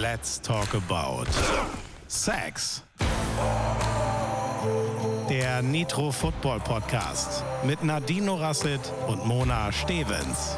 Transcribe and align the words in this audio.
Let's 0.00 0.40
talk 0.40 0.72
about 0.72 1.26
Sex. 2.08 2.82
Der 5.28 5.60
Nitro 5.60 6.10
Football 6.10 6.58
Podcast 6.60 7.44
mit 7.64 7.84
Nadine 7.84 8.30
Rasset 8.30 8.80
und 9.08 9.26
Mona 9.26 9.70
Stevens. 9.70 10.56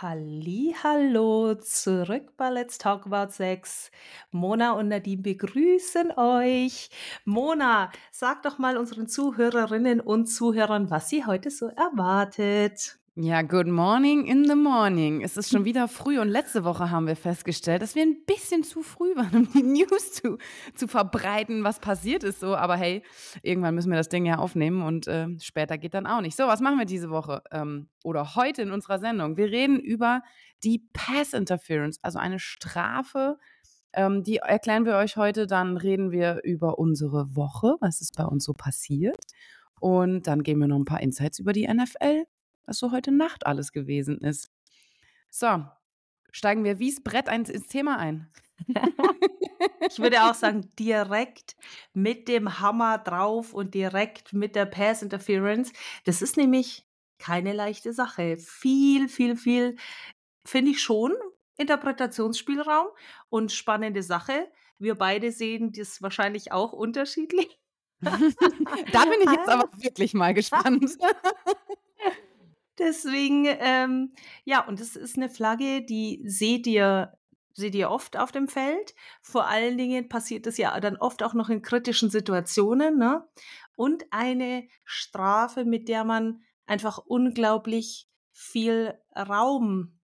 Hallo, 0.00 1.56
zurück 1.56 2.36
bei 2.36 2.50
Let's 2.50 2.78
Talk 2.78 3.06
About 3.06 3.32
Sex. 3.32 3.90
Mona 4.30 4.74
und 4.74 4.86
Nadine 4.86 5.22
begrüßen 5.22 6.12
euch. 6.16 6.88
Mona, 7.24 7.90
sag 8.12 8.44
doch 8.44 8.58
mal 8.58 8.76
unseren 8.76 9.08
Zuhörerinnen 9.08 9.98
und 9.98 10.26
Zuhörern, 10.26 10.88
was 10.88 11.08
sie 11.08 11.26
heute 11.26 11.50
so 11.50 11.66
erwartet. 11.66 13.00
Ja, 13.20 13.42
good 13.42 13.66
morning 13.66 14.26
in 14.26 14.44
the 14.44 14.54
morning. 14.54 15.22
Es 15.22 15.36
ist 15.36 15.50
schon 15.50 15.64
wieder 15.64 15.88
früh 15.88 16.20
und 16.20 16.28
letzte 16.28 16.62
Woche 16.62 16.92
haben 16.92 17.08
wir 17.08 17.16
festgestellt, 17.16 17.82
dass 17.82 17.96
wir 17.96 18.04
ein 18.04 18.24
bisschen 18.24 18.62
zu 18.62 18.80
früh 18.84 19.16
waren, 19.16 19.34
um 19.34 19.52
die 19.52 19.62
News 19.64 20.12
zu, 20.12 20.38
zu 20.76 20.86
verbreiten, 20.86 21.64
was 21.64 21.80
passiert 21.80 22.22
ist 22.22 22.38
so. 22.38 22.54
Aber 22.54 22.76
hey, 22.76 23.02
irgendwann 23.42 23.74
müssen 23.74 23.90
wir 23.90 23.96
das 23.96 24.08
Ding 24.08 24.24
ja 24.24 24.38
aufnehmen 24.38 24.82
und 24.82 25.08
äh, 25.08 25.26
später 25.40 25.78
geht 25.78 25.94
dann 25.94 26.06
auch 26.06 26.20
nicht. 26.20 26.36
So, 26.36 26.46
was 26.46 26.60
machen 26.60 26.78
wir 26.78 26.84
diese 26.84 27.10
Woche 27.10 27.42
ähm, 27.50 27.88
oder 28.04 28.36
heute 28.36 28.62
in 28.62 28.70
unserer 28.70 29.00
Sendung? 29.00 29.36
Wir 29.36 29.50
reden 29.50 29.80
über 29.80 30.22
die 30.62 30.88
Pass 30.92 31.32
Interference, 31.32 31.98
also 32.02 32.20
eine 32.20 32.38
Strafe. 32.38 33.36
Ähm, 33.94 34.22
die 34.22 34.36
erklären 34.36 34.86
wir 34.86 34.94
euch 34.94 35.16
heute. 35.16 35.48
Dann 35.48 35.76
reden 35.76 36.12
wir 36.12 36.38
über 36.44 36.78
unsere 36.78 37.34
Woche, 37.34 37.74
was 37.80 38.00
ist 38.00 38.16
bei 38.16 38.26
uns 38.26 38.44
so 38.44 38.52
passiert. 38.52 39.24
Und 39.80 40.28
dann 40.28 40.44
geben 40.44 40.60
wir 40.60 40.68
noch 40.68 40.78
ein 40.78 40.84
paar 40.84 41.02
Insights 41.02 41.40
über 41.40 41.52
die 41.52 41.66
NFL 41.66 42.26
was 42.68 42.78
so 42.78 42.92
heute 42.92 43.10
Nacht 43.10 43.46
alles 43.46 43.72
gewesen 43.72 44.18
ist. 44.18 44.50
So, 45.30 45.64
steigen 46.30 46.64
wir 46.64 46.78
wie's 46.78 47.02
Brett 47.02 47.28
ins 47.28 47.66
Thema 47.66 47.98
ein. 47.98 48.30
ich 49.88 49.98
würde 49.98 50.22
auch 50.24 50.34
sagen, 50.34 50.70
direkt 50.78 51.56
mit 51.94 52.28
dem 52.28 52.60
Hammer 52.60 52.98
drauf 52.98 53.54
und 53.54 53.74
direkt 53.74 54.32
mit 54.32 54.54
der 54.54 54.66
Pass 54.66 55.02
Interference. 55.02 55.72
Das 56.04 56.22
ist 56.22 56.36
nämlich 56.36 56.86
keine 57.18 57.52
leichte 57.52 57.92
Sache. 57.92 58.36
Viel, 58.36 59.08
viel, 59.08 59.36
viel, 59.36 59.76
finde 60.44 60.72
ich 60.72 60.82
schon, 60.82 61.12
Interpretationsspielraum 61.56 62.88
und 63.30 63.50
spannende 63.50 64.02
Sache. 64.02 64.50
Wir 64.78 64.94
beide 64.94 65.32
sehen 65.32 65.72
das 65.72 66.02
wahrscheinlich 66.02 66.52
auch 66.52 66.72
unterschiedlich. 66.72 67.58
da 68.00 68.10
bin 68.10 69.20
ich 69.24 69.30
jetzt 69.30 69.48
aber 69.48 69.68
wirklich 69.76 70.14
mal 70.14 70.34
gespannt. 70.34 70.96
Deswegen, 72.78 73.46
ähm, 73.46 74.12
ja, 74.44 74.66
und 74.66 74.80
es 74.80 74.96
ist 74.96 75.16
eine 75.16 75.28
Flagge, 75.28 75.82
die 75.84 76.22
seht 76.24 76.66
ihr, 76.66 77.12
seht 77.54 77.74
ihr 77.74 77.90
oft 77.90 78.16
auf 78.16 78.32
dem 78.32 78.48
Feld. 78.48 78.94
Vor 79.20 79.48
allen 79.48 79.76
Dingen 79.76 80.08
passiert 80.08 80.46
es 80.46 80.58
ja 80.58 80.78
dann 80.80 80.96
oft 80.96 81.22
auch 81.22 81.34
noch 81.34 81.48
in 81.48 81.62
kritischen 81.62 82.10
Situationen, 82.10 82.98
ne? 82.98 83.26
Und 83.74 84.04
eine 84.10 84.68
Strafe, 84.84 85.64
mit 85.64 85.88
der 85.88 86.04
man 86.04 86.42
einfach 86.66 86.98
unglaublich 86.98 88.08
viel 88.32 88.94
Raum 89.16 89.98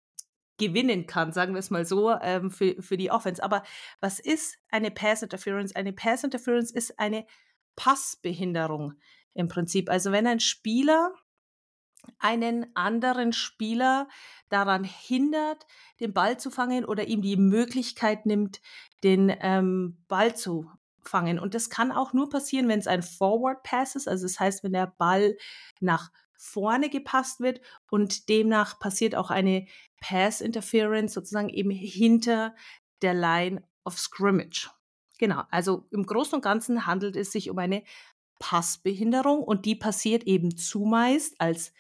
gewinnen 0.58 1.06
kann, 1.06 1.33
sagen 1.33 1.55
wir 1.55 1.58
es 1.58 1.70
mal 1.70 1.84
so, 1.84 2.12
ähm, 2.12 2.50
für, 2.50 2.80
für 2.80 2.97
die 2.97 3.11
Offense. 3.11 3.42
Aber 3.42 3.62
was 4.00 4.20
ist 4.20 4.58
eine 4.70 4.91
Pass 4.91 5.22
Interference? 5.22 5.75
Eine 5.75 5.92
Pass 5.92 6.25
Interference 6.25 6.70
ist 6.70 6.98
eine 6.98 7.27
Passbehinderung 7.77 8.95
im 9.34 9.48
Prinzip. 9.48 9.91
Also 9.91 10.12
wenn 10.12 10.27
ein 10.27 10.41
Spieler 10.41 11.12
einen 12.19 12.66
anderen 12.74 13.33
Spieler 13.33 14.08
daran 14.48 14.84
hindert, 14.84 15.67
den 16.01 16.12
Ball 16.12 16.39
zu 16.39 16.51
fangen 16.51 16.84
oder 16.84 17.06
ihm 17.06 17.23
die 17.23 17.36
Möglichkeit 17.36 18.27
nimmt, 18.27 18.61
den 19.02 19.34
ähm, 19.40 19.98
Ball 20.08 20.36
zu 20.36 20.70
fangen. 21.02 21.39
Und 21.39 21.55
das 21.55 21.70
kann 21.70 21.92
auch 21.92 22.12
nur 22.12 22.28
passieren, 22.28 22.68
wenn 22.68 22.78
es 22.78 22.86
ein 22.86 23.02
Forward 23.02 23.62
Pass 23.62 23.95
ist. 23.95 24.08
Also 24.08 24.24
das 24.24 24.40
heißt, 24.40 24.64
wenn 24.64 24.73
der 24.73 24.95
Ball 24.98 25.36
nach 25.80 26.11
vorne 26.36 26.90
gepasst 26.90 27.40
wird 27.40 27.61
und 27.90 28.28
demnach 28.28 28.78
passiert 28.78 29.14
auch 29.14 29.30
eine 29.30 29.67
Pass 30.01 30.40
Interference 30.40 31.14
sozusagen 31.14 31.48
eben 31.48 31.70
hinter 31.70 32.55
der 33.02 33.14
Line 33.14 33.62
of 33.84 33.98
Scrimmage. 33.98 34.70
Genau, 35.18 35.42
also 35.51 35.86
im 35.90 36.05
Großen 36.05 36.34
und 36.34 36.42
Ganzen 36.42 36.86
handelt 36.86 37.17
es 37.17 37.33
sich 37.33 37.51
um 37.51 37.58
eine 37.58 37.84
Passbehinderung 38.40 39.42
und 39.42 39.64
die 39.64 39.77
passiert 39.77 40.24
eben 40.24 40.57
zumeist 40.57 41.40
als 41.40 41.73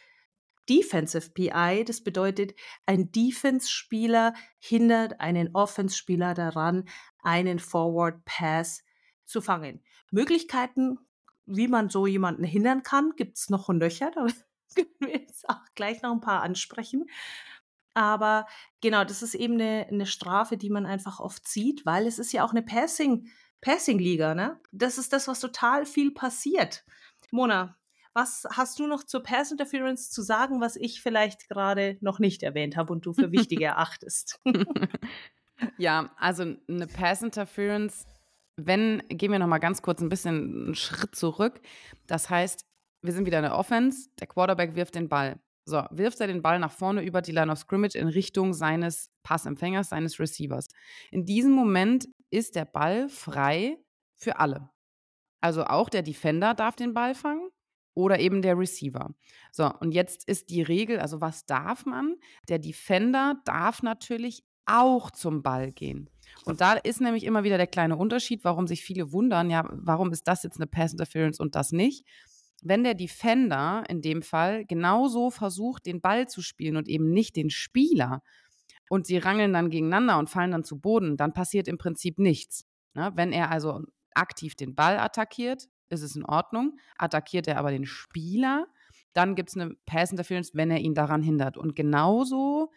Defensive 0.68 1.30
PI. 1.30 1.84
Das 1.86 2.02
bedeutet, 2.02 2.54
ein 2.86 3.10
Defense-Spieler 3.12 4.34
hindert 4.58 5.20
einen 5.20 5.54
Offense-Spieler 5.54 6.34
daran, 6.34 6.88
einen 7.22 7.58
Forward 7.58 8.24
Pass 8.24 8.82
zu 9.24 9.40
fangen. 9.40 9.82
Möglichkeiten, 10.10 10.98
wie 11.46 11.68
man 11.68 11.88
so 11.88 12.06
jemanden 12.06 12.44
hindern 12.44 12.82
kann, 12.82 13.12
gibt 13.16 13.36
es 13.38 13.50
noch 13.50 13.68
und 13.68 13.78
nöcher. 13.78 14.10
Da 14.14 14.26
können 14.74 14.88
wir 15.00 15.18
jetzt 15.20 15.48
auch 15.48 15.60
gleich 15.74 16.02
noch 16.02 16.12
ein 16.12 16.20
paar 16.20 16.42
ansprechen. 16.42 17.06
Aber 17.94 18.46
genau, 18.80 19.04
das 19.04 19.22
ist 19.22 19.34
eben 19.34 19.54
eine, 19.54 19.86
eine 19.88 20.06
Strafe, 20.06 20.56
die 20.56 20.70
man 20.70 20.84
einfach 20.84 21.20
oft 21.20 21.46
sieht, 21.46 21.86
weil 21.86 22.06
es 22.06 22.18
ist 22.18 22.32
ja 22.32 22.44
auch 22.44 22.50
eine 22.50 22.62
Passing, 22.62 23.28
Passing-Liga, 23.60 24.34
ne? 24.34 24.60
Das 24.72 24.98
ist 24.98 25.12
das, 25.12 25.28
was 25.28 25.40
total 25.40 25.86
viel 25.86 26.10
passiert. 26.12 26.84
Mona, 27.30 27.78
was 28.14 28.46
hast 28.50 28.78
du 28.78 28.86
noch 28.86 29.02
zur 29.04 29.22
Pass 29.22 29.50
Interference 29.50 30.10
zu 30.10 30.22
sagen, 30.22 30.60
was 30.60 30.76
ich 30.76 31.02
vielleicht 31.02 31.48
gerade 31.48 31.98
noch 32.00 32.20
nicht 32.20 32.42
erwähnt 32.42 32.76
habe 32.76 32.92
und 32.92 33.04
du 33.04 33.12
für 33.12 33.32
wichtig 33.32 33.60
erachtest? 33.60 34.40
ja, 35.78 36.14
also 36.16 36.44
eine 36.68 36.86
Pass 36.86 37.22
Interference, 37.22 38.06
wenn, 38.56 39.02
gehen 39.08 39.32
wir 39.32 39.40
noch 39.40 39.48
mal 39.48 39.58
ganz 39.58 39.82
kurz 39.82 40.00
ein 40.00 40.08
bisschen 40.08 40.66
einen 40.66 40.74
Schritt 40.76 41.16
zurück. 41.16 41.60
Das 42.06 42.30
heißt, 42.30 42.64
wir 43.02 43.12
sind 43.12 43.26
wieder 43.26 43.38
in 43.38 43.44
der 43.44 43.58
Offense, 43.58 44.08
der 44.20 44.28
Quarterback 44.28 44.76
wirft 44.76 44.94
den 44.94 45.08
Ball. 45.08 45.40
So, 45.66 45.82
wirft 45.90 46.20
er 46.20 46.26
den 46.26 46.42
Ball 46.42 46.58
nach 46.58 46.72
vorne 46.72 47.02
über 47.02 47.20
die 47.20 47.32
Line 47.32 47.50
of 47.50 47.58
Scrimmage 47.58 47.96
in 47.96 48.06
Richtung 48.06 48.52
seines 48.52 49.10
Passempfängers, 49.22 49.88
seines 49.88 50.20
Receivers. 50.20 50.68
In 51.10 51.24
diesem 51.24 51.52
Moment 51.52 52.06
ist 52.30 52.54
der 52.54 52.66
Ball 52.66 53.08
frei 53.08 53.78
für 54.16 54.38
alle. 54.38 54.70
Also 55.40 55.64
auch 55.64 55.88
der 55.88 56.02
Defender 56.02 56.54
darf 56.54 56.76
den 56.76 56.94
Ball 56.94 57.14
fangen 57.14 57.48
oder 57.94 58.18
eben 58.18 58.42
der 58.42 58.58
Receiver. 58.58 59.14
So, 59.52 59.70
und 59.80 59.92
jetzt 59.92 60.28
ist 60.28 60.50
die 60.50 60.62
Regel, 60.62 60.98
also 60.98 61.20
was 61.20 61.46
darf 61.46 61.86
man? 61.86 62.16
Der 62.48 62.58
Defender 62.58 63.40
darf 63.44 63.82
natürlich 63.82 64.44
auch 64.66 65.10
zum 65.10 65.42
Ball 65.42 65.72
gehen. 65.72 66.10
Und 66.44 66.60
da 66.60 66.72
ist 66.74 67.00
nämlich 67.00 67.24
immer 67.24 67.44
wieder 67.44 67.56
der 67.58 67.66
kleine 67.66 67.96
Unterschied, 67.96 68.44
warum 68.44 68.66
sich 68.66 68.82
viele 68.82 69.12
wundern, 69.12 69.50
ja, 69.50 69.68
warum 69.70 70.12
ist 70.12 70.26
das 70.26 70.42
jetzt 70.42 70.56
eine 70.56 70.66
Pass 70.66 70.92
Interference 70.92 71.38
und 71.38 71.54
das 71.54 71.72
nicht? 71.72 72.06
Wenn 72.62 72.82
der 72.82 72.94
Defender 72.94 73.84
in 73.88 74.00
dem 74.00 74.22
Fall 74.22 74.64
genauso 74.64 75.30
versucht, 75.30 75.86
den 75.86 76.00
Ball 76.00 76.26
zu 76.28 76.40
spielen 76.40 76.76
und 76.76 76.88
eben 76.88 77.10
nicht 77.10 77.36
den 77.36 77.50
Spieler 77.50 78.22
und 78.88 79.06
sie 79.06 79.18
rangeln 79.18 79.52
dann 79.52 79.70
gegeneinander 79.70 80.18
und 80.18 80.30
fallen 80.30 80.50
dann 80.50 80.64
zu 80.64 80.80
Boden, 80.80 81.16
dann 81.16 81.34
passiert 81.34 81.68
im 81.68 81.78
Prinzip 81.78 82.18
nichts. 82.18 82.66
Ne? 82.94 83.12
Wenn 83.14 83.32
er 83.32 83.50
also 83.50 83.82
aktiv 84.14 84.54
den 84.54 84.74
Ball 84.74 84.98
attackiert, 84.98 85.68
ist 85.88 86.02
es 86.02 86.16
in 86.16 86.24
Ordnung. 86.24 86.78
Attackiert 86.98 87.46
er 87.46 87.58
aber 87.58 87.70
den 87.70 87.86
Spieler, 87.86 88.66
dann 89.14 89.34
gibt 89.36 89.50
es 89.50 89.56
eine 89.56 89.74
Pass 89.86 90.10
Interference, 90.10 90.54
wenn 90.54 90.70
er 90.70 90.80
ihn 90.80 90.94
daran 90.94 91.22
hindert. 91.22 91.56
Und 91.56 91.74
genauso 91.76 92.70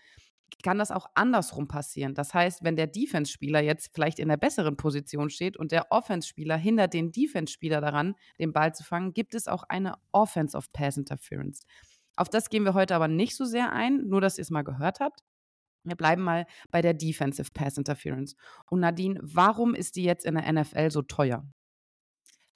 kann 0.63 0.77
das 0.77 0.91
auch 0.91 1.07
andersrum 1.15 1.67
passieren. 1.67 2.13
Das 2.13 2.33
heißt, 2.33 2.63
wenn 2.63 2.75
der 2.75 2.87
Defense-Spieler 2.87 3.61
jetzt 3.61 3.93
vielleicht 3.93 4.19
in 4.19 4.29
der 4.29 4.37
besseren 4.37 4.77
Position 4.77 5.29
steht 5.29 5.57
und 5.57 5.71
der 5.71 5.91
Offense-Spieler 5.91 6.55
hindert 6.55 6.93
den 6.93 7.11
Defense-Spieler 7.11 7.81
daran, 7.81 8.15
den 8.39 8.53
Ball 8.53 8.73
zu 8.73 8.83
fangen, 8.83 9.13
gibt 9.13 9.35
es 9.35 9.47
auch 9.47 9.63
eine 9.63 9.95
Offense 10.11 10.55
of 10.57 10.71
Pass 10.71 10.97
Interference. 10.97 11.65
Auf 12.15 12.29
das 12.29 12.49
gehen 12.49 12.63
wir 12.63 12.73
heute 12.73 12.95
aber 12.95 13.07
nicht 13.07 13.35
so 13.35 13.45
sehr 13.45 13.73
ein, 13.73 14.07
nur 14.07 14.21
dass 14.21 14.37
ihr 14.37 14.43
es 14.43 14.49
mal 14.49 14.63
gehört 14.63 14.99
habt. 14.99 15.21
Wir 15.83 15.95
bleiben 15.95 16.23
mal 16.23 16.45
bei 16.71 16.81
der 16.81 16.93
Defensive 16.93 17.49
Pass 17.53 17.77
Interference. 17.77 18.35
Und 18.69 18.79
Nadine, 18.79 19.19
warum 19.21 19.75
ist 19.75 19.95
die 19.95 20.03
jetzt 20.03 20.25
in 20.25 20.35
der 20.35 20.51
NFL 20.51 20.91
so 20.91 21.01
teuer? 21.01 21.45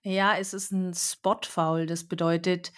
Ja, 0.03 0.35
es 0.37 0.53
ist 0.53 0.71
ein 0.71 0.93
Spot-Foul. 0.93 1.85
Das 1.85 2.03
bedeutet, 2.07 2.71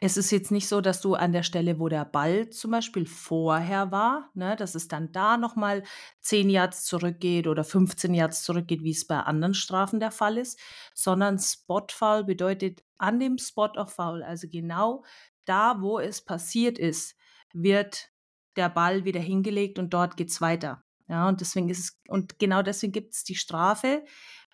es 0.00 0.16
ist 0.16 0.30
jetzt 0.32 0.50
nicht 0.50 0.68
so, 0.68 0.80
dass 0.80 1.00
du 1.00 1.14
an 1.14 1.32
der 1.32 1.44
Stelle, 1.44 1.78
wo 1.78 1.88
der 1.88 2.04
Ball 2.04 2.50
zum 2.50 2.72
Beispiel 2.72 3.06
vorher 3.06 3.92
war, 3.92 4.30
ne, 4.34 4.56
dass 4.56 4.74
es 4.74 4.88
dann 4.88 5.12
da 5.12 5.36
nochmal 5.36 5.84
10 6.20 6.50
Yards 6.50 6.84
zurückgeht 6.84 7.46
oder 7.46 7.64
15 7.64 8.12
Yards 8.14 8.42
zurückgeht, 8.42 8.82
wie 8.82 8.90
es 8.90 9.06
bei 9.06 9.20
anderen 9.20 9.54
Strafen 9.54 10.00
der 10.00 10.10
Fall 10.10 10.36
ist, 10.36 10.58
sondern 10.94 11.38
Spot-Foul 11.38 12.24
bedeutet 12.24 12.82
an 12.98 13.20
dem 13.20 13.38
Spot 13.38 13.70
of 13.76 13.92
Foul, 13.94 14.22
also 14.22 14.48
genau 14.50 15.04
da, 15.44 15.80
wo 15.80 15.98
es 16.00 16.24
passiert 16.24 16.78
ist, 16.78 17.16
wird 17.52 18.10
der 18.56 18.68
Ball 18.68 19.04
wieder 19.04 19.20
hingelegt 19.20 19.78
und 19.78 19.94
dort 19.94 20.16
geht's 20.16 20.40
weiter. 20.40 20.82
Ja, 21.08 21.28
und 21.28 21.40
deswegen 21.40 21.68
ist 21.68 21.78
es, 21.80 22.00
und 22.08 22.38
genau 22.38 22.62
deswegen 22.62 22.92
gibt 22.92 23.14
es 23.14 23.24
die 23.24 23.34
Strafe, 23.34 24.04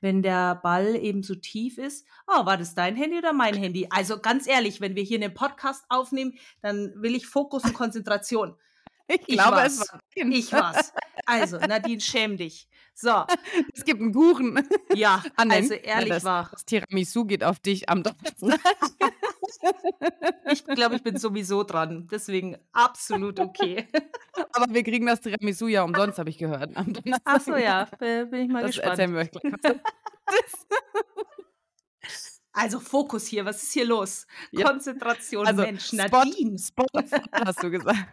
wenn 0.00 0.22
der 0.22 0.56
Ball 0.56 0.96
eben 0.96 1.22
so 1.22 1.34
tief 1.34 1.78
ist. 1.78 2.06
Oh, 2.26 2.46
war 2.46 2.56
das 2.56 2.74
dein 2.74 2.96
Handy 2.96 3.18
oder 3.18 3.32
mein 3.32 3.54
Handy? 3.54 3.86
Also 3.90 4.18
ganz 4.18 4.46
ehrlich, 4.46 4.80
wenn 4.80 4.96
wir 4.96 5.02
hier 5.02 5.18
einen 5.18 5.34
Podcast 5.34 5.84
aufnehmen, 5.88 6.34
dann 6.62 6.92
will 6.96 7.14
ich 7.14 7.26
Fokus 7.26 7.64
und 7.64 7.74
Konzentration. 7.74 8.54
Ich 9.26 9.26
glaube, 9.26 9.56
ich 9.58 9.64
es 9.64 9.80
war. 9.80 10.00
Ich 10.14 10.52
war's. 10.52 10.92
Also, 11.26 11.58
Nadine, 11.68 12.00
schäm 12.00 12.36
dich. 12.36 12.68
So. 12.94 13.24
Es 13.74 13.84
gibt 13.84 14.00
einen 14.00 14.12
Kuchen. 14.12 14.68
Ja, 14.94 15.22
also 15.36 15.74
ehrlich 15.74 15.84
ja, 15.84 16.04
das, 16.06 16.24
war. 16.24 16.48
Das 16.50 16.64
Tiramisu 16.64 17.24
geht 17.24 17.44
auf 17.44 17.58
dich 17.58 17.88
am 17.88 18.02
Donnerstag. 18.02 18.60
ich 20.50 20.64
glaube, 20.66 20.96
ich 20.96 21.02
bin 21.02 21.16
sowieso 21.16 21.62
dran. 21.64 22.08
Deswegen 22.10 22.56
absolut 22.72 23.40
okay. 23.40 23.88
Aber 24.52 24.72
wir 24.72 24.82
kriegen 24.82 25.06
das 25.06 25.20
Tiramisu 25.20 25.68
ja 25.68 25.82
umsonst, 25.82 26.18
habe 26.18 26.30
ich 26.30 26.38
gehört. 26.38 26.76
Am 26.76 26.92
Donnerstag. 26.92 27.20
Ach 27.24 27.40
so, 27.40 27.56
ja. 27.56 27.84
Bin 27.98 28.34
ich 28.34 28.48
mal 28.48 28.62
das 28.62 28.72
gespannt. 28.72 28.90
erzählen 28.90 29.12
wir 29.12 29.20
euch 29.20 29.30
gleich. 29.30 29.76
Also 32.52 32.80
Fokus 32.80 33.26
hier, 33.26 33.44
was 33.44 33.62
ist 33.62 33.72
hier 33.72 33.84
los? 33.84 34.26
Ja. 34.50 34.68
Konzentration, 34.68 35.46
also, 35.46 35.62
Mensch, 35.62 35.92
Nadine. 35.92 36.58
Spot, 36.58 36.84
Spot 36.88 37.02
hast 37.32 37.62
du 37.62 37.70
gesagt. 37.70 38.08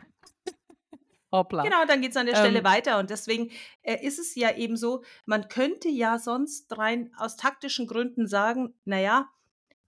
Hoppla. 1.31 1.63
Genau, 1.63 1.85
dann 1.85 2.01
geht 2.01 2.11
es 2.11 2.17
an 2.17 2.25
der 2.25 2.35
Stelle 2.35 2.59
ähm, 2.59 2.65
weiter. 2.65 2.99
Und 2.99 3.09
deswegen 3.09 3.51
äh, 3.81 4.05
ist 4.05 4.19
es 4.19 4.35
ja 4.35 4.55
eben 4.55 4.77
so, 4.77 5.03
man 5.25 5.49
könnte 5.49 5.89
ja 5.89 6.19
sonst 6.19 6.77
rein 6.77 7.11
aus 7.17 7.35
taktischen 7.35 7.87
Gründen 7.87 8.27
sagen, 8.27 8.73
naja, 8.85 9.29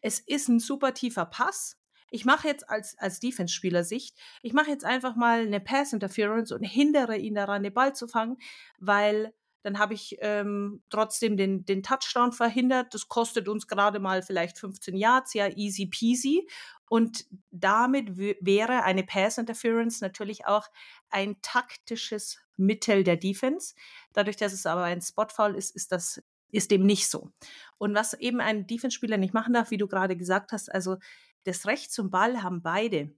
es 0.01 0.21
ist 0.21 0.49
ein 0.49 0.61
super 0.61 0.95
tiefer 0.95 1.27
Pass. 1.27 1.77
Ich 2.11 2.25
mache 2.25 2.49
jetzt 2.49 2.69
als, 2.69 2.97
als 2.99 3.21
Defense-Spieler 3.21 3.85
Sicht, 3.85 4.17
ich 4.43 4.53
mache 4.53 4.71
jetzt 4.71 4.85
einfach 4.85 5.15
mal 5.15 5.41
eine 5.43 5.61
Pass-Interference 5.61 6.53
und 6.53 6.63
hindere 6.63 7.19
ihn 7.19 7.35
daran, 7.35 7.63
den 7.63 7.75
Ball 7.75 7.95
zu 7.95 8.09
fangen, 8.09 8.39
weil 8.79 9.35
dann 9.63 9.79
habe 9.79 9.93
ich 9.93 10.17
ähm, 10.21 10.83
trotzdem 10.89 11.37
den, 11.37 11.65
den 11.65 11.83
Touchdown 11.83 12.33
verhindert. 12.33 12.95
Das 12.95 13.09
kostet 13.09 13.49
uns 13.49 13.67
gerade 13.67 13.99
mal 13.99 14.23
vielleicht 14.23 14.59
15 14.59 14.97
Yards, 14.97 15.35
ja, 15.35 15.49
easy 15.49 15.87
peasy. 15.87 16.49
Und 16.89 17.27
damit 17.51 18.17
wäre 18.17 18.83
eine 18.83 19.05
Pass 19.05 19.39
Interference 19.39 20.01
natürlich 20.01 20.47
auch 20.47 20.69
ein 21.11 21.37
taktisches 21.43 22.39
Mittel 22.57 23.05
der 23.05 23.17
Defense. 23.17 23.75
Dadurch, 24.13 24.37
dass 24.37 24.53
es 24.53 24.67
aber 24.67 24.85
ein 24.85 25.01
Spotfoul 25.01 25.55
ist, 25.55 25.75
ist 25.77 25.93
das 25.93 26.23
ist 26.51 26.71
dem 26.71 26.87
nicht 26.87 27.09
so. 27.09 27.31
Und 27.77 27.95
was 27.95 28.15
eben 28.15 28.41
ein 28.41 28.67
Defense-Spieler 28.67 29.19
nicht 29.19 29.35
machen 29.35 29.53
darf, 29.53 29.71
wie 29.71 29.77
du 29.77 29.87
gerade 29.87 30.17
gesagt 30.17 30.53
hast, 30.53 30.73
also 30.73 30.97
das 31.45 31.67
Recht 31.67 31.93
zum 31.93 32.11
Ball 32.11 32.43
haben 32.43 32.63
beide. 32.63 33.15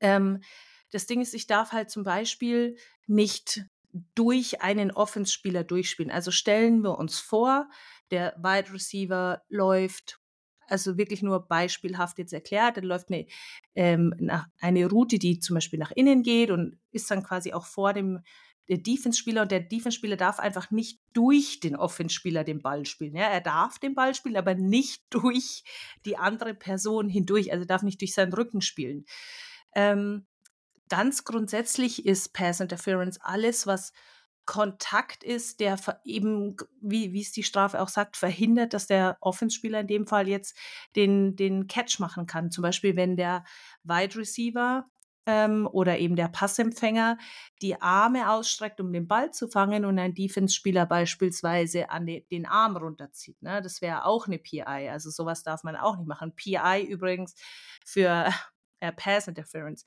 Ähm, 0.00 0.40
das 0.92 1.06
Ding 1.06 1.20
ist, 1.20 1.34
ich 1.34 1.46
darf 1.46 1.72
halt 1.72 1.90
zum 1.90 2.04
Beispiel 2.04 2.76
nicht 3.06 3.64
durch 4.14 4.62
einen 4.62 4.92
Offense-Spieler 4.92 5.64
durchspielen. 5.64 6.12
Also 6.12 6.30
stellen 6.30 6.82
wir 6.82 6.98
uns 6.98 7.18
vor, 7.18 7.68
der 8.10 8.34
Wide 8.38 8.72
Receiver 8.72 9.42
läuft, 9.48 10.19
also 10.70 10.96
wirklich 10.96 11.22
nur 11.22 11.46
beispielhaft 11.46 12.18
jetzt 12.18 12.32
erklärt, 12.32 12.76
dann 12.76 12.84
läuft 12.84 13.10
eine, 13.10 13.26
ähm, 13.74 14.14
eine 14.60 14.86
Route, 14.86 15.18
die 15.18 15.40
zum 15.40 15.54
Beispiel 15.54 15.78
nach 15.78 15.90
innen 15.90 16.22
geht 16.22 16.50
und 16.50 16.78
ist 16.90 17.10
dann 17.10 17.22
quasi 17.22 17.52
auch 17.52 17.66
vor 17.66 17.92
dem 17.92 18.20
Defense-Spieler 18.78 19.42
und 19.42 19.50
der 19.50 19.60
Defense-Spieler 19.60 20.16
darf 20.16 20.38
einfach 20.38 20.70
nicht 20.70 21.00
durch 21.12 21.60
den 21.60 21.74
Offense-Spieler 21.74 22.44
den 22.44 22.62
Ball 22.62 22.86
spielen. 22.86 23.16
Ja, 23.16 23.24
er 23.24 23.40
darf 23.40 23.78
den 23.78 23.94
Ball 23.94 24.14
spielen, 24.14 24.36
aber 24.36 24.54
nicht 24.54 25.02
durch 25.10 25.64
die 26.04 26.16
andere 26.16 26.54
Person 26.54 27.08
hindurch, 27.08 27.52
also 27.52 27.64
darf 27.64 27.82
nicht 27.82 28.00
durch 28.00 28.14
seinen 28.14 28.32
Rücken 28.32 28.60
spielen. 28.60 29.04
Ähm, 29.74 30.26
ganz 30.88 31.24
grundsätzlich 31.24 32.06
ist 32.06 32.32
Pass 32.32 32.60
Interference 32.60 33.18
alles, 33.20 33.66
was 33.66 33.92
Kontakt 34.50 35.22
ist, 35.22 35.60
der 35.60 35.78
eben, 36.04 36.56
wie, 36.80 37.12
wie 37.12 37.20
es 37.20 37.30
die 37.30 37.44
Strafe 37.44 37.80
auch 37.80 37.88
sagt, 37.88 38.16
verhindert, 38.16 38.74
dass 38.74 38.88
der 38.88 39.16
Offenspieler 39.20 39.78
in 39.78 39.86
dem 39.86 40.06
Fall 40.08 40.26
jetzt 40.26 40.58
den, 40.96 41.36
den 41.36 41.68
Catch 41.68 42.00
machen 42.00 42.26
kann. 42.26 42.50
Zum 42.50 42.62
Beispiel, 42.62 42.96
wenn 42.96 43.16
der 43.16 43.44
Wide 43.84 44.16
Receiver 44.16 44.86
ähm, 45.24 45.68
oder 45.70 46.00
eben 46.00 46.16
der 46.16 46.26
Passempfänger 46.26 47.16
die 47.62 47.80
Arme 47.80 48.28
ausstreckt, 48.28 48.80
um 48.80 48.92
den 48.92 49.06
Ball 49.06 49.30
zu 49.30 49.46
fangen 49.46 49.84
und 49.84 50.00
ein 50.00 50.14
Defense-Spieler 50.14 50.84
beispielsweise 50.84 51.88
an 51.88 52.06
de, 52.06 52.26
den 52.26 52.44
Arm 52.44 52.76
runterzieht. 52.76 53.40
Ne? 53.42 53.62
Das 53.62 53.80
wäre 53.80 54.04
auch 54.04 54.26
eine 54.26 54.40
PI. 54.40 54.88
Also 54.90 55.10
sowas 55.10 55.44
darf 55.44 55.62
man 55.62 55.76
auch 55.76 55.96
nicht 55.96 56.08
machen. 56.08 56.34
PI 56.34 56.88
übrigens 56.88 57.36
für 57.84 58.28
äh, 58.80 58.90
Pass 58.90 59.28
Interference 59.28 59.84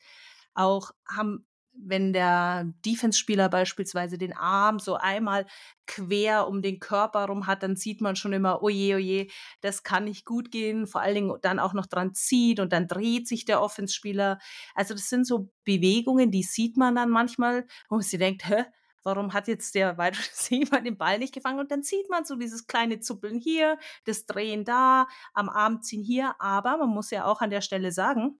auch 0.53 0.91
haben, 1.05 1.45
wenn 1.75 2.13
der 2.13 2.65
Defense-Spieler 2.85 3.49
beispielsweise 3.49 4.17
den 4.17 4.33
Arm 4.33 4.79
so 4.79 4.95
einmal 4.95 5.45
quer 5.87 6.47
um 6.47 6.61
den 6.61 6.79
Körper 6.79 7.25
rum 7.25 7.47
hat, 7.47 7.63
dann 7.63 7.75
sieht 7.75 7.99
man 8.01 8.15
schon 8.15 8.33
immer, 8.33 8.61
oje, 8.63 8.95
oje, 8.95 9.27
das 9.61 9.83
kann 9.83 10.05
nicht 10.05 10.25
gut 10.25 10.51
gehen, 10.51 10.87
vor 10.87 11.01
allen 11.01 11.15
Dingen 11.15 11.37
dann 11.41 11.59
auch 11.59 11.73
noch 11.73 11.87
dran 11.87 12.13
zieht 12.13 12.59
und 12.59 12.71
dann 12.71 12.87
dreht 12.87 13.27
sich 13.27 13.45
der 13.45 13.61
Offense-Spieler. 13.61 14.39
Also 14.75 14.93
das 14.93 15.09
sind 15.09 15.25
so 15.25 15.49
Bewegungen, 15.65 16.31
die 16.31 16.43
sieht 16.43 16.77
man 16.77 16.95
dann 16.95 17.09
manchmal, 17.09 17.65
wo 17.89 17.95
man 17.95 18.03
sich 18.03 18.19
denkt, 18.19 18.47
hä, 18.47 18.65
warum 19.03 19.33
hat 19.33 19.47
jetzt 19.47 19.75
der 19.75 19.97
Wide 19.97 20.17
Receiver 20.17 20.81
den 20.81 20.97
Ball 20.97 21.19
nicht 21.19 21.33
gefangen? 21.33 21.59
Und 21.59 21.71
dann 21.71 21.83
sieht 21.83 22.09
man 22.09 22.25
so 22.25 22.35
dieses 22.35 22.67
kleine 22.67 22.99
Zuppeln 22.99 23.39
hier, 23.39 23.77
das 24.05 24.25
Drehen 24.25 24.63
da, 24.65 25.07
am 25.33 25.49
Arm 25.49 25.81
ziehen 25.81 26.03
hier. 26.03 26.35
Aber 26.39 26.77
man 26.77 26.89
muss 26.89 27.11
ja 27.11 27.25
auch 27.25 27.41
an 27.41 27.49
der 27.49 27.61
Stelle 27.61 27.91
sagen, 27.91 28.39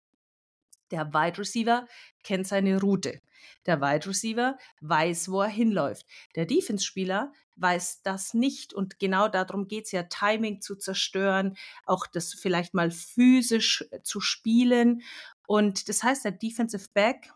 der 0.91 1.13
Wide 1.13 1.39
Receiver 1.39 1.87
kennt 2.23 2.47
seine 2.47 2.79
Route. 2.79 3.21
Der 3.65 3.81
Wide 3.81 4.07
Receiver 4.07 4.57
weiß, 4.81 5.29
wo 5.29 5.41
er 5.41 5.49
hinläuft. 5.49 6.05
Der 6.35 6.45
Defense-Spieler 6.45 7.31
weiß 7.55 8.01
das 8.03 8.33
nicht. 8.33 8.73
Und 8.73 8.99
genau 8.99 9.27
darum 9.27 9.67
geht 9.67 9.85
es 9.85 9.91
ja, 9.91 10.03
Timing 10.03 10.61
zu 10.61 10.75
zerstören, 10.75 11.55
auch 11.85 12.07
das 12.07 12.33
vielleicht 12.33 12.73
mal 12.73 12.91
physisch 12.91 13.85
äh, 13.91 14.01
zu 14.01 14.19
spielen. 14.19 15.01
Und 15.47 15.89
das 15.89 16.03
heißt, 16.03 16.25
der 16.25 16.31
Defensive 16.31 16.87
Back 16.93 17.31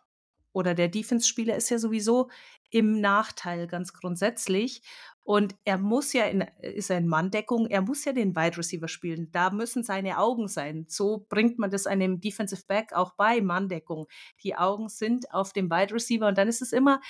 oder 0.53 0.73
der 0.73 0.87
Defense-Spieler 0.87 1.55
ist 1.55 1.69
ja 1.69 1.77
sowieso 1.77 2.29
im 2.69 2.99
Nachteil 2.99 3.67
ganz 3.67 3.93
grundsätzlich. 3.93 4.81
Und 5.27 5.55
er 5.65 5.77
muss 5.77 6.13
ja 6.13 6.23
in, 6.23 6.45
ist 6.61 6.89
er 6.89 6.99
in 6.99 7.07
Manndeckung, 7.09 7.67
er 7.67 7.81
muss 7.81 8.05
ja 8.05 8.13
den 8.13 8.33
Wide 8.33 8.55
Receiver 8.55 8.87
spielen. 8.87 9.29
Da 9.33 9.49
müssen 9.49 9.83
seine 9.83 10.19
Augen 10.19 10.47
sein. 10.47 10.85
So 10.87 11.25
bringt 11.27 11.59
man 11.59 11.69
das 11.69 11.85
einem 11.85 12.21
Defensive 12.21 12.63
Back 12.65 12.93
auch 12.93 13.13
bei 13.15 13.41
Manndeckung. 13.41 14.07
Die 14.43 14.55
Augen 14.55 14.87
sind 14.87 15.33
auf 15.33 15.51
dem 15.51 15.69
Wide 15.69 15.93
Receiver 15.93 16.29
und 16.29 16.37
dann 16.37 16.47
ist 16.47 16.61
es 16.61 16.71
immer, 16.71 17.01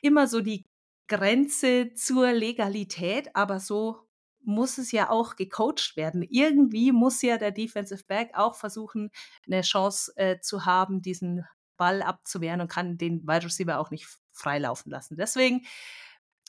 immer 0.00 0.26
so 0.26 0.40
die 0.40 0.64
Grenze 1.06 1.94
zur 1.94 2.32
Legalität, 2.32 3.30
aber 3.36 3.60
so 3.60 4.08
muss 4.42 4.76
es 4.76 4.90
ja 4.90 5.08
auch 5.08 5.36
gecoacht 5.36 5.96
werden. 5.96 6.22
Irgendwie 6.28 6.90
muss 6.90 7.22
ja 7.22 7.38
der 7.38 7.52
Defensive 7.52 8.02
Back 8.08 8.32
auch 8.34 8.56
versuchen, 8.56 9.12
eine 9.46 9.60
Chance 9.60 10.12
äh, 10.16 10.40
zu 10.40 10.66
haben, 10.66 11.02
diesen 11.02 11.44
Ball 11.76 12.02
abzuwehren 12.02 12.60
und 12.60 12.68
kann 12.68 12.98
den 12.98 13.22
Wide 13.28 13.44
Receiver 13.44 13.78
auch 13.78 13.92
nicht 13.92 14.08
freilaufen 14.32 14.90
lassen. 14.90 15.16
Deswegen 15.16 15.64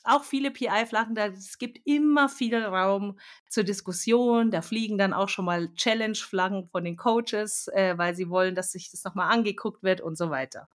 auch 0.04 0.24
viele 0.24 0.50
PI-Flaggen, 0.50 1.14
da 1.14 1.26
es 1.26 1.58
gibt 1.58 1.78
immer 1.84 2.28
viel 2.28 2.54
Raum 2.54 3.18
zur 3.48 3.64
Diskussion. 3.64 4.50
Da 4.50 4.62
fliegen 4.62 4.98
dann 4.98 5.12
auch 5.12 5.28
schon 5.28 5.44
mal 5.44 5.72
Challenge-Flaggen 5.74 6.68
von 6.68 6.84
den 6.84 6.96
Coaches, 6.96 7.68
äh, 7.68 7.96
weil 7.96 8.14
sie 8.14 8.28
wollen, 8.28 8.54
dass 8.54 8.72
sich 8.72 8.90
das 8.90 9.04
nochmal 9.04 9.32
angeguckt 9.32 9.82
wird 9.82 10.00
und 10.00 10.16
so 10.16 10.30
weiter. 10.30 10.68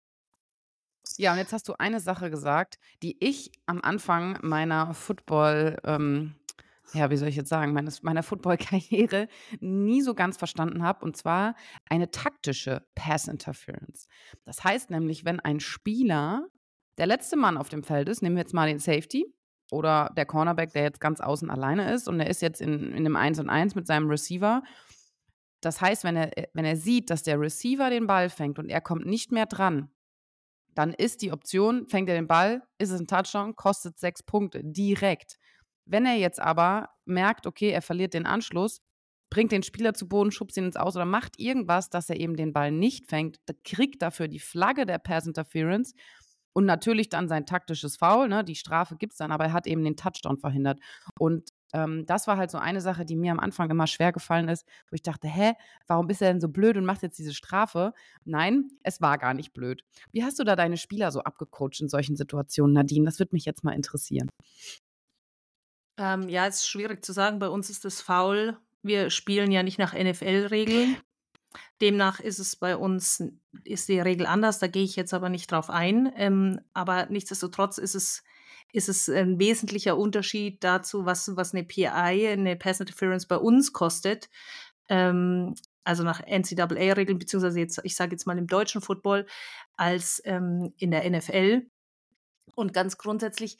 Ja, 1.17 1.31
und 1.31 1.37
jetzt 1.37 1.53
hast 1.53 1.67
du 1.69 1.73
eine 1.77 1.99
Sache 1.99 2.29
gesagt, 2.29 2.79
die 3.01 3.15
ich 3.19 3.51
am 3.65 3.81
Anfang 3.81 4.37
meiner 4.41 4.93
Football, 4.93 5.77
ähm, 5.83 6.35
ja, 6.93 7.09
wie 7.09 7.17
soll 7.17 7.29
ich 7.29 7.35
jetzt 7.35 7.49
sagen, 7.49 7.73
meines, 7.73 8.03
meiner 8.03 8.23
Football-Karriere 8.23 9.27
nie 9.59 10.01
so 10.01 10.13
ganz 10.13 10.37
verstanden 10.37 10.83
habe, 10.83 11.05
und 11.05 11.15
zwar 11.15 11.55
eine 11.89 12.11
taktische 12.11 12.85
Pass-Interference. 12.95 14.07
Das 14.43 14.63
heißt 14.63 14.89
nämlich, 14.89 15.25
wenn 15.25 15.39
ein 15.39 15.59
Spieler 15.59 16.47
der 16.97 17.07
letzte 17.07 17.35
Mann 17.35 17.57
auf 17.57 17.69
dem 17.69 17.83
Feld 17.83 18.09
ist, 18.09 18.21
nehmen 18.21 18.35
wir 18.35 18.41
jetzt 18.41 18.53
mal 18.53 18.67
den 18.67 18.79
Safety 18.79 19.25
oder 19.71 20.11
der 20.15 20.25
Cornerback, 20.25 20.73
der 20.73 20.83
jetzt 20.83 20.99
ganz 20.99 21.19
außen 21.19 21.49
alleine 21.49 21.93
ist 21.93 22.07
und 22.07 22.17
der 22.17 22.29
ist 22.29 22.41
jetzt 22.41 22.61
in, 22.61 22.91
in 22.91 22.97
einem 22.97 23.15
1 23.15 23.39
und 23.39 23.49
1 23.49 23.75
mit 23.75 23.87
seinem 23.87 24.09
Receiver. 24.09 24.63
Das 25.61 25.81
heißt, 25.81 26.03
wenn 26.03 26.15
er, 26.15 26.31
wenn 26.53 26.65
er 26.65 26.75
sieht, 26.75 27.09
dass 27.09 27.23
der 27.23 27.39
Receiver 27.39 27.89
den 27.89 28.07
Ball 28.07 28.29
fängt 28.29 28.59
und 28.59 28.69
er 28.69 28.81
kommt 28.81 29.05
nicht 29.05 29.31
mehr 29.31 29.45
dran, 29.45 29.89
dann 30.75 30.93
ist 30.93 31.21
die 31.21 31.31
Option, 31.31 31.87
fängt 31.87 32.09
er 32.09 32.15
den 32.15 32.27
Ball, 32.27 32.61
ist 32.77 32.91
es 32.91 32.99
ein 32.99 33.07
Touchdown, 33.07 33.55
kostet 33.55 33.97
sechs 33.97 34.21
Punkte, 34.21 34.61
direkt. 34.63 35.37
Wenn 35.85 36.05
er 36.05 36.15
jetzt 36.15 36.39
aber 36.39 36.89
merkt, 37.05 37.47
okay, 37.47 37.69
er 37.69 37.81
verliert 37.81 38.13
den 38.13 38.25
Anschluss, 38.25 38.81
bringt 39.29 39.51
den 39.51 39.63
Spieler 39.63 39.93
zu 39.93 40.07
Boden, 40.07 40.31
schubst 40.31 40.57
ihn 40.57 40.65
ins 40.65 40.75
Aus 40.75 40.95
oder 40.95 41.05
macht 41.05 41.39
irgendwas, 41.39 41.89
dass 41.89 42.09
er 42.09 42.19
eben 42.19 42.35
den 42.35 42.53
Ball 42.53 42.71
nicht 42.71 43.09
fängt, 43.09 43.39
kriegt 43.63 44.01
dafür 44.01 44.27
die 44.27 44.39
Flagge 44.39 44.85
der 44.85 44.99
Pass 44.99 45.25
Interference 45.25 45.93
und 46.55 46.65
natürlich 46.65 47.09
dann 47.09 47.27
sein 47.27 47.45
taktisches 47.45 47.97
Foul, 47.97 48.29
ne? 48.29 48.43
die 48.43 48.55
Strafe 48.55 48.95
gibt 48.95 49.11
es 49.11 49.17
dann, 49.17 49.31
aber 49.31 49.43
er 49.45 49.53
hat 49.53 49.67
eben 49.67 49.83
den 49.83 49.97
Touchdown 49.97 50.37
verhindert. 50.37 50.79
Und 51.19 51.49
ähm, 51.73 52.05
das 52.05 52.27
war 52.27 52.37
halt 52.37 52.49
so 52.49 52.57
eine 52.57 52.79
Sache, 52.79 53.03
die 53.03 53.17
mir 53.17 53.33
am 53.33 53.41
Anfang 53.41 53.69
immer 53.69 53.87
schwer 53.87 54.13
gefallen 54.13 54.47
ist, 54.47 54.65
wo 54.89 54.95
ich 54.95 55.01
dachte, 55.01 55.27
hä, 55.27 55.53
warum 55.87 56.07
bist 56.07 56.21
er 56.21 56.31
denn 56.31 56.39
so 56.39 56.47
blöd 56.47 56.77
und 56.77 56.85
macht 56.85 57.01
jetzt 57.01 57.19
diese 57.19 57.33
Strafe? 57.33 57.93
Nein, 58.23 58.69
es 58.83 59.01
war 59.01 59.17
gar 59.17 59.33
nicht 59.33 59.51
blöd. 59.51 59.83
Wie 60.13 60.23
hast 60.23 60.39
du 60.39 60.45
da 60.45 60.55
deine 60.55 60.77
Spieler 60.77 61.11
so 61.11 61.19
abgecoacht 61.19 61.81
in 61.81 61.89
solchen 61.89 62.15
Situationen, 62.15 62.73
Nadine? 62.73 63.03
Das 63.03 63.19
würde 63.19 63.35
mich 63.35 63.43
jetzt 63.43 63.65
mal 63.65 63.73
interessieren. 63.73 64.29
Ähm, 65.97 66.29
ja, 66.29 66.47
ist 66.47 66.69
schwierig 66.69 67.03
zu 67.03 67.11
sagen. 67.11 67.39
Bei 67.39 67.49
uns 67.49 67.69
ist 67.69 67.83
das 67.83 67.99
faul. 67.99 68.57
Wir 68.81 69.09
spielen 69.09 69.51
ja 69.51 69.61
nicht 69.61 69.77
nach 69.77 69.93
NFL-Regeln. 69.93 70.97
Demnach 71.81 72.19
ist 72.19 72.39
es 72.39 72.55
bei 72.55 72.75
uns, 72.75 73.23
ist 73.63 73.89
die 73.89 73.99
Regel 73.99 74.25
anders, 74.25 74.59
da 74.59 74.67
gehe 74.67 74.83
ich 74.83 74.95
jetzt 74.95 75.13
aber 75.13 75.29
nicht 75.29 75.51
drauf 75.51 75.69
ein. 75.69 76.11
Ähm, 76.15 76.59
aber 76.73 77.07
nichtsdestotrotz 77.07 77.77
ist 77.77 77.95
es, 77.95 78.23
ist 78.71 78.89
es 78.89 79.09
ein 79.09 79.39
wesentlicher 79.39 79.97
Unterschied 79.97 80.63
dazu, 80.63 81.05
was, 81.05 81.35
was 81.35 81.53
eine 81.53 81.63
PI, 81.63 81.87
eine 81.87 82.55
Pass 82.55 82.79
Interference 82.79 83.25
bei 83.25 83.37
uns 83.37 83.73
kostet. 83.73 84.29
Ähm, 84.89 85.55
also 85.83 86.03
nach 86.03 86.21
NCAA-Regeln, 86.25 87.19
beziehungsweise 87.19 87.59
jetzt, 87.59 87.79
ich 87.83 87.95
sage 87.95 88.11
jetzt 88.11 88.25
mal 88.25 88.37
im 88.37 88.47
deutschen 88.47 88.81
Football, 88.81 89.27
als 89.77 90.21
ähm, 90.25 90.73
in 90.77 90.91
der 90.91 91.09
NFL. 91.09 91.67
Und 92.55 92.73
ganz 92.73 92.97
grundsätzlich 92.97 93.57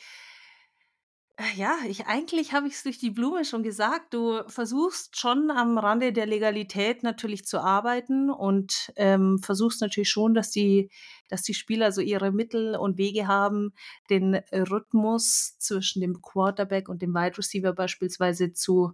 ja, 1.56 1.78
ich 1.88 2.06
eigentlich 2.08 2.54
habe 2.54 2.68
ich 2.68 2.76
es 2.76 2.84
durch 2.84 2.98
die 2.98 3.10
Blume 3.10 3.44
schon 3.44 3.62
gesagt. 3.62 4.14
Du 4.14 4.42
versuchst 4.48 5.20
schon 5.20 5.52
am 5.52 5.78
Rande 5.78 6.14
der 6.14 6.26
Legalität 6.26 7.04
natürlich 7.04 7.46
zu 7.46 7.60
arbeiten 7.60 8.30
und 8.30 8.94
ähm, 8.96 9.40
versuchst 9.40 9.82
natürlich 9.82 10.10
schon, 10.10 10.34
dass 10.34 10.52
die, 10.52 10.90
dass 11.28 11.42
die 11.42 11.54
Spieler 11.54 11.92
so 11.92 12.00
ihre 12.00 12.32
Mittel 12.32 12.78
und 12.78 12.98
Wege 12.98 13.28
haben, 13.28 13.74
den 14.10 14.36
Rhythmus 14.54 15.58
zwischen 15.60 16.00
dem 16.00 16.22
Quarterback 16.22 16.88
und 16.88 17.02
dem 17.02 17.14
Wide 17.14 17.38
Receiver 17.38 17.74
beispielsweise 17.74 18.54
zu, 18.54 18.94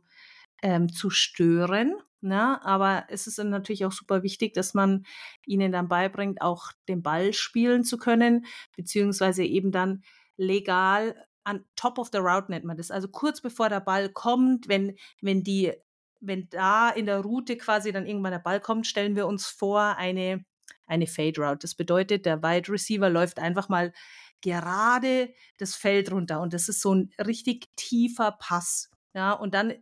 ähm, 0.63 0.91
zu 0.91 1.11
stören. 1.11 1.93
Na, 2.21 2.53
ne? 2.53 2.65
aber 2.65 3.05
es 3.09 3.27
ist 3.27 3.39
dann 3.39 3.49
natürlich 3.49 3.85
auch 3.85 3.91
super 3.91 4.23
wichtig, 4.23 4.53
dass 4.53 4.73
man 4.73 5.05
ihnen 5.45 5.71
dann 5.71 5.87
beibringt, 5.87 6.41
auch 6.41 6.71
den 6.87 7.03
Ball 7.03 7.33
spielen 7.33 7.83
zu 7.83 7.97
können, 7.97 8.45
beziehungsweise 8.75 9.43
eben 9.43 9.71
dann 9.71 10.03
legal 10.37 11.15
an 11.43 11.65
top 11.75 11.97
of 11.97 12.09
the 12.11 12.19
route 12.19 12.49
nennt 12.49 12.65
man 12.65 12.77
das. 12.77 12.91
Also 12.91 13.07
kurz 13.07 13.41
bevor 13.41 13.69
der 13.69 13.79
Ball 13.79 14.09
kommt, 14.09 14.67
wenn, 14.67 14.95
wenn 15.21 15.43
die, 15.43 15.73
wenn 16.19 16.49
da 16.49 16.89
in 16.89 17.05
der 17.05 17.21
Route 17.21 17.57
quasi 17.57 17.91
dann 17.91 18.05
irgendwann 18.05 18.31
der 18.31 18.39
Ball 18.39 18.59
kommt, 18.59 18.87
stellen 18.87 19.15
wir 19.15 19.27
uns 19.27 19.47
vor 19.47 19.97
eine, 19.97 20.45
eine 20.87 21.07
Fade 21.07 21.41
Route. 21.41 21.59
Das 21.59 21.75
bedeutet, 21.75 22.25
der 22.25 22.43
Wide 22.43 22.71
Receiver 22.71 23.09
läuft 23.09 23.39
einfach 23.39 23.69
mal 23.69 23.93
gerade 24.41 25.33
das 25.57 25.75
Feld 25.75 26.11
runter 26.11 26.41
und 26.41 26.53
das 26.53 26.67
ist 26.67 26.81
so 26.81 26.93
ein 26.95 27.11
richtig 27.19 27.67
tiefer 27.75 28.31
Pass. 28.31 28.89
Ja, 29.13 29.33
und 29.33 29.53
dann 29.53 29.73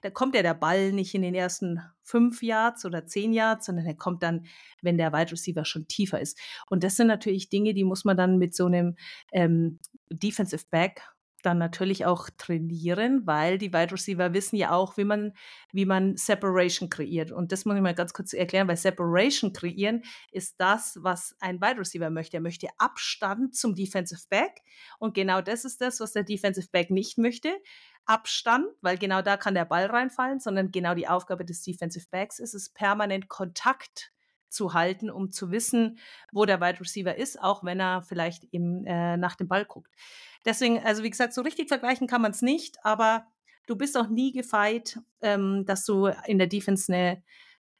da 0.00 0.10
kommt 0.10 0.34
ja 0.34 0.42
der 0.42 0.54
Ball 0.54 0.92
nicht 0.92 1.14
in 1.14 1.22
den 1.22 1.34
ersten 1.34 1.80
fünf 2.02 2.42
Yards 2.42 2.84
oder 2.84 3.06
zehn 3.06 3.32
Yards, 3.32 3.66
sondern 3.66 3.86
er 3.86 3.94
kommt 3.94 4.22
dann, 4.22 4.46
wenn 4.82 4.98
der 4.98 5.12
Wide 5.12 5.32
Receiver 5.32 5.64
schon 5.64 5.86
tiefer 5.88 6.20
ist. 6.20 6.38
Und 6.68 6.84
das 6.84 6.96
sind 6.96 7.06
natürlich 7.06 7.48
Dinge, 7.48 7.74
die 7.74 7.84
muss 7.84 8.04
man 8.04 8.16
dann 8.16 8.38
mit 8.38 8.54
so 8.54 8.66
einem 8.66 8.96
ähm, 9.32 9.78
Defensive 10.10 10.64
Back 10.70 11.02
dann 11.42 11.58
natürlich 11.58 12.04
auch 12.04 12.28
trainieren, 12.36 13.26
weil 13.26 13.58
die 13.58 13.72
Wide 13.72 13.92
Receiver 13.92 14.32
wissen 14.34 14.56
ja 14.56 14.72
auch, 14.72 14.96
wie 14.96 15.04
man, 15.04 15.32
wie 15.72 15.84
man 15.84 16.16
Separation 16.16 16.90
kreiert. 16.90 17.30
Und 17.30 17.52
das 17.52 17.64
muss 17.64 17.76
ich 17.76 17.82
mal 17.82 17.94
ganz 17.94 18.12
kurz 18.12 18.32
erklären, 18.32 18.68
weil 18.68 18.76
Separation 18.76 19.52
kreieren 19.52 20.02
ist 20.32 20.56
das, 20.58 20.98
was 21.00 21.36
ein 21.40 21.60
Wide 21.60 21.78
Receiver 21.78 22.10
möchte. 22.10 22.38
Er 22.38 22.40
möchte 22.40 22.68
Abstand 22.78 23.54
zum 23.54 23.74
Defensive 23.74 24.22
Back. 24.28 24.62
Und 24.98 25.14
genau 25.14 25.40
das 25.40 25.64
ist 25.64 25.80
das, 25.80 26.00
was 26.00 26.12
der 26.12 26.24
Defensive 26.24 26.68
Back 26.72 26.90
nicht 26.90 27.18
möchte. 27.18 27.52
Abstand, 28.04 28.66
weil 28.80 28.98
genau 28.98 29.22
da 29.22 29.36
kann 29.36 29.54
der 29.54 29.66
Ball 29.66 29.86
reinfallen, 29.86 30.40
sondern 30.40 30.70
genau 30.70 30.94
die 30.94 31.08
Aufgabe 31.08 31.44
des 31.44 31.62
Defensive 31.62 32.06
Backs 32.10 32.38
ist 32.38 32.54
es, 32.54 32.70
permanent 32.70 33.28
Kontakt 33.28 34.12
zu 34.48 34.74
halten, 34.74 35.10
um 35.10 35.30
zu 35.30 35.50
wissen, 35.50 35.98
wo 36.32 36.44
der 36.44 36.60
Wide 36.60 36.80
Receiver 36.80 37.16
ist, 37.16 37.40
auch 37.40 37.64
wenn 37.64 37.80
er 37.80 38.02
vielleicht 38.02 38.44
eben 38.52 38.84
äh, 38.86 39.16
nach 39.16 39.36
dem 39.36 39.48
Ball 39.48 39.64
guckt. 39.64 39.92
Deswegen, 40.44 40.78
also 40.84 41.02
wie 41.02 41.10
gesagt, 41.10 41.34
so 41.34 41.42
richtig 41.42 41.68
vergleichen 41.68 42.06
kann 42.06 42.22
man 42.22 42.32
es 42.32 42.42
nicht, 42.42 42.76
aber 42.84 43.26
du 43.66 43.76
bist 43.76 43.96
auch 43.96 44.08
nie 44.08 44.32
gefeit, 44.32 44.98
ähm, 45.20 45.64
dass 45.66 45.84
du 45.84 46.06
in 46.26 46.38
der 46.38 46.46
Defense 46.46 46.92
eine 46.92 47.22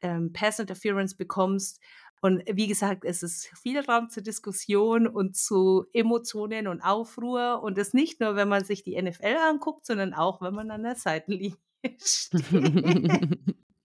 ähm, 0.01 0.31
Pass 0.33 0.59
Interference 0.59 1.15
bekommst, 1.15 1.79
und 2.21 2.43
wie 2.51 2.67
gesagt, 2.67 3.05
es 3.05 3.23
ist 3.23 3.47
viel 3.61 3.79
Raum 3.79 4.09
zur 4.09 4.23
Diskussion 4.23 5.07
und 5.07 5.37
zu 5.37 5.85
Emotionen 5.93 6.67
und 6.67 6.81
Aufruhr. 6.81 7.61
Und 7.63 7.77
das 7.77 7.93
nicht 7.93 8.19
nur, 8.19 8.35
wenn 8.35 8.49
man 8.49 8.65
sich 8.65 8.83
die 8.83 9.01
NFL 9.01 9.37
anguckt, 9.37 9.85
sondern 9.85 10.13
auch, 10.13 10.41
wenn 10.41 10.53
man 10.53 10.69
an 10.69 10.83
der 10.83 10.95
Seitenlinie 10.95 11.55
steht. 11.97 12.43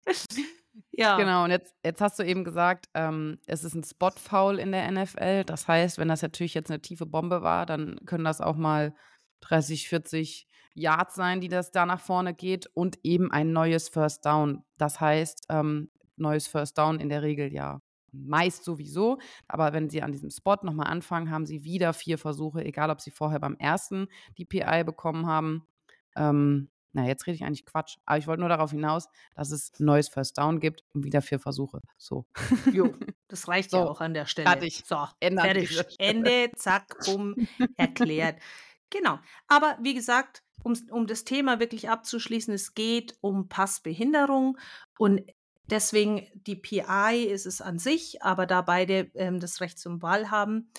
ja. 0.97 1.17
Genau, 1.17 1.43
und 1.43 1.51
jetzt, 1.51 1.75
jetzt 1.85 2.01
hast 2.01 2.17
du 2.17 2.23
eben 2.23 2.43
gesagt, 2.43 2.87
ähm, 2.93 3.39
es 3.45 3.63
ist 3.63 3.75
ein 3.75 3.83
Spot-Foul 3.83 4.59
in 4.59 4.71
der 4.71 4.89
NFL. 4.91 5.43
Das 5.43 5.67
heißt, 5.67 5.99
wenn 5.99 6.07
das 6.07 6.21
natürlich 6.23 6.55
jetzt 6.55 6.71
eine 6.71 6.81
tiefe 6.81 7.05
Bombe 7.05 7.41
war, 7.41 7.65
dann 7.65 7.97
können 8.05 8.23
das 8.23 8.41
auch 8.41 8.55
mal 8.55 8.95
30, 9.41 9.87
40 9.87 10.47
Yards 10.73 11.15
sein, 11.15 11.39
die 11.39 11.49
das 11.49 11.71
da 11.71 11.85
nach 11.85 11.99
vorne 11.99 12.33
geht 12.33 12.67
und 12.73 12.99
eben 13.03 13.31
ein 13.31 13.51
neues 13.51 13.89
First 13.89 14.25
Down. 14.25 14.63
Das 14.77 14.99
heißt, 14.99 15.45
ähm, 15.49 15.91
neues 16.15 16.47
First 16.47 16.77
Down 16.77 16.99
in 16.99 17.09
der 17.09 17.21
Regel 17.21 17.53
ja 17.53 17.79
meist 18.11 18.63
sowieso. 18.63 19.19
Aber 19.47 19.73
wenn 19.73 19.89
Sie 19.89 20.01
an 20.01 20.11
diesem 20.11 20.29
Spot 20.29 20.57
nochmal 20.63 20.87
anfangen, 20.87 21.29
haben 21.29 21.45
Sie 21.45 21.63
wieder 21.63 21.93
vier 21.93 22.17
Versuche, 22.17 22.63
egal 22.63 22.89
ob 22.89 23.01
Sie 23.01 23.11
vorher 23.11 23.39
beim 23.39 23.55
ersten 23.55 24.07
die 24.37 24.45
PI 24.45 24.83
bekommen 24.83 25.27
haben. 25.27 25.67
Ähm, 26.15 26.69
na, 26.97 27.05
jetzt 27.05 27.27
rede 27.27 27.35
ich 27.35 27.43
eigentlich 27.43 27.65
Quatsch. 27.65 27.97
Aber 28.05 28.17
ich 28.17 28.25
wollte 28.25 28.39
nur 28.39 28.49
darauf 28.49 28.71
hinaus, 28.71 29.07
dass 29.35 29.51
es 29.51 29.71
ein 29.79 29.85
neues 29.85 30.09
First 30.09 30.39
Down 30.39 30.59
gibt 30.59 30.83
und 30.93 31.03
wieder 31.03 31.21
vier 31.21 31.39
Versuche. 31.39 31.79
So. 31.95 32.25
Jo, 32.73 32.95
das 33.27 33.47
reicht 33.47 33.69
so, 33.69 33.77
ja 33.77 33.83
auch 33.85 34.01
an 34.01 34.15
der 34.15 34.25
Stelle. 34.25 34.49
Fertig. 34.49 34.83
So, 34.83 35.07
fertig. 35.21 35.79
Ende, 35.99 36.49
zack, 36.55 36.97
bumm, 37.05 37.35
erklärt. 37.77 38.41
Genau. 38.89 39.19
Aber 39.47 39.77
wie 39.79 39.93
gesagt, 39.93 40.41
um, 40.63 40.73
um 40.89 41.05
das 41.05 41.23
Thema 41.23 41.59
wirklich 41.59 41.87
abzuschließen, 41.87 42.51
es 42.51 42.73
geht 42.73 43.15
um 43.21 43.47
Passbehinderung 43.47 44.57
und 44.97 45.21
Deswegen 45.69 46.25
die 46.33 46.55
PI 46.55 47.27
ist 47.29 47.45
es 47.45 47.59
an 47.59 47.77
sich, 47.77 48.21
aber 48.21 48.45
da 48.45 48.61
beide 48.61 49.11
ähm, 49.15 49.41
das 49.41 49.59
Recht 49.59 49.77
zum 49.77 49.99
Ball 49.99 50.31
haben, 50.31 50.71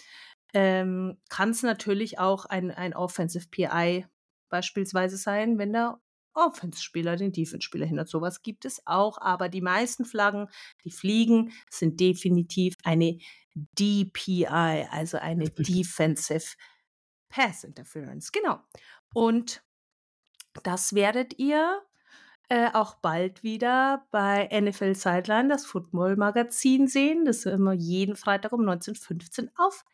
ähm, 0.55 1.19
kann 1.29 1.51
es 1.51 1.63
natürlich 1.63 2.19
auch 2.19 2.47
ein, 2.47 2.71
ein 2.71 2.95
Offensive 2.95 3.49
PI 3.51 4.07
beispielsweise 4.49 5.17
sein, 5.17 5.59
wenn 5.59 5.73
der 5.73 6.01
Offense-Spieler 6.39 7.17
den 7.17 7.33
Defense-Spieler 7.33 7.87
hindert. 7.87 8.09
Sowas 8.09 8.43
gibt 8.43 8.65
es 8.65 8.87
auch, 8.87 9.19
aber 9.19 9.49
die 9.49 9.61
meisten 9.61 10.05
Flaggen, 10.05 10.49
die 10.85 10.91
fliegen, 10.91 11.53
sind 11.71 12.01
definitiv 12.01 12.77
eine 12.85 13.19
DPI, 13.55 14.87
also 14.91 15.19
eine 15.19 15.51
Defensive 15.51 16.57
Pass 17.29 17.65
Interference. 17.65 18.33
Genau. 18.33 18.61
Und 19.13 19.63
das 20.63 20.95
werdet 20.95 21.39
ihr 21.39 21.83
äh, 22.49 22.71
auch 22.73 22.95
bald 22.95 23.43
wieder 23.43 24.07
bei 24.11 24.49
NFL 24.51 24.95
Sideline 24.95 25.49
das 25.49 25.67
Football-Magazin 25.67 26.89
sehen. 26.89 27.25
Das 27.25 27.39
ist 27.39 27.47
immer 27.47 27.73
jeden 27.73 28.17
Freitag 28.17 28.53
um 28.53 28.63
19.15 28.63 29.51
auf 29.57 29.85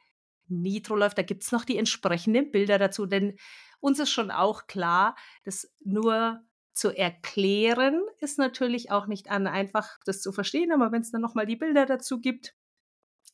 Nitro 0.47 0.95
läuft. 0.95 1.19
Da 1.19 1.23
gibt 1.23 1.43
es 1.43 1.53
noch 1.53 1.65
die 1.65 1.79
entsprechenden 1.79 2.51
Bilder 2.53 2.79
dazu, 2.79 3.07
denn 3.07 3.37
uns 3.85 3.99
ist 3.99 4.11
schon 4.11 4.31
auch 4.31 4.67
klar, 4.67 5.14
dass 5.45 5.71
nur 5.85 6.43
zu 6.73 6.91
erklären 6.91 8.03
ist 8.19 8.38
natürlich 8.38 8.91
auch 8.91 9.07
nicht 9.07 9.31
an, 9.31 9.47
einfach 9.47 9.99
das 10.07 10.23
zu 10.23 10.33
verstehen, 10.33 10.73
aber 10.73 10.91
wenn 10.91 11.03
es 11.03 11.12
dann 11.12 11.21
nochmal 11.21 11.47
die 11.47 11.55
Bilder 11.55 11.85
dazu 11.85 12.19
gibt, 12.19 12.57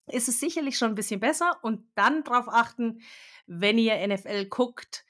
ist 0.09 0.29
es 0.29 0.41
sicherlich 0.41 0.77
schon 0.77 0.91
ein 0.91 0.97
bisschen 0.97 1.21
besser 1.21 1.59
und 1.63 1.87
dann 1.95 2.25
darauf 2.25 2.49
achten, 2.49 3.01
wenn 3.47 3.79
ihr 3.79 4.07
NFL 4.07 4.47
guckt, 4.47 5.05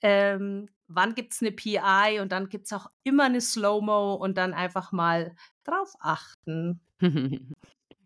ähm, 0.00 0.68
wann 0.86 1.16
gibt 1.16 1.32
es 1.32 1.42
eine 1.42 1.50
PI 1.50 2.20
und 2.20 2.30
dann 2.30 2.48
gibt 2.48 2.66
es 2.66 2.72
auch 2.72 2.86
immer 3.02 3.24
eine 3.24 3.40
Slow-Mo 3.40 4.14
und 4.14 4.38
dann 4.38 4.54
einfach 4.54 4.92
mal 4.92 5.34
drauf 5.64 5.92
achten. 5.98 6.80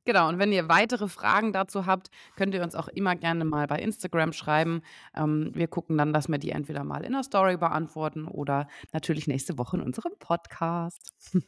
Genau, 0.04 0.28
und 0.28 0.38
wenn 0.38 0.52
ihr 0.52 0.68
weitere 0.68 1.08
Fragen 1.08 1.52
dazu 1.52 1.86
habt, 1.86 2.10
könnt 2.36 2.54
ihr 2.54 2.62
uns 2.62 2.74
auch 2.74 2.88
immer 2.88 3.14
gerne 3.14 3.44
mal 3.44 3.66
bei 3.66 3.78
Instagram 3.78 4.32
schreiben. 4.32 4.82
Ähm, 5.14 5.50
wir 5.54 5.68
gucken 5.68 5.96
dann, 5.96 6.12
dass 6.12 6.28
wir 6.28 6.38
die 6.38 6.50
entweder 6.50 6.82
mal 6.82 7.04
in 7.04 7.12
der 7.12 7.22
Story 7.22 7.56
beantworten 7.56 8.26
oder 8.26 8.66
natürlich 8.92 9.28
nächste 9.28 9.58
Woche 9.58 9.76
in 9.76 9.82
unserem 9.82 10.12
Podcast. 10.18 11.12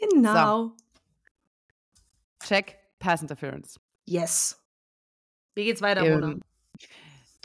Genau. 0.00 0.62
So. 0.64 0.76
Check 2.46 2.78
Pass 3.00 3.20
Interference. 3.20 3.80
Yes. 4.06 4.64
Wie 5.56 5.64
geht's 5.64 5.82
weiter, 5.82 6.04
ähm, 6.04 6.20
Mona? 6.20 6.36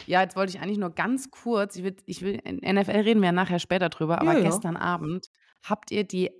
Ja, 0.05 0.21
jetzt 0.21 0.35
wollte 0.35 0.55
ich 0.55 0.61
eigentlich 0.61 0.77
nur 0.77 0.91
ganz 0.91 1.31
kurz, 1.31 1.75
ich 1.77 1.83
will, 1.83 1.95
ich 2.05 2.21
will 2.21 2.39
in 2.43 2.57
NFL 2.57 2.91
reden 2.91 3.21
wir 3.21 3.27
ja 3.27 3.31
nachher 3.31 3.59
später 3.59 3.89
drüber, 3.89 4.21
aber 4.21 4.33
ja. 4.33 4.43
gestern 4.43 4.77
Abend 4.77 5.29
habt 5.63 5.91
ihr 5.91 6.03
die, 6.03 6.31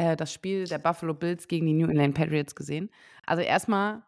äh, 0.00 0.16
das 0.16 0.32
Spiel 0.32 0.66
der 0.66 0.78
Buffalo 0.78 1.12
Bills 1.12 1.46
gegen 1.46 1.66
die 1.66 1.74
New 1.74 1.86
England 1.86 2.14
Patriots 2.14 2.54
gesehen? 2.54 2.90
Also 3.26 3.42
erstmal 3.42 4.02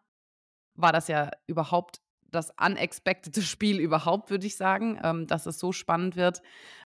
war 0.73 0.91
das 0.91 1.07
ja 1.07 1.29
überhaupt 1.45 2.01
das 2.31 2.51
unexpected 2.59 3.37
Spiel 3.43 3.79
überhaupt, 3.79 4.31
würde 4.31 4.47
ich 4.47 4.57
sagen, 4.57 4.99
ähm, 5.03 5.27
dass 5.27 5.45
es 5.45 5.59
so 5.59 5.71
spannend 5.71 6.15
wird. 6.15 6.41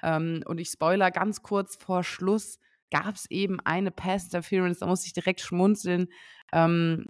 Ähm, 0.01 0.41
und 0.45 0.57
ich 0.57 0.69
spoiler 0.69 1.11
ganz 1.11 1.41
kurz 1.41 1.75
vor 1.75 2.05
Schluss, 2.05 2.59
gab 2.91 3.15
es 3.15 3.29
eben 3.29 3.59
eine 3.59 3.91
Pass 3.91 4.25
Interference, 4.25 4.79
da 4.79 4.85
muss 4.85 5.05
ich 5.05 5.11
direkt 5.11 5.41
schmunzeln. 5.41 6.07
Ähm, 6.53 7.07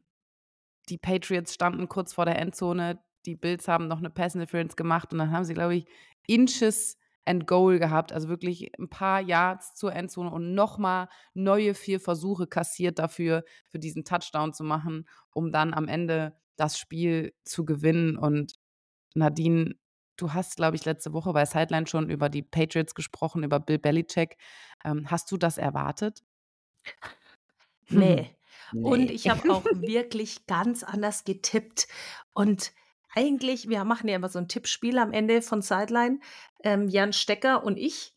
die 0.89 0.97
Patriots 0.97 1.53
standen 1.53 1.87
kurz 1.89 2.13
vor 2.13 2.25
der 2.25 2.39
Endzone, 2.39 2.99
die 3.27 3.35
Bills 3.35 3.67
haben 3.67 3.87
noch 3.87 3.99
eine 3.99 4.09
Pass 4.09 4.33
Interference 4.33 4.75
gemacht 4.75 5.13
und 5.13 5.19
dann 5.19 5.31
haben 5.31 5.45
sie, 5.45 5.53
glaube 5.53 5.75
ich, 5.75 5.85
Inches 6.25 6.97
and 7.25 7.47
Goal 7.47 7.79
gehabt, 7.79 8.11
also 8.11 8.29
wirklich 8.29 8.71
ein 8.79 8.89
paar 8.89 9.21
Yards 9.21 9.75
zur 9.75 9.93
Endzone 9.93 10.31
und 10.31 10.53
nochmal 10.53 11.07
neue 11.33 11.73
vier 11.73 11.99
Versuche 11.99 12.47
kassiert 12.47 12.99
dafür, 12.99 13.43
für 13.67 13.79
diesen 13.79 14.03
Touchdown 14.03 14.53
zu 14.53 14.63
machen, 14.63 15.07
um 15.33 15.51
dann 15.51 15.73
am 15.73 15.87
Ende 15.87 16.37
das 16.55 16.77
Spiel 16.77 17.33
zu 17.43 17.65
gewinnen. 17.65 18.17
Und 18.17 18.53
Nadine, 19.15 19.75
du 20.17 20.33
hast, 20.33 20.57
glaube 20.57 20.75
ich, 20.75 20.85
letzte 20.85 21.13
Woche 21.13 21.33
bei 21.33 21.45
Sideline 21.45 21.87
schon 21.87 22.09
über 22.09 22.29
die 22.29 22.43
Patriots 22.43 22.95
gesprochen, 22.95 23.43
über 23.43 23.59
Bill 23.59 23.79
Belichick. 23.79 24.37
Ähm, 24.83 25.09
hast 25.09 25.31
du 25.31 25.37
das 25.37 25.57
erwartet? 25.57 26.23
Nee. 27.89 28.35
Und 28.73 29.11
ich 29.11 29.29
habe 29.29 29.51
auch 29.51 29.65
wirklich 29.65 30.47
ganz 30.47 30.83
anders 30.83 31.25
getippt. 31.25 31.87
Und 32.33 32.73
eigentlich, 33.15 33.69
wir 33.69 33.83
machen 33.83 34.07
ja 34.07 34.15
immer 34.15 34.29
so 34.29 34.39
ein 34.39 34.47
Tippspiel 34.47 34.97
am 34.97 35.13
Ende 35.13 35.41
von 35.41 35.61
Sideline, 35.61 36.19
ähm, 36.63 36.87
Jan 36.87 37.13
Stecker 37.13 37.63
und 37.63 37.77
ich. 37.77 38.15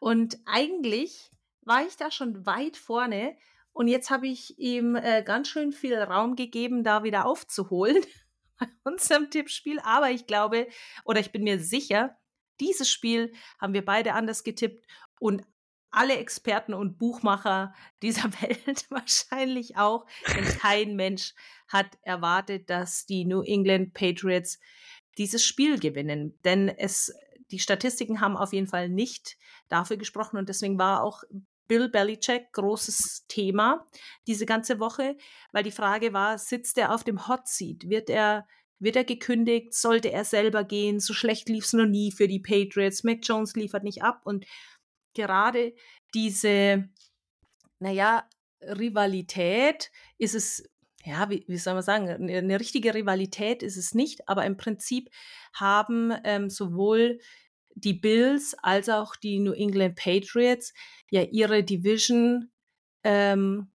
Und 0.00 0.38
eigentlich 0.44 1.30
war 1.62 1.86
ich 1.86 1.96
da 1.96 2.10
schon 2.10 2.44
weit 2.46 2.76
vorne. 2.76 3.36
Und 3.72 3.88
jetzt 3.88 4.10
habe 4.10 4.28
ich 4.28 4.58
ihm 4.58 4.96
äh, 4.96 5.22
ganz 5.22 5.48
schön 5.48 5.72
viel 5.72 5.96
Raum 5.96 6.36
gegeben, 6.36 6.84
da 6.84 7.02
wieder 7.02 7.26
aufzuholen 7.26 8.04
bei 8.58 8.68
unserem 8.84 9.30
Tippspiel. 9.30 9.80
Aber 9.80 10.10
ich 10.10 10.26
glaube, 10.26 10.68
oder 11.04 11.20
ich 11.20 11.32
bin 11.32 11.42
mir 11.42 11.58
sicher, 11.58 12.16
dieses 12.60 12.90
Spiel 12.90 13.32
haben 13.58 13.72
wir 13.74 13.84
beide 13.84 14.12
anders 14.12 14.44
getippt 14.44 14.86
und 15.18 15.42
alle 15.96 16.16
Experten 16.16 16.74
und 16.74 16.98
Buchmacher 16.98 17.74
dieser 18.02 18.30
Welt 18.42 18.86
wahrscheinlich 18.90 19.76
auch, 19.76 20.06
denn 20.34 20.44
kein 20.44 20.96
Mensch 20.96 21.34
hat 21.68 21.86
erwartet, 22.02 22.70
dass 22.70 23.06
die 23.06 23.24
New 23.24 23.42
England 23.42 23.94
Patriots 23.94 24.58
dieses 25.18 25.44
Spiel 25.44 25.78
gewinnen. 25.78 26.38
Denn 26.44 26.68
es, 26.68 27.12
die 27.50 27.58
Statistiken 27.58 28.20
haben 28.20 28.36
auf 28.36 28.52
jeden 28.52 28.66
Fall 28.66 28.88
nicht 28.88 29.36
dafür 29.68 29.96
gesprochen 29.96 30.36
und 30.36 30.48
deswegen 30.48 30.78
war 30.78 31.02
auch 31.02 31.22
Bill 31.66 31.88
Belichick 31.88 32.52
großes 32.52 33.24
Thema 33.26 33.86
diese 34.26 34.44
ganze 34.44 34.80
Woche, 34.80 35.16
weil 35.52 35.62
die 35.62 35.70
Frage 35.70 36.12
war, 36.12 36.36
sitzt 36.36 36.76
er 36.76 36.94
auf 36.94 37.04
dem 37.04 37.26
Hot 37.26 37.48
Seat? 37.48 37.88
Wird 37.88 38.10
er 38.10 38.46
wird 38.80 38.96
er 38.96 39.04
gekündigt? 39.04 39.72
Sollte 39.72 40.12
er 40.12 40.24
selber 40.24 40.64
gehen? 40.64 41.00
So 41.00 41.14
schlecht 41.14 41.48
lief 41.48 41.64
es 41.64 41.72
noch 41.72 41.86
nie 41.86 42.12
für 42.12 42.28
die 42.28 42.40
Patriots. 42.40 43.02
Mac 43.02 43.20
Jones 43.22 43.54
liefert 43.54 43.82
nicht 43.82 44.02
ab 44.02 44.20
und 44.24 44.44
gerade 45.14 45.74
diese, 46.14 46.88
naja, 47.78 48.28
Rivalität 48.62 49.90
ist 50.18 50.34
es, 50.34 50.68
ja, 51.04 51.28
wie, 51.30 51.44
wie 51.48 51.58
soll 51.58 51.74
man 51.74 51.82
sagen, 51.82 52.08
eine, 52.08 52.38
eine, 52.38 52.60
richtige 52.60 52.94
Rivalität 52.94 53.62
ist 53.62 53.76
es 53.76 53.94
nicht, 53.94 54.28
aber 54.28 54.44
im 54.46 54.56
Prinzip 54.56 55.10
haben 55.52 56.12
ähm, 56.24 56.48
sowohl 56.48 57.18
die 57.74 57.94
Bills 57.94 58.54
als 58.62 58.88
auch 58.88 59.16
die 59.16 59.38
New 59.40 59.52
England 59.52 59.96
Patriots 59.96 60.72
ja 61.10 61.22
ihre 61.22 61.64
Division 61.64 62.50
ähm, 63.02 63.73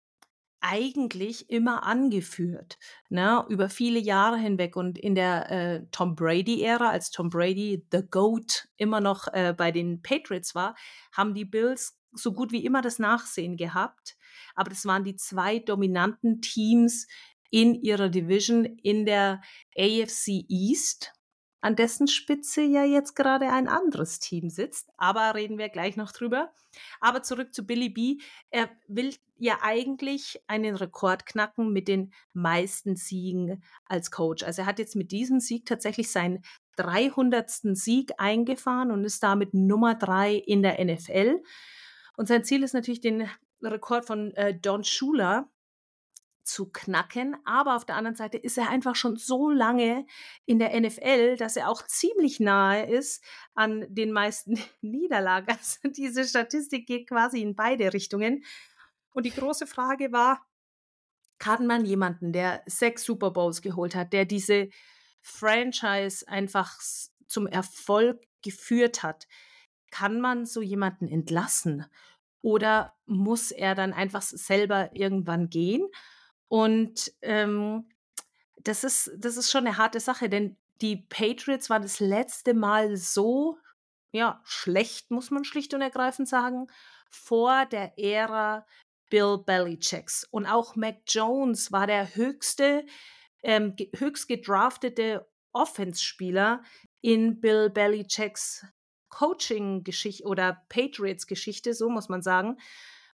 eigentlich 0.67 1.49
immer 1.49 1.83
angeführt, 1.83 2.79
ne, 3.09 3.45
über 3.49 3.69
viele 3.69 3.99
Jahre 3.99 4.37
hinweg. 4.37 4.75
Und 4.75 4.97
in 4.97 5.15
der 5.15 5.51
äh, 5.51 5.85
Tom 5.91 6.15
Brady-Ära, 6.15 6.89
als 6.89 7.11
Tom 7.11 7.29
Brady, 7.29 7.85
the 7.91 8.01
GOAT, 8.09 8.67
immer 8.77 8.99
noch 8.99 9.27
äh, 9.33 9.53
bei 9.55 9.71
den 9.71 10.01
Patriots 10.01 10.55
war, 10.55 10.75
haben 11.11 11.35
die 11.35 11.45
Bills 11.45 11.99
so 12.13 12.33
gut 12.33 12.51
wie 12.51 12.65
immer 12.65 12.81
das 12.81 12.97
Nachsehen 12.97 13.57
gehabt. 13.57 14.17
Aber 14.55 14.69
das 14.69 14.85
waren 14.85 15.03
die 15.03 15.15
zwei 15.15 15.59
dominanten 15.59 16.41
Teams 16.41 17.07
in 17.51 17.75
ihrer 17.75 18.09
Division 18.09 18.65
in 18.65 19.05
der 19.05 19.41
AFC 19.77 20.45
East 20.49 21.13
an 21.65 21.75
dessen 21.75 22.07
Spitze 22.07 22.61
ja 22.61 22.83
jetzt 22.83 23.15
gerade 23.15 23.51
ein 23.51 23.67
anderes 23.67 24.19
Team 24.19 24.51
sitzt. 24.51 24.91
Aber 24.97 25.33
reden 25.33 25.57
wir 25.57 25.69
gleich 25.69 25.97
noch 25.97 26.11
drüber. 26.11 26.51
Aber 27.01 27.23
zurück 27.23 27.55
zu 27.55 27.65
Billy 27.65 27.89
B. 27.89 28.17
Er 28.51 28.69
will 28.87 29.15
ja 29.37 29.57
eigentlich 29.63 30.39
einen 30.45 30.75
Rekord 30.75 31.25
knacken 31.25 31.73
mit 31.73 31.87
den 31.87 32.13
meisten 32.33 32.95
Siegen 32.95 33.63
als 33.85 34.11
Coach. 34.11 34.43
Also 34.43 34.61
er 34.61 34.67
hat 34.67 34.77
jetzt 34.77 34.95
mit 34.95 35.11
diesem 35.11 35.39
Sieg 35.39 35.65
tatsächlich 35.65 36.11
seinen 36.11 36.43
300. 36.75 37.49
Sieg 37.49 38.11
eingefahren 38.19 38.91
und 38.91 39.03
ist 39.03 39.23
damit 39.23 39.55
Nummer 39.55 39.95
drei 39.95 40.35
in 40.35 40.61
der 40.61 40.83
NFL. 40.85 41.41
Und 42.15 42.27
sein 42.27 42.43
Ziel 42.43 42.61
ist 42.61 42.73
natürlich 42.73 43.01
den 43.01 43.27
Rekord 43.63 44.05
von 44.05 44.35
äh, 44.35 44.53
Don 44.53 44.83
Schuler 44.83 45.49
zu 46.45 46.71
knacken. 46.71 47.35
Aber 47.43 47.75
auf 47.75 47.85
der 47.85 47.95
anderen 47.95 48.15
Seite 48.15 48.37
ist 48.37 48.57
er 48.57 48.69
einfach 48.69 48.95
schon 48.95 49.17
so 49.17 49.49
lange 49.49 50.05
in 50.45 50.59
der 50.59 50.79
NFL, 50.79 51.37
dass 51.37 51.55
er 51.55 51.69
auch 51.69 51.85
ziemlich 51.85 52.39
nahe 52.39 52.85
ist 52.85 53.23
an 53.53 53.85
den 53.89 54.11
meisten 54.11 54.59
Niederlagen. 54.81 55.49
Also 55.49 55.89
diese 55.89 56.23
Statistik 56.25 56.87
geht 56.87 57.09
quasi 57.09 57.41
in 57.41 57.55
beide 57.55 57.93
Richtungen. 57.93 58.43
Und 59.11 59.25
die 59.25 59.31
große 59.31 59.67
Frage 59.67 60.11
war, 60.11 60.45
kann 61.37 61.67
man 61.67 61.85
jemanden, 61.85 62.31
der 62.31 62.63
sechs 62.65 63.03
Super 63.03 63.31
Bowls 63.31 63.61
geholt 63.61 63.95
hat, 63.95 64.13
der 64.13 64.25
diese 64.25 64.69
Franchise 65.21 66.27
einfach 66.27 66.79
zum 67.27 67.47
Erfolg 67.47 68.21
geführt 68.41 69.03
hat, 69.03 69.27
kann 69.91 70.21
man 70.21 70.45
so 70.45 70.61
jemanden 70.61 71.07
entlassen? 71.07 71.85
Oder 72.41 72.93
muss 73.05 73.51
er 73.51 73.73
dann 73.73 73.91
einfach 73.91 74.21
selber 74.21 74.91
irgendwann 74.93 75.49
gehen? 75.49 75.87
Und 76.47 77.11
ähm, 77.21 77.89
das, 78.57 78.83
ist, 78.83 79.11
das 79.17 79.37
ist 79.37 79.51
schon 79.51 79.67
eine 79.67 79.77
harte 79.77 79.99
Sache, 79.99 80.29
denn 80.29 80.57
die 80.81 80.97
Patriots 80.97 81.69
waren 81.69 81.81
das 81.81 81.99
letzte 81.99 82.53
Mal 82.53 82.97
so 82.97 83.57
ja, 84.11 84.41
schlecht, 84.45 85.11
muss 85.11 85.29
man 85.29 85.43
schlicht 85.43 85.73
und 85.73 85.81
ergreifend 85.81 86.27
sagen, 86.27 86.67
vor 87.09 87.65
der 87.65 87.97
Ära 87.99 88.65
Bill 89.09 89.37
Belichicks. 89.37 90.25
Und 90.31 90.45
auch 90.45 90.75
Mac 90.75 91.01
Jones 91.07 91.71
war 91.71 91.85
der 91.85 92.15
höchste, 92.15 92.85
ähm, 93.43 93.75
höchst 93.95 94.27
gedraftete 94.27 95.27
Offense-Spieler 95.53 96.63
in 97.01 97.39
Bill 97.39 97.69
Belichicks 97.69 98.65
Coaching-Geschichte 99.09 100.25
oder 100.25 100.63
Patriots-Geschichte, 100.69 101.73
so 101.73 101.89
muss 101.89 102.09
man 102.09 102.21
sagen. 102.21 102.57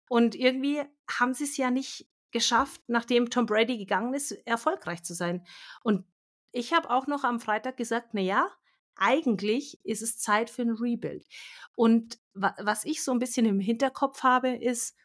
Und 0.09 0.35
irgendwie 0.35 0.83
haben 1.11 1.35
sie 1.35 1.45
es 1.45 1.57
ja 1.57 1.71
nicht 1.71 2.09
geschafft, 2.33 2.81
nachdem 2.87 3.31
Tom 3.31 3.47
Brady 3.47 3.79
gegangen 3.79 4.14
ist, 4.14 4.33
erfolgreich 4.47 5.03
zu 5.03 5.14
sein. 5.14 5.45
Und 5.83 6.05
ich 6.53 6.73
habe 6.73 6.90
auch 6.90 7.07
noch 7.07 7.25
am 7.25 7.40
Freitag 7.40 7.77
gesagt, 7.77 8.11
na 8.12 8.21
ja, 8.21 8.51
eigentlich 8.97 9.85
ist 9.85 10.03
es 10.03 10.19
Zeit 10.19 10.51
für 10.51 10.62
ein 10.62 10.71
Rebuild. 10.71 11.27
Und 11.75 12.19
wa 12.35 12.55
was 12.59 12.85
ich 12.85 13.03
so 13.03 13.12
ein 13.12 13.19
bisschen 13.19 13.47
im 13.47 13.61
Hinterkopf 13.61 14.23
habe, 14.23 14.51
ist, 14.51 14.97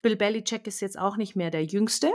Bill 0.00 0.16
Belichick 0.16 0.66
ist 0.66 0.80
jetzt 0.80 0.98
auch 0.98 1.16
nicht 1.16 1.36
mehr 1.36 1.50
der 1.50 1.64
Jüngste. 1.64 2.12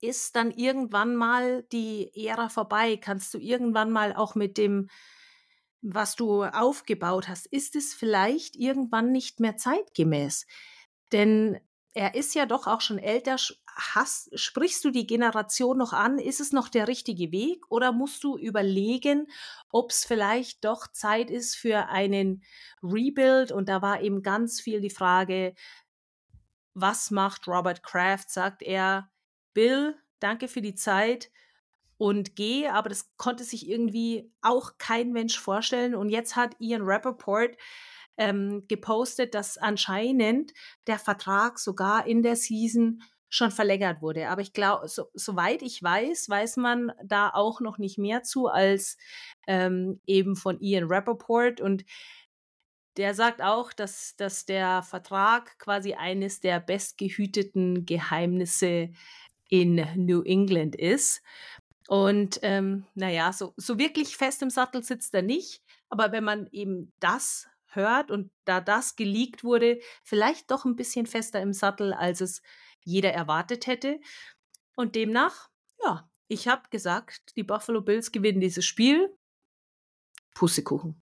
Ist 0.00 0.36
dann 0.36 0.50
irgendwann 0.50 1.16
mal 1.16 1.62
die 1.72 2.10
Ära 2.14 2.48
vorbei? 2.48 2.96
Kannst 2.96 3.34
du 3.34 3.38
irgendwann 3.38 3.90
mal 3.90 4.14
auch 4.14 4.34
mit 4.34 4.58
dem, 4.58 4.88
was 5.82 6.16
du 6.16 6.44
aufgebaut 6.44 7.28
hast, 7.28 7.46
ist 7.46 7.76
es 7.76 7.94
vielleicht 7.94 8.56
irgendwann 8.56 9.12
nicht 9.12 9.40
mehr 9.40 9.56
zeitgemäß? 9.56 10.46
Denn 11.12 11.58
er 11.94 12.14
ist 12.14 12.34
ja 12.34 12.46
doch 12.46 12.66
auch 12.66 12.80
schon 12.80 12.98
älter. 12.98 13.36
Hast, 13.66 14.38
sprichst 14.38 14.84
du 14.84 14.90
die 14.90 15.06
Generation 15.06 15.78
noch 15.78 15.92
an? 15.92 16.18
Ist 16.18 16.40
es 16.40 16.52
noch 16.52 16.68
der 16.68 16.88
richtige 16.88 17.32
Weg? 17.32 17.64
Oder 17.68 17.92
musst 17.92 18.22
du 18.24 18.36
überlegen, 18.36 19.26
ob 19.70 19.90
es 19.90 20.04
vielleicht 20.04 20.64
doch 20.64 20.86
Zeit 20.88 21.30
ist 21.30 21.56
für 21.56 21.88
einen 21.88 22.44
Rebuild? 22.82 23.52
Und 23.52 23.68
da 23.68 23.82
war 23.82 24.02
eben 24.02 24.22
ganz 24.22 24.60
viel 24.60 24.80
die 24.80 24.90
Frage, 24.90 25.54
was 26.74 27.10
macht 27.10 27.48
Robert 27.48 27.82
Kraft? 27.82 28.30
Sagt 28.30 28.62
er, 28.62 29.10
Bill, 29.52 29.96
danke 30.20 30.46
für 30.46 30.62
die 30.62 30.74
Zeit 30.74 31.30
und 32.00 32.34
geh, 32.34 32.66
aber 32.66 32.88
das 32.88 33.14
konnte 33.18 33.44
sich 33.44 33.68
irgendwie 33.68 34.32
auch 34.40 34.78
kein 34.78 35.12
Mensch 35.12 35.38
vorstellen. 35.38 35.94
Und 35.94 36.08
jetzt 36.08 36.34
hat 36.34 36.56
Ian 36.58 36.82
Rappaport 36.82 37.56
ähm, 38.16 38.64
gepostet, 38.68 39.34
dass 39.34 39.58
anscheinend 39.58 40.52
der 40.86 40.98
Vertrag 40.98 41.58
sogar 41.58 42.06
in 42.06 42.22
der 42.22 42.36
Season 42.36 43.02
schon 43.30 43.52
verlängert 43.52 44.02
wurde. 44.02 44.28
Aber 44.28 44.42
ich 44.42 44.52
glaube, 44.52 44.88
so, 44.88 45.04
soweit 45.14 45.62
ich 45.62 45.82
weiß, 45.82 46.28
weiß 46.28 46.56
man 46.56 46.92
da 47.04 47.30
auch 47.30 47.60
noch 47.60 47.78
nicht 47.78 47.96
mehr 47.96 48.22
zu 48.22 48.48
als 48.48 48.98
ähm, 49.46 50.00
eben 50.04 50.36
von 50.36 50.60
Ian 50.60 50.88
Rappaport. 50.88 51.60
Und 51.60 51.84
der 52.96 53.14
sagt 53.14 53.40
auch, 53.40 53.72
dass, 53.72 54.16
dass 54.16 54.44
der 54.44 54.82
Vertrag 54.82 55.58
quasi 55.58 55.94
eines 55.94 56.40
der 56.40 56.58
bestgehüteten 56.58 57.86
Geheimnisse 57.86 58.90
in 59.48 59.86
New 59.96 60.22
England 60.22 60.74
ist. 60.74 61.22
Und 61.86 62.40
ähm, 62.42 62.86
naja, 62.94 63.32
so, 63.32 63.54
so 63.56 63.78
wirklich 63.78 64.16
fest 64.16 64.42
im 64.42 64.50
Sattel 64.50 64.82
sitzt 64.82 65.14
er 65.14 65.22
nicht. 65.22 65.62
Aber 65.88 66.12
wenn 66.12 66.24
man 66.24 66.48
eben 66.52 66.92
das 67.00 67.48
hört 67.74 68.10
und 68.10 68.30
da 68.44 68.60
das 68.60 68.96
geleakt 68.96 69.44
wurde, 69.44 69.80
vielleicht 70.02 70.50
doch 70.50 70.64
ein 70.64 70.76
bisschen 70.76 71.06
fester 71.06 71.40
im 71.40 71.52
Sattel, 71.52 71.92
als 71.92 72.20
es 72.20 72.42
jeder 72.82 73.12
erwartet 73.12 73.66
hätte. 73.66 74.00
Und 74.76 74.94
demnach, 74.94 75.50
ja, 75.82 76.08
ich 76.28 76.48
habe 76.48 76.62
gesagt, 76.70 77.36
die 77.36 77.42
Buffalo 77.42 77.82
Bills 77.82 78.12
gewinnen 78.12 78.40
dieses 78.40 78.64
Spiel. 78.64 79.14
Pussekuchen. 80.34 81.00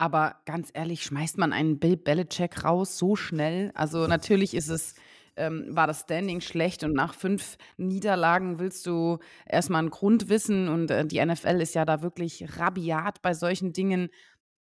Aber 0.00 0.40
ganz 0.46 0.70
ehrlich, 0.72 1.02
schmeißt 1.02 1.36
man 1.36 1.52
einen 1.52 1.78
Bill 1.78 1.98
Belichick 1.98 2.64
raus 2.64 2.96
so 2.96 3.16
schnell? 3.16 3.70
Also 3.74 4.06
natürlich 4.06 4.54
ist 4.54 4.68
es, 4.68 4.94
ähm, 5.36 5.66
war 5.68 5.86
das 5.86 6.00
Standing 6.00 6.40
schlecht 6.40 6.82
und 6.84 6.94
nach 6.94 7.12
fünf 7.12 7.58
Niederlagen 7.76 8.58
willst 8.58 8.86
du 8.86 9.18
erstmal 9.44 9.80
einen 9.80 9.90
Grund 9.90 10.30
wissen 10.30 10.68
und 10.68 10.90
äh, 10.90 11.04
die 11.04 11.22
NFL 11.22 11.60
ist 11.60 11.74
ja 11.74 11.84
da 11.84 12.00
wirklich 12.00 12.58
rabiat 12.58 13.20
bei 13.20 13.34
solchen 13.34 13.74
Dingen. 13.74 14.08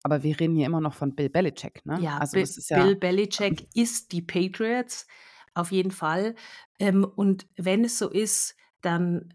Aber 0.04 0.24
wir 0.24 0.40
reden 0.40 0.56
hier 0.56 0.66
immer 0.66 0.82
noch 0.82 0.94
von 0.94 1.16
Bill 1.16 1.30
Belichick, 1.30 1.86
ne? 1.86 2.00
Ja, 2.02 2.18
also 2.18 2.34
Bill, 2.34 2.44
ist 2.44 2.70
ja 2.70 2.84
Bill 2.84 2.96
Belichick 2.96 3.68
ist 3.76 4.12
die 4.12 4.22
Patriots, 4.22 5.08
auf 5.54 5.72
jeden 5.72 5.92
Fall. 5.92 6.36
Ähm, 6.80 7.04
und 7.04 7.48
wenn 7.58 7.84
es 7.84 7.98
so 7.98 8.10
ist, 8.10 8.56
dann, 8.82 9.34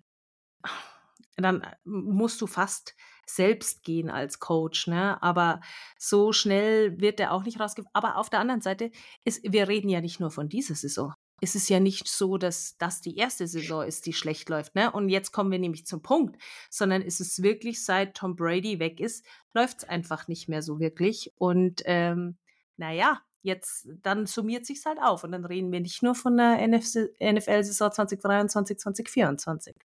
dann 1.36 1.66
musst 1.84 2.40
du 2.40 2.46
fast 2.46 2.94
selbst 3.26 3.82
gehen 3.84 4.10
als 4.10 4.38
Coach, 4.38 4.86
ne? 4.86 5.22
Aber 5.22 5.60
so 5.98 6.32
schnell 6.32 7.00
wird 7.00 7.20
er 7.20 7.32
auch 7.32 7.44
nicht 7.44 7.60
rausgehen. 7.60 7.88
Aber 7.92 8.16
auf 8.16 8.30
der 8.30 8.40
anderen 8.40 8.60
Seite 8.60 8.90
ist, 9.24 9.42
wir 9.44 9.68
reden 9.68 9.88
ja 9.88 10.00
nicht 10.00 10.20
nur 10.20 10.30
von 10.30 10.48
dieser 10.48 10.74
Saison. 10.74 11.14
Es 11.44 11.54
ist 11.54 11.68
ja 11.68 11.78
nicht 11.78 12.08
so, 12.08 12.38
dass 12.38 12.78
das 12.78 13.02
die 13.02 13.18
erste 13.18 13.46
Saison 13.46 13.84
ist, 13.84 14.06
die 14.06 14.14
schlecht 14.14 14.48
läuft, 14.48 14.74
ne? 14.74 14.90
Und 14.90 15.10
jetzt 15.10 15.30
kommen 15.30 15.52
wir 15.52 15.58
nämlich 15.58 15.84
zum 15.84 16.00
Punkt, 16.00 16.42
sondern 16.70 17.02
es 17.02 17.20
ist 17.20 17.42
wirklich, 17.42 17.84
seit 17.84 18.16
Tom 18.16 18.34
Brady 18.34 18.78
weg 18.78 18.98
ist, 18.98 19.26
läuft 19.52 19.82
es 19.82 19.84
einfach 19.84 20.26
nicht 20.26 20.48
mehr 20.48 20.62
so 20.62 20.80
wirklich. 20.80 21.34
Und 21.36 21.82
ähm, 21.84 22.38
naja, 22.78 23.20
jetzt, 23.42 23.86
dann 24.02 24.24
summiert 24.24 24.64
sich's 24.64 24.86
halt 24.86 24.98
auf. 25.02 25.22
Und 25.22 25.32
dann 25.32 25.44
reden 25.44 25.70
wir 25.70 25.80
nicht 25.80 26.02
nur 26.02 26.14
von 26.14 26.34
der 26.38 26.66
NFL-Saison 26.66 27.92
2023, 27.92 28.78
2024. 28.78 29.76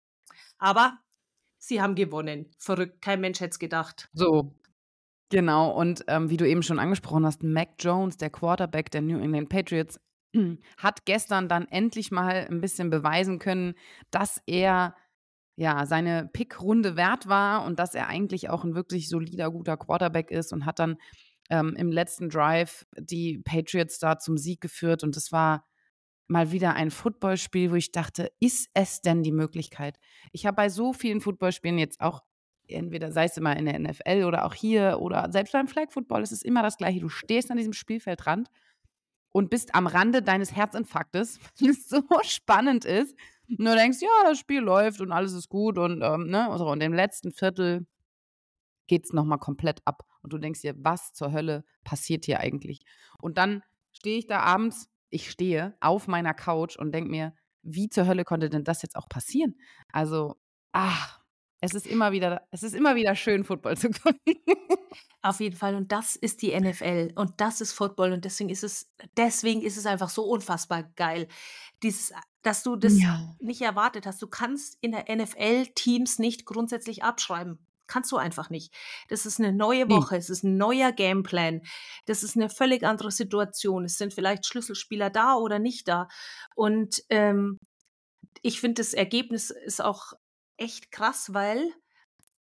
Aber 0.60 0.98
sie 1.58 1.82
haben 1.82 1.96
gewonnen. 1.96 2.50
Verrückt, 2.58 3.02
kein 3.02 3.20
Mensch 3.20 3.42
hätte 3.42 3.52
es 3.52 3.60
gedacht. 3.60 4.08
So. 4.14 4.56
Genau, 5.30 5.72
und 5.72 6.06
ähm, 6.08 6.30
wie 6.30 6.38
du 6.38 6.48
eben 6.48 6.64
schon 6.64 6.80
angesprochen 6.80 7.26
hast, 7.26 7.44
Mac 7.44 7.72
Jones, 7.80 8.16
der 8.16 8.30
Quarterback 8.30 8.92
der 8.92 9.02
New 9.02 9.20
England 9.20 9.50
Patriots, 9.50 10.00
hat 10.78 11.06
gestern 11.06 11.48
dann 11.50 11.68
endlich 11.68 12.12
mal 12.12 12.48
ein 12.50 12.62
bisschen 12.62 12.90
beweisen 12.90 13.40
können, 13.40 13.76
dass 14.12 14.42
er 14.46 14.96
ja 15.56 15.86
seine 15.86 16.30
Pickrunde 16.32 16.96
wert 16.96 17.28
war 17.28 17.66
und 17.66 17.80
dass 17.80 17.94
er 17.94 18.08
eigentlich 18.08 18.50
auch 18.50 18.64
ein 18.64 18.76
wirklich 18.76 19.10
solider, 19.10 19.52
guter 19.52 19.76
Quarterback 19.76 20.32
ist 20.32 20.54
und 20.54 20.66
hat 20.66 20.80
dann 20.80 20.98
ähm, 21.50 21.76
im 21.76 21.92
letzten 21.92 22.30
Drive 22.30 22.86
die 22.98 23.40
Patriots 23.40 24.00
da 24.00 24.20
zum 24.20 24.38
Sieg 24.38 24.62
geführt 24.62 25.04
und 25.04 25.18
es 25.18 25.32
war 25.32 25.66
mal 26.28 26.52
wieder 26.52 26.76
ein 26.76 26.92
Footballspiel, 26.92 27.72
wo 27.72 27.76
ich 27.76 27.92
dachte, 27.92 28.32
ist 28.40 28.70
es 28.74 29.02
denn 29.02 29.24
die 29.24 29.32
Möglichkeit? 29.32 30.00
Ich 30.32 30.46
habe 30.46 30.56
bei 30.56 30.70
so 30.70 30.94
vielen 30.94 31.22
Footballspielen 31.22 31.80
jetzt 31.80 32.00
auch 32.00 32.22
entweder 32.68 33.12
sei 33.12 33.26
es 33.26 33.36
immer 33.36 33.58
in 33.58 33.66
der 33.66 33.80
NFL 33.80 34.24
oder 34.26 34.46
auch 34.46 34.54
hier 34.54 35.00
oder 35.02 35.32
selbst 35.32 35.54
beim 35.54 35.68
Flag 35.68 35.92
Football 35.92 36.22
ist 36.22 36.32
es 36.32 36.44
immer 36.44 36.62
das 36.62 36.78
gleiche. 36.78 37.00
Du 37.00 37.10
stehst 37.10 37.50
an 37.52 37.58
diesem 37.58 37.74
Spielfeldrand 37.74 38.48
und 39.32 39.50
bist 39.50 39.76
am 39.76 39.88
Rande 39.88 40.22
deines 40.22 40.56
Herzinfarktes, 40.56 41.40
weil 41.60 41.70
es 41.72 41.88
so 41.88 42.04
spannend 42.24 42.86
ist. 42.86 43.16
Und 43.48 43.66
du 43.66 43.76
denkst, 43.76 44.00
ja, 44.02 44.10
das 44.26 44.38
Spiel 44.38 44.60
läuft 44.60 45.02
und 45.02 45.12
alles 45.12 45.34
ist 45.34 45.50
gut 45.50 45.78
und 45.78 46.02
ähm, 46.04 46.28
ne, 46.28 46.50
und 46.50 46.82
im 46.82 46.94
letzten 46.94 47.32
Viertel 47.32 47.88
geht 48.88 49.06
es 49.06 49.14
nochmal 49.14 49.40
komplett 49.40 49.82
ab. 49.86 50.04
Und 50.22 50.34
du 50.34 50.38
denkst 50.38 50.62
dir, 50.62 50.76
was 50.78 51.14
zur 51.14 51.32
Hölle 51.32 51.64
passiert 51.84 52.26
hier 52.26 52.40
eigentlich? 52.40 52.82
Und 53.20 53.38
dann 53.38 53.64
stehe 53.92 54.18
ich 54.18 54.28
da 54.28 54.42
abends 54.42 54.90
ich 55.10 55.30
stehe 55.30 55.76
auf 55.80 56.08
meiner 56.08 56.34
Couch 56.34 56.78
und 56.78 56.94
denke 56.94 57.10
mir, 57.10 57.34
wie 57.62 57.90
zur 57.90 58.08
Hölle 58.08 58.24
konnte 58.24 58.50
denn 58.50 58.64
das 58.64 58.82
jetzt 58.82 58.96
auch 58.96 59.10
passieren? 59.10 59.56
Also, 59.92 60.36
ach, 60.72 61.19
es 61.62 61.74
ist 61.74 61.88
immer 61.88 62.12
wieder, 62.12 62.48
es 62.52 62.64
ist 62.64 62.74
immer 62.74 62.96
wieder 62.96 63.16
schön, 63.16 63.44
Football 63.44 63.78
zu 63.78 63.90
gucken. 64.04 64.36
Auf 65.22 65.40
jeden 65.40 65.56
Fall. 65.56 65.76
Und 65.76 65.92
das 65.92 66.16
ist 66.16 66.42
die 66.42 66.58
NFL. 66.58 67.12
Und 67.16 67.42
das 67.42 67.60
ist 67.60 67.74
Football. 67.74 68.14
Und 68.14 68.24
deswegen 68.24 68.50
ist 68.50 68.64
es, 68.64 68.90
deswegen 69.18 69.62
ist 69.62 69.78
es 69.78 69.86
einfach 69.86 70.10
so 70.10 70.24
unfassbar 70.24 70.84
geil. 70.96 71.28
Dieses, 71.84 72.14
dass 72.42 72.64
du 72.64 72.78
das 72.78 73.00
ja. 73.00 73.36
nicht 73.40 73.62
erwartet 73.62 74.06
hast. 74.06 74.22
Du 74.22 74.28
kannst 74.28 74.78
in 74.82 74.92
der 74.92 75.14
NFL 75.14 75.68
Teams 75.76 76.20
nicht 76.20 76.46
grundsätzlich 76.46 77.04
abschreiben. 77.04 77.60
Kannst 77.88 78.12
du 78.12 78.18
einfach 78.18 78.50
nicht. 78.50 78.74
Das 79.10 79.26
ist 79.26 79.40
eine 79.40 79.52
neue 79.52 79.90
Woche, 79.90 80.16
es 80.16 80.30
ist 80.30 80.44
ein 80.44 80.58
neuer 80.58 80.92
Gameplan, 80.92 81.64
das 82.06 82.22
ist 82.22 82.36
eine 82.36 82.48
völlig 82.48 82.84
andere 82.84 83.10
Situation. 83.10 83.84
Es 83.84 83.98
sind 83.98 84.14
vielleicht 84.14 84.46
Schlüsselspieler 84.46 85.10
da 85.10 85.34
oder 85.34 85.58
nicht 85.58 85.88
da. 85.88 86.08
Und 86.56 87.04
ähm, 87.10 87.58
ich 88.44 88.62
finde, 88.62 88.82
das 88.82 88.94
Ergebnis 88.94 89.50
ist 89.50 89.84
auch 89.84 90.14
echt 90.60 90.92
krass, 90.92 91.34
weil, 91.34 91.74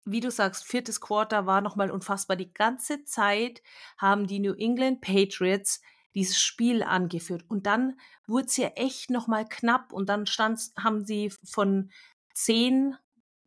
wie 0.06 0.19
du 0.19 0.32
sagst, 0.32 0.65
viertes 0.65 1.01
Quarter 1.01 1.45
war 1.45 1.62
nochmal 1.62 1.91
unfassbar. 1.91 2.38
Die 2.38 2.54
ganze 2.54 3.04
Zeit 3.04 3.62
haben 3.97 4.28
die 4.28 4.39
New 4.39 4.54
England 4.54 5.01
Patriots 5.01 5.82
dieses 6.15 6.41
Spiel 6.41 6.82
angeführt. 6.82 7.43
Und 7.47 7.65
dann 7.65 7.99
wurde 8.25 8.47
es 8.47 8.58
ja 8.58 8.69
echt 8.69 9.10
nochmal 9.10 9.47
knapp 9.47 9.91
und 9.91 10.10
dann 10.10 10.25
stand, 10.25 10.60
haben 10.78 11.06
sie 11.06 11.32
von 11.43 11.91
zehn 12.34 12.95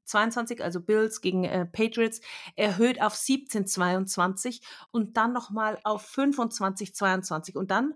22, 0.09 0.63
also 0.63 0.81
Bills 0.81 1.21
gegen 1.21 1.45
äh, 1.45 1.67
Patriots, 1.67 2.21
erhöht 2.57 3.01
auf 3.01 3.15
17,22 3.15 4.61
und 4.91 5.17
dann 5.17 5.33
nochmal 5.33 5.79
auf 5.85 6.09
25,22. 6.17 7.57
Und 7.57 7.71
dann, 7.71 7.95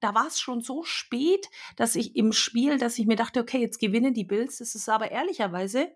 da 0.00 0.14
war 0.14 0.26
es 0.26 0.38
schon 0.38 0.60
so 0.60 0.84
spät, 0.84 1.48
dass 1.76 1.96
ich 1.96 2.14
im 2.14 2.32
Spiel, 2.32 2.78
dass 2.78 2.98
ich 2.98 3.06
mir 3.06 3.16
dachte, 3.16 3.40
okay, 3.40 3.58
jetzt 3.58 3.80
gewinnen 3.80 4.14
die 4.14 4.24
Bills. 4.24 4.58
Das 4.58 4.74
ist 4.74 4.88
aber 4.88 5.10
ehrlicherweise 5.10 5.90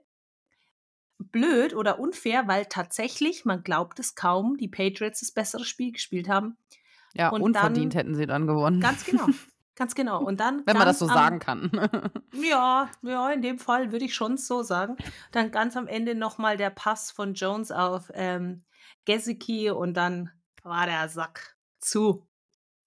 blöd 1.33 1.75
oder 1.75 1.99
unfair, 1.99 2.49
weil 2.49 2.67
tatsächlich, 2.67 3.45
man 3.45 3.63
glaubt 3.63 3.99
es 3.99 4.15
kaum, 4.15 4.57
die 4.57 4.69
Patriots 4.69 5.21
das 5.21 5.33
bessere 5.33 5.65
Spiel 5.65 5.93
gespielt 5.93 6.29
haben. 6.29 6.57
Ja, 7.15 7.31
und 7.31 7.43
unverdient 7.43 7.95
dann, 7.95 7.99
hätten 7.99 8.15
sie 8.15 8.27
dann 8.27 8.47
gewonnen. 8.47 8.81
Ganz 8.81 9.05
genau. 9.05 9.27
Ganz 9.77 9.95
genau. 9.95 10.23
Und 10.23 10.41
dann. 10.41 10.63
Wenn 10.67 10.77
man 10.77 10.87
das 10.87 10.99
so 10.99 11.07
am, 11.07 11.15
sagen 11.15 11.39
kann. 11.39 11.71
ja, 12.35 12.91
ja, 13.01 13.31
in 13.31 13.41
dem 13.41 13.59
Fall 13.59 13.93
würde 13.93 14.05
ich 14.05 14.15
schon 14.15 14.37
so 14.37 14.63
sagen. 14.63 14.99
Dann 15.33 15.51
ganz 15.51 15.75
am 15.75 15.87
Ende 15.87 16.15
nochmal 16.15 16.59
der 16.59 16.69
Pass 16.69 17.11
von 17.11 17.33
Jones 17.33 17.73
auf 17.73 18.11
ähm, 18.13 18.63
Gesicki 19.07 19.71
und 19.71 19.95
dann 19.95 20.31
war 20.63 20.85
der 20.85 21.09
Sack 21.09 21.57
zu. 21.79 22.27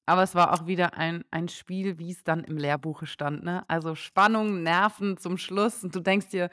Aber 0.06 0.22
es 0.22 0.36
war 0.36 0.54
auch 0.54 0.68
wieder 0.68 0.94
ein, 0.96 1.24
ein 1.32 1.48
Spiel, 1.48 1.98
wie 1.98 2.12
es 2.12 2.24
dann 2.24 2.44
im 2.44 2.58
Lehrbuche 2.58 3.08
stand. 3.08 3.44
Ne? 3.44 3.64
Also 3.68 3.96
Spannung, 3.96 4.62
Nerven 4.62 5.18
zum 5.18 5.38
Schluss. 5.38 5.84
Und 5.84 5.96
du 5.96 6.00
denkst 6.00 6.28
dir, 6.28 6.50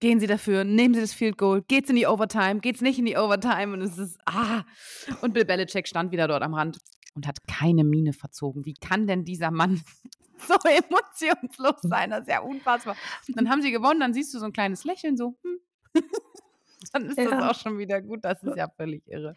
gehen 0.00 0.20
Sie 0.20 0.26
dafür, 0.26 0.64
nehmen 0.64 0.94
Sie 0.94 1.00
das 1.00 1.12
Field 1.12 1.38
Goal, 1.38 1.62
geht's 1.62 1.90
in 1.90 1.96
die 1.96 2.06
Overtime, 2.06 2.60
geht's 2.60 2.80
nicht 2.80 2.98
in 2.98 3.06
die 3.06 3.16
Overtime 3.16 3.72
und 3.72 3.82
es 3.82 3.98
ist 3.98 4.18
ah. 4.26 4.64
Und 5.20 5.34
Bill 5.34 5.44
Belichick 5.44 5.88
stand 5.88 6.12
wieder 6.12 6.28
dort 6.28 6.42
am 6.42 6.54
Rand 6.54 6.78
und 7.14 7.26
hat 7.26 7.46
keine 7.46 7.84
Miene 7.84 8.12
verzogen. 8.12 8.64
Wie 8.64 8.74
kann 8.74 9.06
denn 9.06 9.24
dieser 9.24 9.50
Mann 9.50 9.82
so 10.46 10.54
emotionslos 10.64 11.82
sein? 11.82 12.10
Das 12.10 12.20
ist 12.20 12.28
ja 12.28 12.40
unfassbar. 12.40 12.96
Dann 13.28 13.48
haben 13.50 13.62
sie 13.62 13.72
gewonnen, 13.72 14.00
dann 14.00 14.14
siehst 14.14 14.32
du 14.34 14.38
so 14.38 14.44
ein 14.44 14.52
kleines 14.52 14.84
Lächeln, 14.84 15.16
so, 15.16 15.36
hm. 15.42 15.60
dann 16.92 17.06
ist 17.06 17.18
ja. 17.18 17.30
das 17.30 17.42
auch 17.42 17.60
schon 17.60 17.78
wieder 17.78 18.00
gut. 18.00 18.24
Das 18.24 18.42
ist 18.42 18.56
ja 18.56 18.68
völlig 18.68 19.06
irre. 19.06 19.34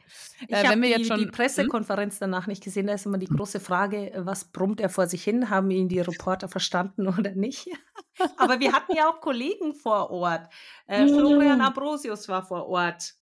Ich 0.48 0.52
äh, 0.52 0.68
habe 0.68 0.82
die, 0.82 0.94
die, 0.94 1.10
hm? 1.10 1.32
Pressekonferenz 1.32 2.20
danach 2.20 2.48
nicht 2.48 2.64
gesehen. 2.64 2.88
Da 2.88 2.94
ist 2.94 3.06
immer 3.06 3.18
die 3.18 3.28
große 3.28 3.60
Frage, 3.60 4.12
was 4.18 4.46
brummt 4.46 4.82
er 4.82 4.90
vor 4.90 5.08
sich 5.08 5.24
hin? 5.24 5.50
Haben 5.50 5.72
ihn 5.72 5.88
die 5.88 6.00
Reporter 6.00 6.48
verstanden 6.48 7.08
oder 7.08 7.32
nicht? 7.32 7.68
Aber 8.38 8.60
wir 8.60 8.74
hatten 8.74 8.96
ja 8.96 9.10
auch 9.10 9.22
Kollegen 9.22 9.74
vor 9.74 10.12
Ort. 10.12 10.48
Äh, 10.88 11.08
Florian 11.08 11.62
Ambrosius 11.62 12.28
war 12.28 12.46
vor 12.46 12.68
Ort 12.68 13.16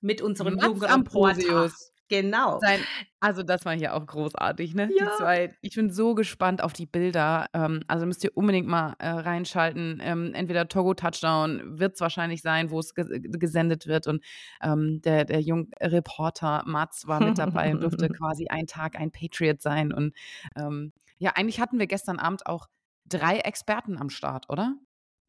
mit 0.00 0.22
unserem 0.22 0.58
jungen 0.58 0.82
Reporter. 0.82 1.70
Genau. 2.08 2.60
Sein, 2.60 2.80
also 3.18 3.42
das 3.42 3.64
war 3.64 3.74
hier 3.74 3.94
auch 3.94 4.06
großartig, 4.06 4.74
ne? 4.74 4.88
Ja. 4.96 5.04
Die 5.04 5.16
zwei. 5.16 5.56
Ich 5.60 5.74
bin 5.74 5.90
so 5.90 6.14
gespannt 6.14 6.62
auf 6.62 6.72
die 6.72 6.86
Bilder. 6.86 7.46
Ähm, 7.52 7.82
also 7.88 8.06
müsst 8.06 8.22
ihr 8.22 8.36
unbedingt 8.36 8.68
mal 8.68 8.94
äh, 8.98 9.08
reinschalten. 9.08 10.00
Ähm, 10.02 10.32
entweder 10.34 10.68
Togo 10.68 10.94
Touchdown 10.94 11.78
wird 11.78 11.94
es 11.94 12.00
wahrscheinlich 12.00 12.42
sein, 12.42 12.70
wo 12.70 12.78
es 12.78 12.94
ge 12.94 13.20
gesendet 13.20 13.88
wird. 13.88 14.06
Und 14.06 14.24
ähm, 14.62 15.00
der, 15.02 15.24
der 15.24 15.40
junge 15.40 15.66
Reporter 15.80 16.62
Mats 16.66 17.08
war 17.08 17.20
mit 17.20 17.38
dabei 17.38 17.72
und 17.72 17.82
durfte 17.82 18.08
quasi 18.08 18.46
ein 18.48 18.66
Tag 18.66 18.96
ein 18.96 19.10
Patriot 19.10 19.60
sein. 19.60 19.92
Und 19.92 20.14
ähm, 20.56 20.92
ja, 21.18 21.32
eigentlich 21.34 21.60
hatten 21.60 21.78
wir 21.78 21.88
gestern 21.88 22.20
Abend 22.20 22.46
auch 22.46 22.68
drei 23.04 23.38
Experten 23.38 23.98
am 23.98 24.10
Start, 24.10 24.48
oder? 24.48 24.76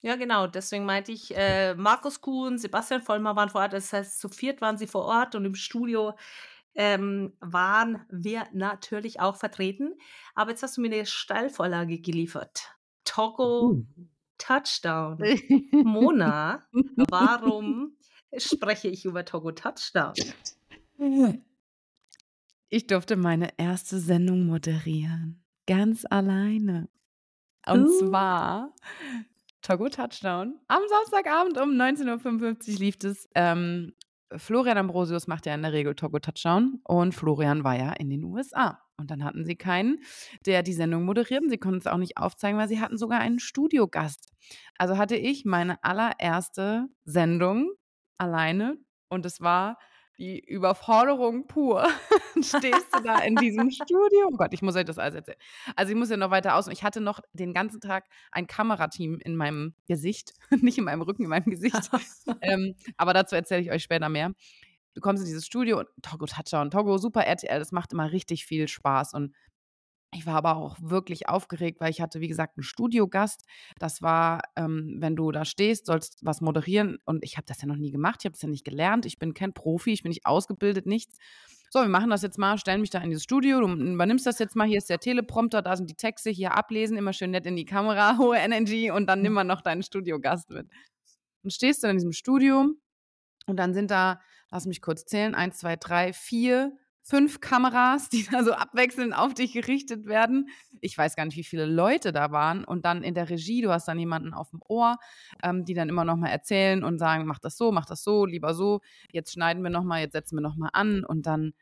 Ja, 0.01 0.15
genau. 0.15 0.45
Deswegen 0.45 0.85
meinte 0.85 1.11
ich, 1.11 1.35
äh, 1.35 1.73
Markus 1.73 2.21
Kuhn, 2.21 2.57
Sebastian 2.57 3.01
Vollmer 3.01 3.35
waren 3.35 3.49
vor 3.49 3.61
Ort. 3.61 3.73
Das 3.73 3.91
heißt, 3.91 4.19
zu 4.19 4.29
viert 4.29 4.61
waren 4.61 4.77
sie 4.77 4.87
vor 4.87 5.05
Ort 5.05 5.33
und 5.33 5.43
im 5.43 5.55
Studio 5.55 6.13
ähm, 6.77 7.33
waren 7.41 8.05
wir 8.09 8.47
natürlich 8.53 9.19
auch 9.19 9.35
vertreten. 9.35 9.95
Aber 10.35 10.51
jetzt 10.51 10.63
hast 10.63 10.77
du 10.77 10.81
mir 10.81 10.93
eine 10.93 11.05
Steilvorlage 11.05 11.99
geliefert. 11.99 12.71
Togo 13.03 13.71
uh. 13.71 13.85
Touchdown. 14.37 15.17
Mona, 15.71 16.67
warum 17.09 17.97
spreche 18.37 18.87
ich 18.87 19.05
über 19.05 19.25
Togo 19.25 19.51
Touchdown? 19.51 20.13
Ich 22.69 22.85
durfte 22.85 23.15
meine 23.15 23.57
erste 23.57 23.99
Sendung 23.99 24.45
moderieren. 24.45 25.43
Ganz 25.65 26.05
alleine. 26.07 26.89
Und 27.65 27.87
uh. 27.87 27.99
zwar 27.99 28.75
Togo 29.63 29.89
Touchdown. 29.89 30.59
Am 30.67 30.83
Samstagabend 30.87 31.57
um 31.57 31.71
19.55 31.71 32.73
Uhr 32.73 32.79
lief 32.79 33.03
es 33.03 33.27
ähm, 33.33 33.93
Florian 34.35 34.77
Ambrosius 34.77 35.27
macht 35.27 35.45
ja 35.45 35.55
in 35.55 35.61
der 35.61 35.73
Regel 35.73 35.95
Togo 35.95 36.19
Touchdown 36.19 36.81
und 36.83 37.13
Florian 37.13 37.63
war 37.63 37.77
ja 37.77 37.93
in 37.93 38.09
den 38.09 38.23
USA. 38.23 38.81
Und 38.97 39.11
dann 39.11 39.23
hatten 39.23 39.45
sie 39.45 39.55
keinen, 39.55 39.99
der 40.45 40.63
die 40.63 40.73
Sendung 40.73 41.05
moderiert. 41.05 41.43
Sie 41.47 41.57
konnten 41.59 41.79
es 41.79 41.87
auch 41.87 41.97
nicht 41.97 42.17
aufzeigen, 42.17 42.57
weil 42.57 42.67
sie 42.67 42.81
hatten 42.81 42.97
sogar 42.97 43.19
einen 43.19 43.39
Studiogast. 43.39 44.31
Also 44.77 44.97
hatte 44.97 45.15
ich 45.15 45.45
meine 45.45 45.83
allererste 45.83 46.87
Sendung 47.05 47.71
alleine 48.17 48.77
und 49.09 49.25
es 49.25 49.39
war 49.39 49.77
die 50.17 50.39
Überforderung 50.39 51.47
pur. 51.47 51.87
Stehst 52.41 52.87
du 52.93 53.01
da 53.03 53.19
in 53.19 53.35
diesem 53.35 53.69
Studio? 53.71 54.29
Oh 54.31 54.37
Gott, 54.37 54.53
ich 54.53 54.61
muss 54.61 54.75
euch 54.75 54.85
das 54.85 54.97
alles 54.97 55.15
erzählen. 55.15 55.37
Also 55.75 55.91
ich 55.91 55.97
muss 55.97 56.09
ja 56.09 56.17
noch 56.17 56.31
weiter 56.31 56.55
aus. 56.55 56.67
Ich 56.67 56.83
hatte 56.83 57.01
noch 57.01 57.19
den 57.33 57.53
ganzen 57.53 57.81
Tag 57.81 58.05
ein 58.31 58.47
Kamerateam 58.47 59.19
in 59.23 59.35
meinem 59.35 59.73
Gesicht, 59.87 60.33
nicht 60.61 60.77
in 60.77 60.85
meinem 60.85 61.01
Rücken, 61.01 61.23
in 61.23 61.29
meinem 61.29 61.51
Gesicht. 61.51 61.89
ähm, 62.41 62.75
aber 62.97 63.13
dazu 63.13 63.35
erzähle 63.35 63.61
ich 63.61 63.71
euch 63.71 63.83
später 63.83 64.09
mehr. 64.09 64.33
Du 64.93 65.01
kommst 65.01 65.21
in 65.21 65.27
dieses 65.27 65.45
Studio 65.45 65.77
und 65.77 65.87
Togo 66.01 66.25
Touchdown, 66.25 66.71
Togo 66.71 66.97
Super 66.97 67.23
RTL, 67.23 67.59
das 67.59 67.71
macht 67.71 67.93
immer 67.93 68.11
richtig 68.11 68.47
viel 68.47 68.67
Spaß 68.67 69.13
und 69.13 69.35
ich 70.13 70.25
war 70.25 70.35
aber 70.35 70.55
auch 70.55 70.77
wirklich 70.79 71.27
aufgeregt, 71.27 71.81
weil 71.81 71.91
ich 71.91 71.99
hatte, 71.99 72.21
wie 72.21 72.29
gesagt, 72.29 72.57
einen 72.57 72.63
Studiogast. 72.63 73.43
Das 73.77 74.01
war, 74.01 74.41
ähm, 74.55 74.97
wenn 74.99 75.17
du 75.17 75.31
da 75.31 75.43
stehst, 75.43 75.85
sollst 75.85 76.19
was 76.21 76.39
moderieren. 76.39 76.97
Und 77.05 77.23
ich 77.23 77.35
habe 77.35 77.45
das 77.45 77.61
ja 77.61 77.67
noch 77.67 77.75
nie 77.75 77.91
gemacht. 77.91 78.19
Ich 78.21 78.25
habe 78.25 78.33
das 78.33 78.41
ja 78.41 78.47
nicht 78.47 78.63
gelernt. 78.63 79.05
Ich 79.05 79.19
bin 79.19 79.33
kein 79.33 79.53
Profi. 79.53 79.91
Ich 79.91 80.03
bin 80.03 80.09
nicht 80.09 80.25
ausgebildet, 80.25 80.85
nichts. 80.85 81.17
So, 81.69 81.81
wir 81.81 81.89
machen 81.89 82.09
das 82.09 82.21
jetzt 82.21 82.37
mal. 82.37 82.57
Stellen 82.57 82.79
mich 82.79 82.89
da 82.89 82.99
in 82.99 83.09
dieses 83.09 83.23
Studio. 83.23 83.59
Du 83.59 83.67
übernimmst 83.67 84.25
das 84.25 84.39
jetzt 84.39 84.55
mal. 84.55 84.65
Hier 84.65 84.77
ist 84.77 84.89
der 84.89 84.99
Teleprompter. 84.99 85.61
Da 85.61 85.75
sind 85.75 85.89
die 85.89 85.95
Texte. 85.95 86.29
Hier 86.29 86.55
ablesen. 86.55 86.97
Immer 86.97 87.11
schön 87.11 87.31
nett 87.31 87.45
in 87.45 87.57
die 87.57 87.65
Kamera. 87.65 88.17
Hohe 88.17 88.37
Energy. 88.37 88.91
Und 88.91 89.07
dann 89.07 89.21
nimm 89.21 89.33
mal 89.33 89.43
noch 89.43 89.61
deinen 89.61 89.83
Studiogast 89.83 90.49
mit. 90.51 90.69
Und 91.43 91.51
stehst 91.51 91.83
du 91.83 91.87
in 91.87 91.97
diesem 91.97 92.13
Studio. 92.13 92.69
Und 93.45 93.57
dann 93.57 93.73
sind 93.73 93.91
da, 93.91 94.21
lass 94.51 94.65
mich 94.65 94.81
kurz 94.81 95.05
zählen, 95.05 95.35
eins, 95.35 95.57
zwei, 95.59 95.75
drei, 95.75 96.13
vier 96.13 96.77
fünf 97.07 97.39
Kameras, 97.39 98.09
die 98.09 98.27
da 98.29 98.43
so 98.43 98.51
abwechselnd 98.51 99.17
auf 99.17 99.33
dich 99.33 99.53
gerichtet 99.53 100.05
werden. 100.05 100.49
Ich 100.81 100.97
weiß 100.97 101.15
gar 101.15 101.25
nicht, 101.25 101.37
wie 101.37 101.43
viele 101.43 101.65
Leute 101.65 102.11
da 102.11 102.31
waren. 102.31 102.65
Und 102.65 102.85
dann 102.85 103.01
in 103.01 103.13
der 103.13 103.29
Regie, 103.29 103.61
du 103.61 103.71
hast 103.71 103.87
dann 103.87 103.97
jemanden 103.97 104.33
auf 104.33 104.49
dem 104.49 104.61
Ohr, 104.67 104.97
ähm, 105.41 105.63
die 105.63 105.73
dann 105.73 105.89
immer 105.89 106.03
noch 106.03 106.17
mal 106.17 106.29
erzählen 106.29 106.83
und 106.83 106.99
sagen, 106.99 107.25
mach 107.25 107.39
das 107.39 107.57
so, 107.57 107.71
mach 107.71 107.85
das 107.85 108.03
so, 108.03 108.25
lieber 108.25 108.53
so. 108.53 108.81
Jetzt 109.11 109.31
schneiden 109.33 109.63
wir 109.63 109.69
noch 109.69 109.83
mal, 109.83 110.01
jetzt 110.01 110.13
setzen 110.13 110.37
wir 110.37 110.41
noch 110.41 110.57
mal 110.57 110.69
an 110.73 111.05
und 111.05 111.25
dann 111.25 111.53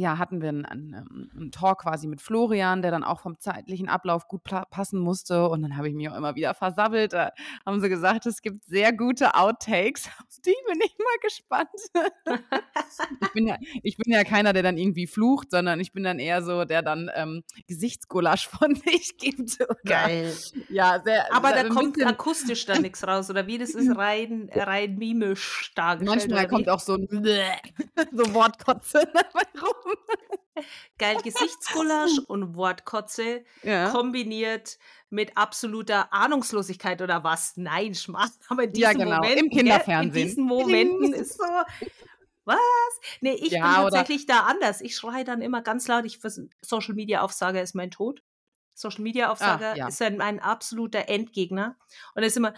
ja, 0.00 0.16
hatten 0.16 0.40
wir 0.40 0.48
einen, 0.48 0.64
einen, 0.64 1.30
einen, 1.36 1.52
Talk 1.52 1.82
quasi 1.82 2.06
mit 2.06 2.22
Florian, 2.22 2.80
der 2.80 2.90
dann 2.90 3.04
auch 3.04 3.20
vom 3.20 3.38
zeitlichen 3.38 3.88
Ablauf 3.88 4.28
gut 4.28 4.42
passen 4.44 4.98
musste. 4.98 5.48
Und 5.48 5.62
dann 5.62 5.76
habe 5.76 5.88
ich 5.88 5.94
mich 5.94 6.08
auch 6.08 6.16
immer 6.16 6.34
wieder 6.36 6.54
versammelt. 6.54 7.12
Da 7.12 7.32
haben 7.66 7.80
sie 7.80 7.88
gesagt, 7.90 8.24
es 8.24 8.40
gibt 8.40 8.64
sehr 8.64 8.94
gute 8.94 9.34
Outtakes. 9.34 10.06
Auf 10.18 10.40
die 10.44 10.54
bin 10.66 10.80
ich 10.82 10.96
mal 10.98 11.18
gespannt. 11.22 11.68
ich, 13.20 13.32
bin 13.32 13.46
ja, 13.46 13.56
ich 13.82 13.96
bin 13.98 14.12
ja 14.12 14.24
keiner, 14.24 14.54
der 14.54 14.62
dann 14.62 14.78
irgendwie 14.78 15.06
flucht, 15.06 15.50
sondern 15.50 15.80
ich 15.80 15.92
bin 15.92 16.02
dann 16.02 16.18
eher 16.18 16.42
so, 16.42 16.64
der 16.64 16.80
dann 16.80 17.10
ähm, 17.14 17.44
Gesichtsgulasch 17.66 18.48
von 18.48 18.74
sich 18.86 19.18
gibt. 19.18 19.58
Geil. 19.84 20.34
Ja, 20.70 21.00
sehr. 21.04 21.32
Aber 21.34 21.52
da 21.52 21.68
kommt 21.68 22.02
akustisch 22.04 22.64
dann 22.64 22.82
nichts 22.82 23.06
raus, 23.06 23.28
oder 23.28 23.46
wie? 23.46 23.58
Das 23.58 23.70
ist 23.70 23.94
rein, 23.96 24.48
rein 24.54 24.96
mimisch 24.96 25.72
dargestellt. 25.74 26.30
Manchmal 26.30 26.48
kommt 26.48 26.70
auch 26.70 26.80
so 26.80 26.94
ein 26.94 27.08
so 28.12 28.34
Wortkotze 28.34 29.06
dabei 29.12 29.46
rum. 29.60 29.89
Geil, 30.98 31.16
Gesichtsgulasch 31.22 32.18
und 32.26 32.54
Wortkotze 32.54 33.44
ja. 33.62 33.90
kombiniert 33.90 34.78
mit 35.08 35.36
absoluter 35.36 36.12
Ahnungslosigkeit 36.12 37.02
oder 37.02 37.24
was? 37.24 37.56
Nein, 37.56 37.94
Schmarrn. 37.94 38.30
Aber 38.48 38.64
in 38.64 38.72
diesen 38.72 38.82
ja, 38.82 38.92
genau. 38.92 39.16
Momenten, 39.16 39.38
im 39.46 39.50
Kinderfernsehen. 39.50 40.22
in 40.22 40.28
diesen 40.28 40.44
Momenten 40.44 41.14
ist 41.14 41.38
so, 41.38 41.44
was? 42.44 42.58
Nee, 43.20 43.34
ich 43.34 43.52
Ja, 43.52 43.82
bin 43.82 43.90
tatsächlich 43.90 44.26
da 44.26 44.40
anders. 44.40 44.80
Ich 44.80 44.96
schreie 44.96 45.24
dann 45.24 45.40
immer 45.40 45.62
ganz 45.62 45.88
laut, 45.88 46.04
ich 46.04 46.18
Social 46.62 46.94
Media 46.94 47.22
Aufsager 47.22 47.62
ist 47.62 47.74
mein 47.74 47.90
Tod. 47.90 48.22
Social 48.74 49.02
Media 49.02 49.30
Aufsager 49.30 49.72
Ah, 49.72 49.76
ja. 49.76 49.88
ist 49.88 50.00
ein, 50.02 50.20
ein 50.20 50.40
absoluter 50.40 51.08
Endgegner. 51.08 51.76
Und 52.14 52.22
es 52.22 52.32
ist 52.32 52.36
immer, 52.38 52.54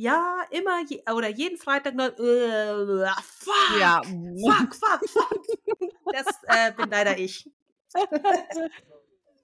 ja, 0.00 0.42
immer, 0.50 0.84
je, 0.88 1.02
oder 1.12 1.28
jeden 1.28 1.58
Freitag 1.58 1.96
noch, 1.96 2.06
äh, 2.06 3.06
fuck, 3.20 3.80
Ja. 3.80 4.00
fuck, 4.02 4.74
fuck, 4.74 5.08
fuck. 5.08 5.44
Das 6.12 6.26
äh, 6.46 6.72
bin 6.72 6.88
leider 6.88 7.18
ich. 7.18 7.50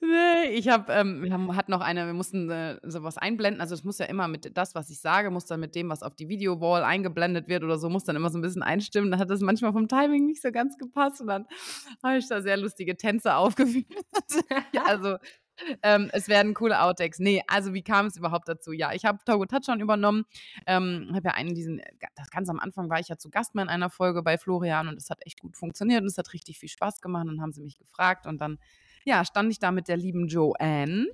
Nee, 0.00 0.50
ich 0.50 0.68
habe, 0.68 0.92
ähm, 0.92 1.22
wir 1.22 1.32
haben, 1.32 1.56
hatten 1.56 1.70
noch 1.70 1.80
eine, 1.80 2.06
wir 2.06 2.12
mussten 2.12 2.50
äh, 2.50 2.78
sowas 2.82 3.16
einblenden. 3.16 3.60
Also 3.62 3.74
es 3.74 3.84
muss 3.84 3.98
ja 3.98 4.04
immer 4.06 4.28
mit 4.28 4.56
das, 4.56 4.74
was 4.74 4.90
ich 4.90 5.00
sage, 5.00 5.30
muss 5.30 5.46
dann 5.46 5.60
mit 5.60 5.74
dem, 5.74 5.88
was 5.88 6.02
auf 6.02 6.14
die 6.14 6.28
Videowall 6.28 6.84
eingeblendet 6.84 7.48
wird 7.48 7.64
oder 7.64 7.78
so, 7.78 7.88
muss 7.88 8.04
dann 8.04 8.14
immer 8.14 8.28
so 8.28 8.38
ein 8.38 8.42
bisschen 8.42 8.62
einstimmen. 8.62 9.10
Da 9.10 9.18
hat 9.18 9.30
das 9.30 9.40
manchmal 9.40 9.72
vom 9.72 9.88
Timing 9.88 10.26
nicht 10.26 10.42
so 10.42 10.52
ganz 10.52 10.76
gepasst 10.76 11.20
und 11.22 11.28
dann 11.28 11.46
habe 12.02 12.18
ich 12.18 12.28
da 12.28 12.42
sehr 12.42 12.58
lustige 12.58 12.96
Tänze 12.96 13.34
aufgeführt. 13.34 13.86
ja, 14.72 14.82
also 14.84 15.16
ähm, 15.82 16.10
es 16.12 16.28
werden 16.28 16.54
coole 16.54 16.80
Outtakes. 16.80 17.18
Nee, 17.18 17.42
also 17.46 17.74
wie 17.74 17.82
kam 17.82 18.06
es 18.06 18.16
überhaupt 18.16 18.48
dazu? 18.48 18.72
Ja, 18.72 18.92
ich 18.92 19.04
habe 19.04 19.18
Togo 19.24 19.46
Touchdown 19.46 19.80
übernommen. 19.80 20.24
Ähm, 20.66 21.10
habe 21.14 21.28
ja 21.28 21.34
einen 21.34 21.54
diesen, 21.54 21.80
ganz 22.30 22.48
am 22.48 22.60
Anfang 22.60 22.90
war 22.90 23.00
ich 23.00 23.08
ja 23.08 23.16
zu 23.16 23.30
Gast 23.30 23.54
mal 23.54 23.62
in 23.62 23.68
einer 23.68 23.90
Folge 23.90 24.22
bei 24.22 24.38
Florian 24.38 24.88
und 24.88 24.96
es 24.96 25.10
hat 25.10 25.24
echt 25.24 25.40
gut 25.40 25.56
funktioniert 25.56 26.02
und 26.02 26.08
es 26.08 26.18
hat 26.18 26.32
richtig 26.32 26.58
viel 26.58 26.68
Spaß 26.68 27.00
gemacht. 27.00 27.26
Und 27.28 27.40
haben 27.40 27.52
sie 27.52 27.62
mich 27.62 27.78
gefragt 27.78 28.26
und 28.26 28.40
dann, 28.40 28.58
ja, 29.04 29.24
stand 29.24 29.50
ich 29.52 29.58
da 29.58 29.70
mit 29.70 29.88
der 29.88 29.96
lieben 29.96 30.28
Joanne. 30.28 31.06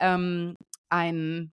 Ähm, 0.00 0.56
ein 0.88 1.52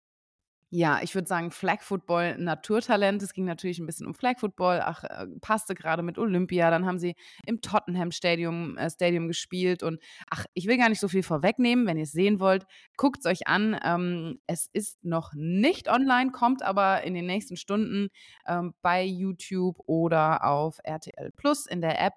ja, 0.75 0.99
ich 1.01 1.15
würde 1.15 1.25
sagen, 1.25 1.51
Flag 1.51 1.81
Football 1.83 2.38
Naturtalent. 2.38 3.23
Es 3.23 3.31
ging 3.31 3.45
natürlich 3.45 3.79
ein 3.79 3.85
bisschen 3.85 4.07
um 4.07 4.13
Flag 4.13 4.39
Football. 4.39 4.81
Ach, 4.83 5.05
äh, 5.05 5.25
passte 5.39 5.73
gerade 5.73 6.03
mit 6.03 6.17
Olympia. 6.17 6.69
Dann 6.69 6.85
haben 6.85 6.99
sie 6.99 7.15
im 7.45 7.61
Tottenham 7.61 8.11
Stadium, 8.11 8.77
äh, 8.77 8.89
Stadium 8.89 9.29
gespielt. 9.29 9.83
Und 9.83 10.01
ach, 10.29 10.45
ich 10.53 10.67
will 10.67 10.77
gar 10.77 10.89
nicht 10.89 10.99
so 10.99 11.07
viel 11.07 11.23
vorwegnehmen. 11.23 11.88
Wenn 11.88 11.95
ihr 11.95 12.03
es 12.03 12.11
sehen 12.11 12.41
wollt, 12.41 12.65
guckt 12.97 13.19
es 13.21 13.25
euch 13.25 13.47
an. 13.47 13.79
Ähm, 13.85 14.41
es 14.47 14.69
ist 14.73 15.01
noch 15.05 15.31
nicht 15.33 15.89
online, 15.89 16.31
kommt 16.31 16.61
aber 16.61 17.03
in 17.03 17.13
den 17.13 17.25
nächsten 17.25 17.55
Stunden 17.55 18.09
ähm, 18.45 18.73
bei 18.81 19.01
YouTube 19.01 19.79
oder 19.85 20.43
auf 20.43 20.79
RTL 20.83 21.31
Plus 21.38 21.67
in 21.67 21.79
der 21.79 22.01
App. 22.01 22.15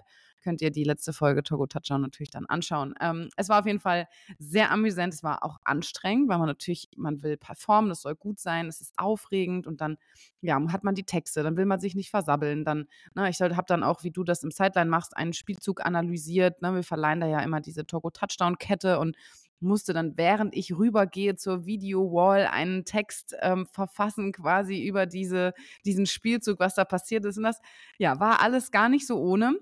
Könnt 0.49 0.63
ihr 0.63 0.71
die 0.71 0.85
letzte 0.85 1.13
Folge 1.13 1.43
Togo 1.43 1.67
Touchdown 1.67 2.01
natürlich 2.01 2.31
dann 2.31 2.47
anschauen. 2.47 2.95
Ähm, 3.03 3.29
es 3.37 3.51
war 3.51 3.61
auf 3.61 3.67
jeden 3.67 3.81
Fall 3.81 4.09
sehr 4.39 4.71
amüsant. 4.71 5.13
Es 5.13 5.23
war 5.23 5.45
auch 5.45 5.59
anstrengend, 5.63 6.31
weil 6.31 6.39
man 6.39 6.47
natürlich, 6.47 6.89
man 6.97 7.23
will 7.23 7.37
performen, 7.37 7.91
das 7.91 8.01
soll 8.01 8.15
gut 8.15 8.39
sein, 8.39 8.67
es 8.67 8.81
ist 8.81 8.95
aufregend 8.97 9.67
und 9.67 9.83
dann, 9.83 9.99
ja, 10.41 10.59
hat 10.73 10.85
man 10.85 10.95
die 10.95 11.05
Texte, 11.05 11.43
dann 11.43 11.59
will 11.59 11.67
man 11.67 11.81
sich 11.81 11.95
nicht 11.95 12.09
versabbeln. 12.09 12.65
Dann, 12.65 12.89
ne, 13.15 13.29
ich 13.29 13.43
habe 13.43 13.65
dann 13.67 13.83
auch, 13.83 14.05
wie 14.05 14.11
du 14.11 14.25
das 14.25 14.43
im 14.43 14.51
Sideline 14.51 14.89
machst, 14.89 15.15
einen 15.15 15.35
Spielzug 15.35 15.85
analysiert. 15.85 16.63
Ne, 16.63 16.75
wir 16.75 16.83
verleihen 16.83 17.21
da 17.21 17.27
ja 17.27 17.41
immer 17.41 17.61
diese 17.61 17.85
Togo 17.85 18.09
Touchdown-Kette 18.09 19.01
und 19.01 19.19
musste 19.61 19.93
dann, 19.93 20.17
während 20.17 20.57
ich 20.57 20.79
rübergehe 20.79 21.37
zur 21.37 21.67
Video-Wall, 21.67 22.47
einen 22.47 22.87
Text 22.87 23.37
ähm, 23.43 23.67
verfassen, 23.67 24.33
quasi 24.33 24.83
über 24.83 25.05
diese, 25.05 25.53
diesen 25.85 26.07
Spielzug, 26.07 26.59
was 26.59 26.75
da 26.75 26.87
passiert 26.87 27.27
ist. 27.27 27.37
Und 27.37 27.43
das, 27.43 27.61
ja, 27.99 28.19
war 28.19 28.41
alles 28.41 28.71
gar 28.71 28.89
nicht 28.89 29.07
so 29.07 29.19
ohne. 29.21 29.59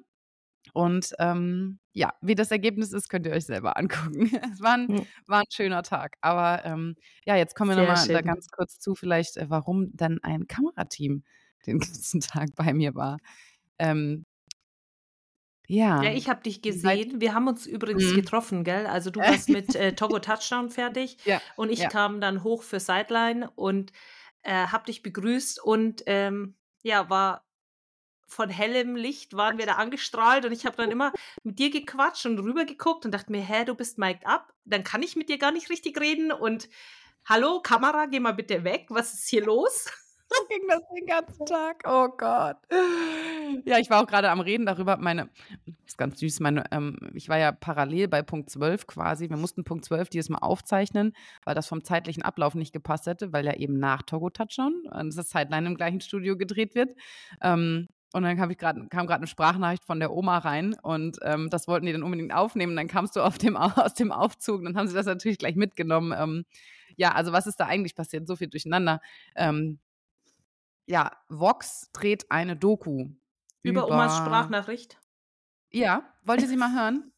Und 0.77 1.15
ähm, 1.19 1.79
ja, 1.93 2.13
wie 2.21 2.35
das 2.35 2.51
Ergebnis 2.51 2.93
ist, 2.93 3.09
könnt 3.09 3.25
ihr 3.27 3.33
euch 3.33 3.47
selber 3.47 3.77
angucken. 3.79 4.31
Es 4.53 4.61
war 4.61 4.75
ein, 4.75 4.91
Hm. 4.91 5.07
war 5.27 5.39
ein 5.41 5.45
schöner 5.51 5.83
Tag. 5.83 6.17
Aber 6.21 6.65
ähm, 6.67 6.97
ja, 7.25 7.37
jetzt 7.37 7.55
kommen 7.55 7.71
wir 7.71 7.77
nochmal 7.77 8.11
da 8.11 8.21
ganz 8.23 8.49
kurz 8.51 8.79
zu, 8.79 8.95
vielleicht, 8.95 9.39
äh, 9.39 9.47
warum 9.49 9.91
dann 9.97 10.19
ein 10.23 10.47
Kamerateam 10.49 11.25
den 11.67 11.79
ganzen 11.81 12.21
Tag 12.21 12.51
bei 12.57 12.75
mir 12.75 12.95
war. 12.95 13.19
Ähm, 13.79 14.27
ja. 15.69 16.03
Ja, 16.03 16.13
ich 16.13 16.29
habe 16.29 16.43
dich 16.43 16.61
gesehen. 16.61 17.21
Wir 17.23 17.33
haben 17.35 17.49
uns 17.49 17.67
übrigens 17.67 18.13
Mhm. 18.13 18.13
getroffen, 18.13 18.65
gell? 18.65 18.87
Also 18.87 19.11
du 19.11 19.25
warst 19.25 19.49
mit 19.49 19.75
äh, 19.75 19.95
Togo 19.95 20.19
Touchdown 20.19 20.69
fertig 20.71 21.17
Ja, 21.25 21.43
und 21.55 21.71
ich 21.71 21.89
ja. 21.89 21.89
kam 21.89 22.21
dann 22.21 22.43
hoch 22.45 22.63
für 22.63 22.81
Sideline 22.81 23.51
und 23.55 23.93
äh, 24.43 24.67
habe 24.69 24.85
dich 24.87 25.03
begrüßt 25.03 25.63
und 25.63 26.03
ähm, 26.07 26.57
ja, 26.83 27.09
war 27.09 27.46
von 28.27 28.51
hellem 28.51 28.97
Licht 28.97 29.37
waren 29.37 29.59
wir 29.59 29.67
da 29.67 29.75
angestrahlt 29.75 30.45
und 30.45 30.53
ich 30.53 30.67
habe 30.67 30.77
dann 30.77 30.91
immer 30.91 31.13
mit 31.45 31.59
dir 31.59 31.71
gequatscht 31.71 32.27
und 32.27 32.39
rübergeguckt 32.39 33.05
und 33.05 33.13
dachte 33.13 33.33
mir, 33.33 33.43
hä, 33.43 33.65
du 33.65 33.75
bist 33.75 33.99
mic'd 33.99 34.27
up, 34.27 34.53
dann 34.65 34.85
kann 34.85 35.03
ich 35.03 35.17
mit 35.17 35.29
dir 35.29 35.39
gar 35.39 35.53
nicht 35.53 35.71
richtig 35.71 36.01
reden 36.01 36.33
und 36.33 36.69
hallo, 37.25 37.61
Kamera, 37.61 38.07
geh 38.07 38.21
mal 38.21 38.33
bitte 38.33 38.65
weg, 38.65 38.87
was 38.89 39.15
ist 39.15 39.29
hier 39.29 39.45
los? 39.45 39.87
So 40.29 40.45
ging 40.49 40.67
das 40.69 40.83
den 40.93 41.07
ganzen 41.07 41.47
Tag. 41.47 41.85
Oh 41.87 42.09
Gott. 42.09 42.57
Ja, 43.65 43.79
ich 43.79 43.91
war 43.91 44.03
auch 44.03 44.09
gerade 44.09 44.29
am 44.29 44.41
Reden 44.41 44.67
darüber. 44.67 44.97
Meine, 44.97 45.31
ist 45.87 45.99
ganz 45.99 46.19
süß. 46.19 46.41
Meine, 46.41 46.65
ähm, 46.73 46.99
ich 47.15 47.29
war 47.29 47.39
ja 47.39 47.53
parallel 47.53 48.09
bei 48.09 48.23
Punkt 48.23 48.51
12 48.51 48.89
quasi. 48.89 49.31
Wir 49.31 49.37
mussten 49.37 49.63
Punkt 49.63 49.85
12 49.85 50.09
dieses 50.09 50.29
Mal 50.29 50.39
aufzeichnen, 50.39 51.13
weil 51.45 51.55
das 51.55 51.69
vom 51.69 51.85
zeitlichen 51.85 52.25
Ablauf 52.25 52.57
nicht 52.57 52.73
gepasst 52.73 53.07
hätte, 53.07 53.33
weil 53.33 53.47
ja 53.47 53.55
eben 53.55 53.79
nach 53.79 54.03
Togo 54.03 54.31
Touchdown 54.31 54.83
äh, 54.91 55.05
das 55.05 55.31
Sideline 55.31 55.69
im 55.69 55.77
gleichen 55.77 56.01
Studio 56.01 56.37
gedreht 56.37 56.75
wird. 56.75 56.97
Ähm, 57.41 57.87
und 58.13 58.23
dann 58.23 58.37
kam, 58.37 58.51
ich 58.51 58.59
grad, 58.59 58.77
kam 58.91 59.07
gerade 59.07 59.21
eine 59.21 59.27
Sprachnachricht 59.27 59.85
von 59.85 60.01
der 60.01 60.13
Oma 60.13 60.39
rein 60.39 60.75
und 60.83 61.19
ähm, 61.23 61.51
das 61.51 61.69
wollten 61.69 61.87
die 61.87 61.93
dann 61.93 62.03
unbedingt 62.03 62.33
aufnehmen. 62.33 62.77
Dann 62.77 62.89
kamst 62.89 63.17
du 63.17 63.21
auf 63.21 63.39
dem, 63.39 63.57
Au- 63.57 63.73
aus 63.77 63.95
dem 63.95 64.13
Aufzug, 64.13 64.65
dann 64.65 64.77
haben 64.77 64.89
sie 64.89 64.95
das 64.95 65.07
natürlich 65.07 65.39
gleich 65.39 65.57
mitgenommen. 65.57 66.15
Ähm, 66.17 66.45
ja, 66.97 67.13
also 67.13 67.33
was 67.33 67.47
ist 67.47 67.61
da 67.61 67.67
eigentlich 67.67 67.95
passiert? 67.95 68.27
So 68.27 68.37
viel 68.37 68.49
durcheinander. 68.49 69.01
Ähm, 69.35 69.79
ja, 70.87 71.11
Vox 71.29 71.91
dreht 71.93 72.31
eine 72.31 72.57
Doku 72.57 73.11
über, 73.63 73.83
über 73.83 73.89
Omas 73.89 74.17
Sprachnachricht? 74.17 74.99
Ja, 75.73 76.15
wollt 76.23 76.41
ihr 76.41 76.49
sie 76.49 76.57
mal 76.57 76.73
hören? 76.81 77.13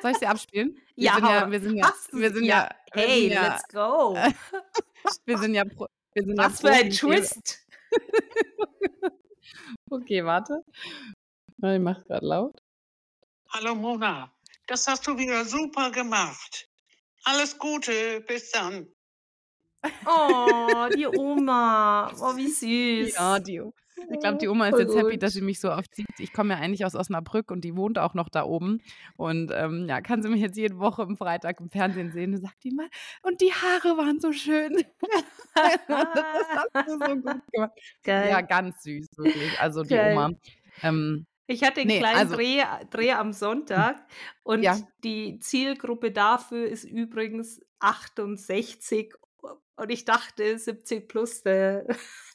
Soll 0.00 0.12
ich 0.12 0.18
sie 0.18 0.26
abspielen? 0.26 0.78
Wir 0.94 1.04
ja, 1.04 1.14
sind 1.16 1.24
ja, 1.26 1.50
wir 1.50 1.60
sind 1.60 1.76
ja, 1.76 1.92
wir 2.12 2.32
sind 2.32 2.44
ja, 2.44 2.68
hey, 2.92 3.28
ja, 3.30 3.48
let's 3.48 3.68
go. 3.68 4.16
wir 5.26 5.38
sind 5.38 5.54
ja, 5.54 5.64
wir 5.66 6.22
sind 6.22 6.38
Was 6.38 6.62
ja 6.62 6.72
für 6.72 6.74
ein 6.76 6.90
Twist. 6.90 7.66
Okay, 9.90 10.24
warte. 10.24 10.64
Ich 11.60 11.80
mach 11.80 12.04
gerade 12.04 12.26
laut. 12.26 12.62
Hallo 13.50 13.74
Mona, 13.74 14.30
das 14.66 14.86
hast 14.86 15.06
du 15.06 15.16
wieder 15.16 15.44
super 15.44 15.90
gemacht. 15.90 16.68
Alles 17.24 17.58
Gute, 17.58 18.20
bis 18.20 18.50
dann. 18.50 18.86
Oh, 20.04 20.88
die 20.94 21.06
Oma. 21.06 22.12
Oh, 22.20 22.36
wie 22.36 22.48
süß. 22.48 23.14
Ja, 23.14 23.38
die 23.38 23.60
Oma. 23.60 23.72
Ich 24.10 24.20
glaube, 24.20 24.38
die 24.38 24.48
Oma 24.48 24.68
ist 24.68 24.78
jetzt 24.78 24.96
happy, 24.96 25.18
dass 25.18 25.32
sie 25.32 25.40
mich 25.40 25.60
so 25.60 25.70
oft 25.70 25.94
sieht. 25.94 26.06
Ich 26.18 26.32
komme 26.32 26.54
ja 26.54 26.60
eigentlich 26.60 26.84
aus 26.84 26.94
Osnabrück 26.94 27.50
und 27.50 27.62
die 27.62 27.76
wohnt 27.76 27.98
auch 27.98 28.14
noch 28.14 28.28
da 28.28 28.44
oben. 28.44 28.80
Und 29.16 29.50
ähm, 29.54 29.86
ja, 29.88 30.00
kann 30.00 30.22
sie 30.22 30.28
mich 30.28 30.40
jetzt 30.40 30.56
jede 30.56 30.78
Woche 30.78 31.02
am 31.02 31.16
Freitag 31.16 31.60
im 31.60 31.70
Fernsehen 31.70 32.12
sehen 32.12 32.34
und 32.34 32.40
sagt 32.40 32.62
die 32.64 32.70
mal, 32.70 32.88
und 33.22 33.40
die 33.40 33.52
Haare 33.52 33.96
waren 33.96 34.20
so 34.20 34.32
schön. 34.32 34.72
das 35.54 36.04
hast 36.74 36.88
du 36.88 36.92
so 36.92 36.98
gut 37.22 37.52
gemacht. 37.52 37.72
Geil. 38.02 38.30
Ja, 38.30 38.40
ganz 38.40 38.82
süß, 38.82 39.06
wirklich. 39.16 39.60
Also 39.60 39.82
die 39.82 39.90
Geil. 39.90 40.12
Oma. 40.12 40.30
Ähm, 40.82 41.26
ich 41.46 41.62
hatte 41.64 41.80
einen 41.80 41.88
nee, 41.88 41.98
kleinen 41.98 42.18
also, 42.18 42.36
Dreh, 42.36 42.62
Dreh 42.90 43.12
am 43.12 43.32
Sonntag 43.32 43.96
und 44.42 44.62
ja. 44.62 44.78
die 45.02 45.38
Zielgruppe 45.38 46.12
dafür 46.12 46.68
ist 46.68 46.84
übrigens 46.84 47.60
68 47.78 49.14
und 49.76 49.90
ich 49.90 50.04
dachte 50.04 50.58
70 50.58 51.08
plus. 51.08 51.40
Äh, 51.46 51.84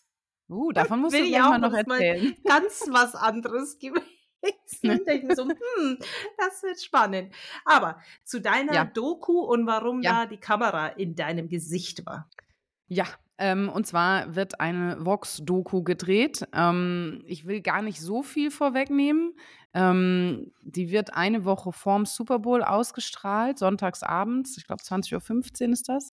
Uh, 0.54 0.72
davon 0.72 1.02
musst 1.02 1.16
du 1.16 1.26
gleich 1.26 1.40
mal 1.40 1.60
noch 1.60 1.74
erzählen. 1.74 2.24
Mal 2.24 2.36
ganz 2.46 2.86
was 2.90 3.16
anderes 3.16 3.78
gewesen. 3.80 5.36
So, 5.36 5.44
hm, 5.44 5.98
das 6.38 6.64
wird 6.64 6.82
spannend. 6.82 7.34
Aber 7.66 8.00
zu 8.24 8.42
deiner 8.42 8.74
ja. 8.74 8.86
Doku 8.86 9.40
und 9.40 9.66
warum 9.66 10.02
ja. 10.02 10.24
da 10.24 10.26
die 10.26 10.38
Kamera 10.38 10.88
in 10.88 11.16
deinem 11.16 11.50
Gesicht 11.50 12.06
war. 12.06 12.30
Ja, 12.88 13.06
ähm, 13.38 13.70
und 13.70 13.88
zwar 13.88 14.36
wird 14.36 14.60
eine 14.60 14.98
Vox-Doku 15.04 15.84
gedreht. 15.84 16.48
Ähm, 16.54 17.24
ich 17.26 17.46
will 17.46 17.62
gar 17.62 17.82
nicht 17.82 18.00
so 18.00 18.22
viel 18.22 18.52
vorwegnehmen. 18.52 19.34
Ähm, 19.74 20.52
die 20.62 20.92
wird 20.92 21.16
eine 21.16 21.46
Woche 21.46 21.72
vorm 21.72 22.06
Super 22.06 22.40
Bowl 22.40 22.64
ausgestrahlt, 22.64 23.58
sonntagsabends. 23.58 24.58
Ich 24.58 24.68
glaube, 24.68 24.84
20.15 24.84 25.66
Uhr 25.66 25.74
ist 25.74 25.90
das. 25.90 26.12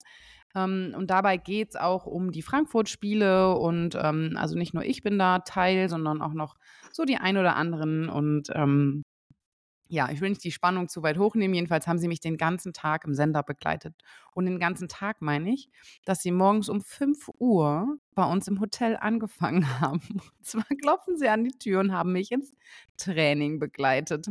Ähm, 0.55 0.93
und 0.97 1.09
dabei 1.09 1.37
geht 1.37 1.69
es 1.69 1.75
auch 1.75 2.05
um 2.05 2.31
die 2.31 2.41
Frankfurt-Spiele 2.41 3.55
und 3.55 3.97
ähm, 4.01 4.35
also 4.37 4.57
nicht 4.57 4.73
nur 4.73 4.83
ich 4.83 5.03
bin 5.03 5.17
da 5.19 5.39
Teil, 5.39 5.89
sondern 5.89 6.21
auch 6.21 6.33
noch 6.33 6.55
so 6.91 7.05
die 7.05 7.17
ein 7.17 7.37
oder 7.37 7.55
anderen. 7.55 8.09
Und 8.09 8.49
ähm, 8.53 9.03
ja, 9.91 10.09
ich 10.09 10.21
will 10.21 10.29
nicht 10.29 10.43
die 10.45 10.53
Spannung 10.53 10.87
zu 10.87 11.03
weit 11.03 11.17
hochnehmen. 11.17 11.53
Jedenfalls 11.53 11.85
haben 11.85 11.99
sie 11.99 12.07
mich 12.07 12.21
den 12.21 12.37
ganzen 12.37 12.71
Tag 12.71 13.03
im 13.03 13.13
Sender 13.13 13.43
begleitet. 13.43 13.93
Und 14.33 14.45
den 14.45 14.57
ganzen 14.57 14.87
Tag 14.87 15.21
meine 15.21 15.53
ich, 15.53 15.69
dass 16.05 16.21
sie 16.21 16.31
morgens 16.31 16.69
um 16.69 16.81
5 16.81 17.29
Uhr 17.39 17.97
bei 18.15 18.23
uns 18.23 18.47
im 18.47 18.61
Hotel 18.61 18.95
angefangen 18.95 19.67
haben. 19.81 20.01
Und 20.09 20.45
zwar 20.45 20.63
klopfen 20.81 21.17
sie 21.17 21.27
an 21.27 21.43
die 21.43 21.57
Tür 21.57 21.81
und 21.81 21.91
haben 21.91 22.13
mich 22.13 22.31
ins 22.31 22.53
Training 22.95 23.59
begleitet. 23.59 24.27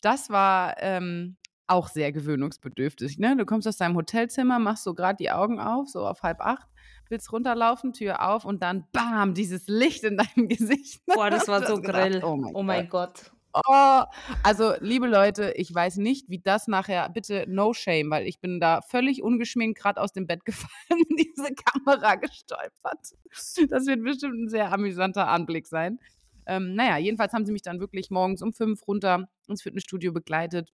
Das 0.00 0.28
war 0.28 0.74
ähm, 0.78 1.36
auch 1.66 1.88
sehr 1.88 2.12
gewöhnungsbedürftig. 2.12 3.18
Ne? 3.18 3.36
Du 3.36 3.44
kommst 3.44 3.66
aus 3.66 3.76
deinem 3.76 3.96
Hotelzimmer, 3.96 4.58
machst 4.58 4.84
so 4.84 4.94
gerade 4.94 5.16
die 5.16 5.30
Augen 5.30 5.60
auf, 5.60 5.88
so 5.88 6.06
auf 6.06 6.22
halb 6.22 6.40
acht, 6.40 6.68
willst 7.08 7.32
runterlaufen, 7.32 7.92
Tür 7.92 8.28
auf 8.28 8.44
und 8.44 8.62
dann 8.62 8.84
bam, 8.92 9.34
dieses 9.34 9.66
Licht 9.66 10.04
in 10.04 10.16
deinem 10.16 10.48
Gesicht. 10.48 11.00
Boah, 11.06 11.30
das 11.30 11.48
war 11.48 11.66
so 11.66 11.80
grell. 11.80 12.22
oh 12.24 12.36
mein, 12.36 12.54
oh 12.54 12.62
mein 12.62 12.88
Gott. 12.88 13.14
Gott. 13.24 13.30
Oh, 13.68 14.02
also 14.42 14.74
liebe 14.80 15.06
Leute, 15.06 15.52
ich 15.52 15.72
weiß 15.72 15.98
nicht, 15.98 16.28
wie 16.28 16.40
das 16.40 16.66
nachher, 16.66 17.08
bitte 17.08 17.44
no 17.46 17.72
shame, 17.72 18.10
weil 18.10 18.26
ich 18.26 18.40
bin 18.40 18.58
da 18.58 18.80
völlig 18.82 19.22
ungeschminkt 19.22 19.78
gerade 19.78 20.00
aus 20.00 20.12
dem 20.12 20.26
Bett 20.26 20.44
gefallen, 20.44 21.04
diese 21.16 21.54
Kamera 21.54 22.16
gestolpert. 22.16 23.14
Das 23.30 23.86
wird 23.86 24.02
bestimmt 24.02 24.44
ein 24.44 24.48
sehr 24.48 24.72
amüsanter 24.72 25.28
Anblick 25.28 25.68
sein. 25.68 26.00
Ähm, 26.46 26.74
naja, 26.74 26.98
jedenfalls 26.98 27.32
haben 27.32 27.46
sie 27.46 27.52
mich 27.52 27.62
dann 27.62 27.78
wirklich 27.78 28.10
morgens 28.10 28.42
um 28.42 28.52
fünf 28.52 28.86
runter 28.88 29.28
ins 29.46 29.62
Fitnessstudio 29.62 30.12
begleitet 30.12 30.72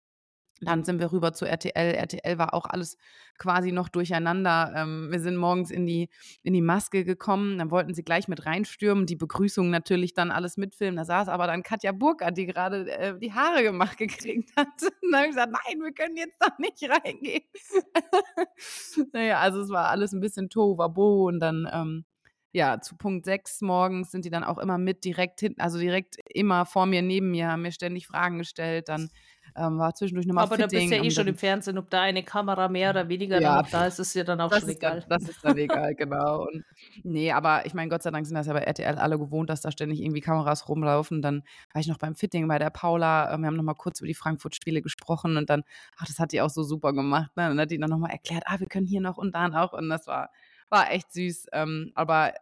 dann 0.61 0.83
sind 0.83 0.99
wir 0.99 1.11
rüber 1.11 1.33
zu 1.33 1.45
RTL. 1.45 1.93
RTL 1.93 2.37
war 2.37 2.53
auch 2.53 2.65
alles 2.65 2.97
quasi 3.37 3.71
noch 3.71 3.89
durcheinander. 3.89 4.73
Ähm, 4.75 5.09
wir 5.11 5.19
sind 5.19 5.37
morgens 5.37 5.71
in 5.71 5.85
die, 5.85 6.09
in 6.43 6.53
die 6.53 6.61
Maske 6.61 7.03
gekommen. 7.03 7.59
Dann 7.59 7.71
wollten 7.71 7.93
sie 7.93 8.03
gleich 8.03 8.27
mit 8.27 8.45
reinstürmen. 8.45 9.05
Die 9.05 9.15
Begrüßung 9.15 9.69
natürlich 9.69 10.13
dann 10.13 10.31
alles 10.31 10.57
mitfilmen. 10.57 10.97
Da 10.97 11.05
saß 11.05 11.29
aber 11.29 11.47
dann 11.47 11.63
Katja 11.63 11.91
Burkhardt, 11.91 12.37
die 12.37 12.47
gerade 12.47 12.89
äh, 12.91 13.19
die 13.19 13.33
Haare 13.33 13.63
gemacht 13.63 13.97
gekriegt 13.97 14.51
hat. 14.55 14.67
Und 14.81 15.11
dann 15.11 15.19
habe 15.19 15.29
ich 15.29 15.35
gesagt, 15.35 15.51
nein, 15.51 15.79
wir 15.79 15.93
können 15.93 16.17
jetzt 16.17 16.37
doch 16.39 16.57
nicht 16.57 16.83
reingehen. 16.89 17.43
naja, 19.13 19.39
also 19.39 19.61
es 19.61 19.69
war 19.69 19.89
alles 19.89 20.13
ein 20.13 20.21
bisschen 20.21 20.49
tohuwabo. 20.49 21.27
Und 21.27 21.39
dann, 21.39 21.69
ähm, 21.71 22.05
ja, 22.51 22.81
zu 22.81 22.97
Punkt 22.97 23.25
6 23.25 23.61
morgens 23.61 24.09
sind 24.09 24.25
die 24.25 24.31
dann 24.31 24.43
auch 24.43 24.57
immer 24.57 24.79
mit 24.79 25.03
direkt 25.03 25.39
hinten, 25.41 25.61
also 25.61 25.77
direkt 25.77 26.15
immer 26.33 26.65
vor 26.65 26.87
mir, 26.87 27.03
neben 27.03 27.29
mir, 27.29 27.49
haben 27.49 27.61
mir 27.61 27.71
ständig 27.71 28.07
Fragen 28.07 28.39
gestellt. 28.39 28.89
Dann 28.89 29.09
ähm, 29.57 29.79
war 29.79 29.93
zwischendurch 29.95 30.27
nochmal 30.27 30.45
Aber 30.45 30.55
Fitting, 30.55 30.69
da 30.69 30.77
bist 30.77 30.91
du 30.91 30.95
ja 30.95 31.03
eh 31.03 31.11
schon 31.11 31.27
im 31.27 31.35
Fernsehen, 31.35 31.77
ob 31.77 31.89
da 31.89 32.01
eine 32.01 32.23
Kamera 32.23 32.67
mehr 32.67 32.91
oder 32.91 33.09
weniger 33.09 33.41
ja, 33.41 33.63
da 33.63 33.87
ist, 33.87 33.99
ist 33.99 34.13
ja 34.13 34.23
dann 34.23 34.39
auch 34.39 34.53
schon 34.53 34.69
egal. 34.69 35.03
Dann, 35.07 35.19
das 35.19 35.29
ist 35.29 35.43
dann 35.43 35.57
egal, 35.57 35.95
genau. 35.95 36.43
Und, 36.43 36.63
nee, 37.03 37.31
aber 37.31 37.65
ich 37.65 37.73
meine, 37.73 37.89
Gott 37.89 38.03
sei 38.03 38.11
Dank 38.11 38.25
sind 38.25 38.35
das 38.35 38.47
ja 38.47 38.53
bei 38.53 38.59
RTL 38.59 38.97
alle 38.97 39.17
gewohnt, 39.17 39.49
dass 39.49 39.61
da 39.61 39.71
ständig 39.71 40.01
irgendwie 40.01 40.21
Kameras 40.21 40.69
rumlaufen. 40.69 41.21
Dann 41.21 41.43
war 41.73 41.81
ich 41.81 41.87
noch 41.87 41.97
beim 41.97 42.15
Fitting 42.15 42.47
bei 42.47 42.59
der 42.59 42.69
Paula. 42.69 43.33
Ähm, 43.33 43.41
wir 43.41 43.47
haben 43.47 43.55
nochmal 43.55 43.75
kurz 43.75 43.99
über 43.99 44.07
die 44.07 44.13
Frankfurt-Spiele 44.13 44.81
gesprochen 44.81 45.37
und 45.37 45.49
dann, 45.49 45.63
ach, 45.97 46.05
das 46.05 46.19
hat 46.19 46.31
die 46.31 46.41
auch 46.41 46.49
so 46.49 46.63
super 46.63 46.93
gemacht. 46.93 47.31
Ne? 47.35 47.43
Und 47.45 47.51
dann 47.51 47.61
hat 47.61 47.71
die 47.71 47.79
dann 47.79 47.89
nochmal 47.89 48.11
erklärt, 48.11 48.43
ah, 48.45 48.59
wir 48.59 48.67
können 48.67 48.85
hier 48.85 49.01
noch 49.01 49.17
und 49.17 49.33
dann 49.33 49.55
auch. 49.55 49.73
Und 49.73 49.89
das 49.89 50.07
war, 50.07 50.29
war 50.69 50.91
echt 50.91 51.11
süß. 51.11 51.47
Ähm, 51.53 51.91
aber 51.95 52.33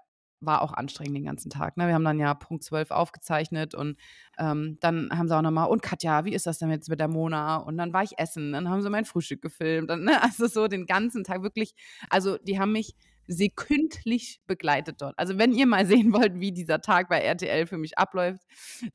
war 0.45 0.61
auch 0.61 0.73
anstrengend 0.73 1.15
den 1.15 1.25
ganzen 1.25 1.49
Tag. 1.49 1.77
Ne? 1.77 1.87
Wir 1.87 1.93
haben 1.93 2.03
dann 2.03 2.19
ja 2.19 2.33
Punkt 2.33 2.63
12 2.63 2.91
aufgezeichnet 2.91 3.75
und 3.75 3.97
ähm, 4.37 4.77
dann 4.81 5.09
haben 5.11 5.27
sie 5.27 5.35
auch 5.35 5.41
nochmal, 5.41 5.69
und 5.69 5.81
Katja, 5.81 6.25
wie 6.25 6.33
ist 6.33 6.45
das 6.45 6.57
denn 6.59 6.69
jetzt 6.71 6.89
mit 6.89 6.99
der 6.99 7.07
Mona? 7.07 7.57
Und 7.57 7.77
dann 7.77 7.93
war 7.93 8.03
ich 8.03 8.17
essen, 8.17 8.53
dann 8.53 8.69
haben 8.69 8.81
sie 8.81 8.89
mein 8.89 9.05
Frühstück 9.05 9.41
gefilmt. 9.41 9.91
Und, 9.91 10.03
ne? 10.03 10.11
Also 10.25 10.47
so 10.47 10.67
den 10.67 10.85
ganzen 10.85 11.23
Tag 11.23 11.43
wirklich, 11.43 11.75
also 12.09 12.37
die 12.37 12.59
haben 12.59 12.71
mich 12.71 12.95
sekündlich 13.27 14.41
begleitet 14.47 15.01
dort. 15.01 15.17
Also 15.17 15.37
wenn 15.37 15.51
ihr 15.51 15.65
mal 15.65 15.85
sehen 15.85 16.13
wollt, 16.13 16.39
wie 16.39 16.51
dieser 16.51 16.81
Tag 16.81 17.09
bei 17.09 17.19
RTL 17.19 17.67
für 17.67 17.77
mich 17.77 17.97
abläuft, 17.97 18.41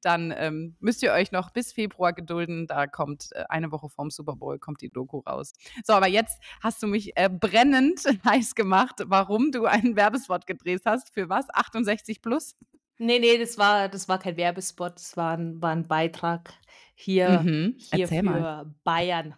dann 0.02 0.32
ähm, 0.36 0.76
müsst 0.80 1.02
ihr 1.02 1.12
euch 1.12 1.32
noch 1.32 1.50
bis 1.50 1.72
Februar 1.72 2.12
gedulden. 2.12 2.66
Da 2.66 2.86
kommt 2.86 3.30
äh, 3.32 3.44
eine 3.48 3.72
Woche 3.72 3.88
vorm 3.88 4.10
Super 4.10 4.36
Bowl 4.36 4.58
kommt 4.58 4.80
die 4.80 4.90
Doku 4.90 5.18
raus. 5.18 5.52
So, 5.84 5.92
aber 5.92 6.08
jetzt 6.08 6.40
hast 6.62 6.82
du 6.82 6.86
mich 6.86 7.16
äh, 7.16 7.28
brennend 7.28 8.00
heiß 8.24 8.54
gemacht, 8.54 9.02
warum 9.06 9.52
du 9.52 9.66
einen 9.66 9.96
Werbespot 9.96 10.46
gedreht 10.46 10.82
hast. 10.84 11.12
Für 11.12 11.28
was? 11.28 11.46
68 11.52 12.22
plus? 12.22 12.56
Nee, 12.98 13.18
nee, 13.18 13.38
das 13.38 13.56
war, 13.56 13.88
das 13.88 14.08
war 14.08 14.18
kein 14.18 14.36
Werbespot, 14.36 14.96
das 14.96 15.16
war 15.16 15.36
ein, 15.36 15.62
war 15.62 15.70
ein 15.70 15.88
Beitrag 15.88 16.52
hier, 16.94 17.40
mhm. 17.40 17.76
hier 17.94 18.08
für 18.08 18.22
mal. 18.22 18.74
Bayern. 18.84 19.36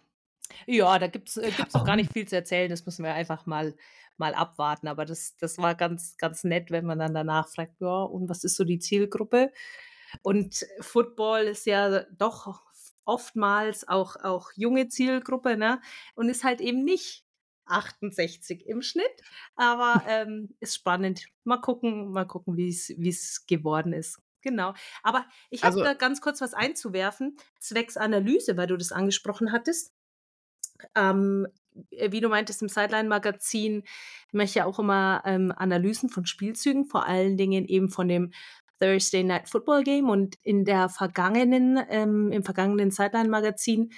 Ja, 0.65 0.99
da 0.99 1.07
gibt 1.07 1.29
es 1.29 1.37
äh, 1.37 1.51
gibt's 1.51 1.75
auch 1.75 1.85
gar 1.85 1.95
nicht 1.95 2.11
viel 2.11 2.27
zu 2.27 2.35
erzählen. 2.35 2.69
Das 2.69 2.85
müssen 2.85 3.03
wir 3.03 3.13
einfach 3.13 3.45
mal 3.45 3.75
mal 4.17 4.33
abwarten. 4.33 4.87
Aber 4.87 5.05
das, 5.05 5.35
das 5.37 5.57
war 5.57 5.75
ganz, 5.75 6.17
ganz 6.17 6.43
nett, 6.43 6.71
wenn 6.71 6.85
man 6.85 6.99
dann 6.99 7.13
danach 7.13 7.47
fragt, 7.47 7.79
ja, 7.81 8.03
und 8.03 8.29
was 8.29 8.43
ist 8.43 8.55
so 8.55 8.63
die 8.63 8.79
Zielgruppe? 8.79 9.51
Und 10.21 10.65
Football 10.79 11.43
ist 11.43 11.65
ja 11.65 12.03
doch 12.11 12.61
oftmals 13.05 13.87
auch, 13.87 14.15
auch 14.17 14.51
junge 14.55 14.87
Zielgruppe, 14.87 15.57
ne? 15.57 15.81
Und 16.15 16.29
ist 16.29 16.43
halt 16.43 16.61
eben 16.61 16.83
nicht 16.83 17.25
68 17.65 18.65
im 18.67 18.81
Schnitt. 18.81 19.21
Aber 19.55 20.03
ähm, 20.07 20.55
ist 20.59 20.75
spannend. 20.75 21.25
Mal 21.43 21.61
gucken, 21.61 22.11
mal 22.11 22.25
gucken, 22.25 22.57
wie 22.57 22.69
es 22.69 23.45
geworden 23.47 23.93
ist. 23.93 24.19
Genau. 24.41 24.73
Aber 25.03 25.25
ich 25.49 25.63
habe 25.63 25.75
also, 25.75 25.83
da 25.83 25.93
ganz 25.93 26.19
kurz 26.19 26.41
was 26.41 26.53
einzuwerfen, 26.53 27.37
zwecks 27.59 27.95
Analyse, 27.95 28.57
weil 28.57 28.67
du 28.67 28.77
das 28.77 28.91
angesprochen 28.91 29.51
hattest. 29.53 29.93
Ähm, 30.95 31.47
äh, 31.47 31.49
wie 31.89 32.21
du 32.21 32.29
meintest, 32.29 32.61
im 32.61 32.69
Sideline-Magazin 32.69 33.83
mache 34.31 34.45
ich 34.45 34.55
ja 34.55 34.65
auch 34.65 34.79
immer 34.79 35.21
ähm, 35.25 35.53
Analysen 35.55 36.09
von 36.09 36.25
Spielzügen, 36.25 36.85
vor 36.85 37.05
allen 37.05 37.37
Dingen 37.37 37.65
eben 37.65 37.89
von 37.89 38.07
dem 38.07 38.31
Thursday 38.79 39.23
Night 39.23 39.49
Football 39.49 39.83
Game. 39.83 40.09
Und 40.09 40.35
in 40.43 40.65
der 40.65 40.89
vergangenen, 40.89 41.79
ähm, 41.89 42.31
im 42.31 42.43
vergangenen 42.43 42.91
Sideline-Magazin 42.91 43.91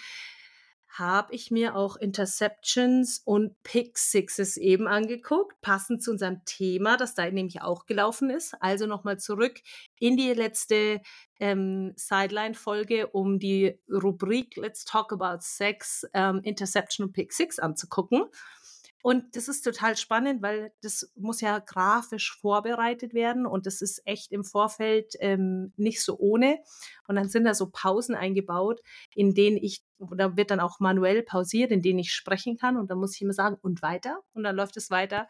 habe 0.98 1.34
ich 1.34 1.52
mir 1.52 1.76
auch 1.76 1.98
Interceptions 1.98 3.22
und 3.26 3.62
Pick 3.64 3.98
Sixes 3.98 4.56
eben 4.56 4.88
angeguckt, 4.88 5.60
passend 5.62 6.02
zu 6.02 6.12
unserem 6.12 6.44
Thema, 6.46 6.96
das 6.96 7.16
da 7.16 7.30
nämlich 7.30 7.62
auch 7.62 7.86
gelaufen 7.86 8.30
ist. 8.30 8.56
Also 8.62 8.86
nochmal 8.86 9.20
zurück 9.20 9.60
in 10.00 10.16
die 10.16 10.32
letzte 10.34 11.02
ähm, 11.40 11.94
Sideline-Folge, 11.98 13.08
um 13.08 13.40
die 13.40 13.78
Rubrik 13.92 14.56
Let's 14.56 14.86
Talk 14.86 15.12
About 15.12 15.40
Sex, 15.42 16.06
ähm, 16.14 16.40
Interception 16.44 17.08
und 17.08 17.14
Pick 17.14 17.34
Six 17.34 17.60
anzugucken. 17.60 18.24
Und 19.06 19.36
das 19.36 19.48
ist 19.48 19.62
total 19.62 19.96
spannend, 19.98 20.42
weil 20.42 20.74
das 20.82 21.12
muss 21.16 21.40
ja 21.40 21.60
grafisch 21.60 22.36
vorbereitet 22.42 23.14
werden 23.14 23.46
und 23.46 23.68
das 23.68 23.84
ist 23.84 24.02
echt 24.08 24.32
im 24.32 24.44
Vorfeld 24.44 25.14
ähm, 25.20 25.74
nicht 25.78 26.04
so 26.04 26.18
ohne. 26.18 26.58
Und 27.08 27.16
dann 27.16 27.30
sind 27.30 27.44
da 27.44 27.54
so 27.54 27.70
Pausen 27.70 28.16
eingebaut, 28.16 28.82
in 29.14 29.36
denen 29.36 29.58
ich, 29.58 29.86
da 30.00 30.36
wird 30.38 30.50
dann 30.50 30.60
auch 30.60 30.80
manuell 30.80 31.22
pausiert, 31.22 31.70
in 31.70 31.84
denen 31.84 32.00
ich 32.00 32.14
sprechen 32.14 32.58
kann 32.58 32.78
und 32.78 32.90
dann 32.90 32.98
muss 32.98 33.14
ich 33.14 33.22
immer 33.22 33.34
sagen, 33.34 33.60
und 33.62 33.84
weiter. 33.84 34.24
Und 34.34 34.44
dann 34.44 34.56
läuft 34.56 34.76
es 34.76 34.90
weiter. 34.90 35.28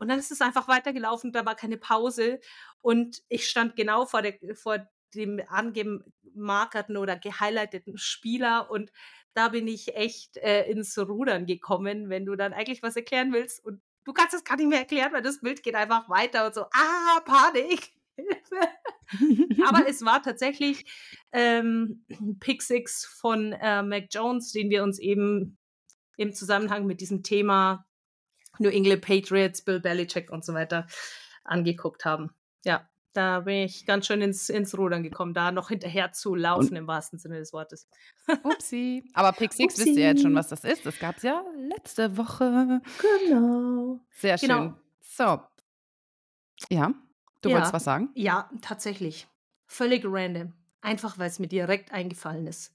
Und 0.00 0.08
dann 0.08 0.18
ist 0.18 0.32
es 0.32 0.40
einfach 0.40 0.66
weitergelaufen, 0.66 1.30
da 1.30 1.46
war 1.46 1.54
keine 1.54 1.76
Pause. 1.76 2.40
Und 2.80 3.22
ich 3.28 3.48
stand 3.48 3.76
genau 3.76 4.04
vor, 4.04 4.22
der, 4.22 4.34
vor 4.56 4.84
dem 5.14 5.40
angemarkerten 5.46 6.96
oder 6.96 7.16
gehighlighteten 7.16 7.98
Spieler 7.98 8.68
und 8.68 8.90
da 9.34 9.48
bin 9.48 9.66
ich 9.68 9.94
echt 9.96 10.36
äh, 10.38 10.64
ins 10.70 10.98
Rudern 10.98 11.46
gekommen, 11.46 12.08
wenn 12.08 12.26
du 12.26 12.36
dann 12.36 12.52
eigentlich 12.52 12.82
was 12.82 12.96
erklären 12.96 13.32
willst 13.32 13.64
und 13.64 13.80
du 14.04 14.12
kannst 14.12 14.34
es 14.34 14.44
gar 14.44 14.56
nicht 14.56 14.68
mehr 14.68 14.80
erklären, 14.80 15.12
weil 15.12 15.22
das 15.22 15.40
Bild 15.40 15.62
geht 15.62 15.74
einfach 15.74 16.08
weiter 16.08 16.46
und 16.46 16.54
so, 16.54 16.62
ah, 16.72 17.20
Panik. 17.24 17.92
Aber 19.66 19.86
es 19.88 20.04
war 20.04 20.22
tatsächlich 20.22 20.84
ähm, 21.32 22.04
Pick 22.40 22.62
Six 22.62 23.04
von 23.04 23.52
äh, 23.52 23.82
Mac 23.82 24.08
Jones, 24.10 24.52
den 24.52 24.70
wir 24.70 24.82
uns 24.82 24.98
eben 24.98 25.58
im 26.16 26.32
Zusammenhang 26.32 26.86
mit 26.86 27.00
diesem 27.00 27.22
Thema 27.22 27.86
New 28.58 28.68
England 28.68 29.02
Patriots, 29.02 29.62
Bill 29.62 29.80
Belichick 29.80 30.30
und 30.30 30.44
so 30.44 30.52
weiter 30.52 30.86
angeguckt 31.44 32.04
haben. 32.04 32.30
Ja, 32.64 32.88
da 33.12 33.40
bin 33.40 33.64
ich 33.64 33.86
ganz 33.86 34.06
schön 34.06 34.22
ins, 34.22 34.48
ins 34.48 34.76
Rudern 34.76 35.02
gekommen, 35.02 35.34
da 35.34 35.52
noch 35.52 35.68
hinterher 35.68 36.12
zu 36.12 36.34
laufen, 36.34 36.70
Und? 36.70 36.76
im 36.76 36.86
wahrsten 36.86 37.18
Sinne 37.18 37.38
des 37.38 37.52
Wortes. 37.52 37.88
Upsi. 38.42 39.04
Aber 39.14 39.32
Pick 39.32 39.52
Six 39.52 39.74
Upsi. 39.74 39.86
wisst 39.86 39.98
ihr 39.98 40.04
jetzt 40.06 40.22
schon, 40.22 40.34
was 40.34 40.48
das 40.48 40.64
ist. 40.64 40.86
Das 40.86 40.98
gab 40.98 41.16
es 41.18 41.22
ja 41.22 41.44
letzte 41.56 42.16
Woche. 42.16 42.80
Genau. 43.00 44.00
Sehr 44.10 44.38
schön. 44.38 44.48
Genau. 44.48 44.74
So. 45.00 45.40
Ja, 46.70 46.94
du 47.42 47.48
ja. 47.48 47.54
wolltest 47.56 47.72
was 47.72 47.84
sagen? 47.84 48.10
Ja, 48.14 48.50
tatsächlich. 48.60 49.26
Völlig 49.66 50.04
random. 50.06 50.52
Einfach, 50.80 51.18
weil 51.18 51.28
es 51.28 51.38
mir 51.38 51.48
direkt 51.48 51.92
eingefallen 51.92 52.46
ist. 52.46 52.74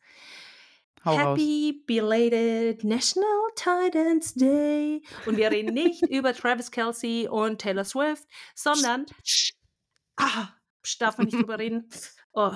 Hau 1.06 1.18
Happy 1.18 1.74
raus. 1.74 1.86
belated 1.86 2.84
National 2.84 3.26
Titans 3.56 4.34
Day. 4.34 5.02
Und 5.26 5.38
wir 5.38 5.52
reden 5.52 5.74
nicht 5.74 6.02
über 6.10 6.34
Travis 6.34 6.72
Kelsey 6.72 7.28
und 7.30 7.60
Taylor 7.60 7.86
Swift, 7.86 8.28
sondern 8.56 9.06
ah, 10.18 10.50
darf 11.00 11.18
man 11.18 11.26
nicht 11.28 11.38
drüber 11.38 11.60
reden. 11.60 11.90
Oh, 12.34 12.54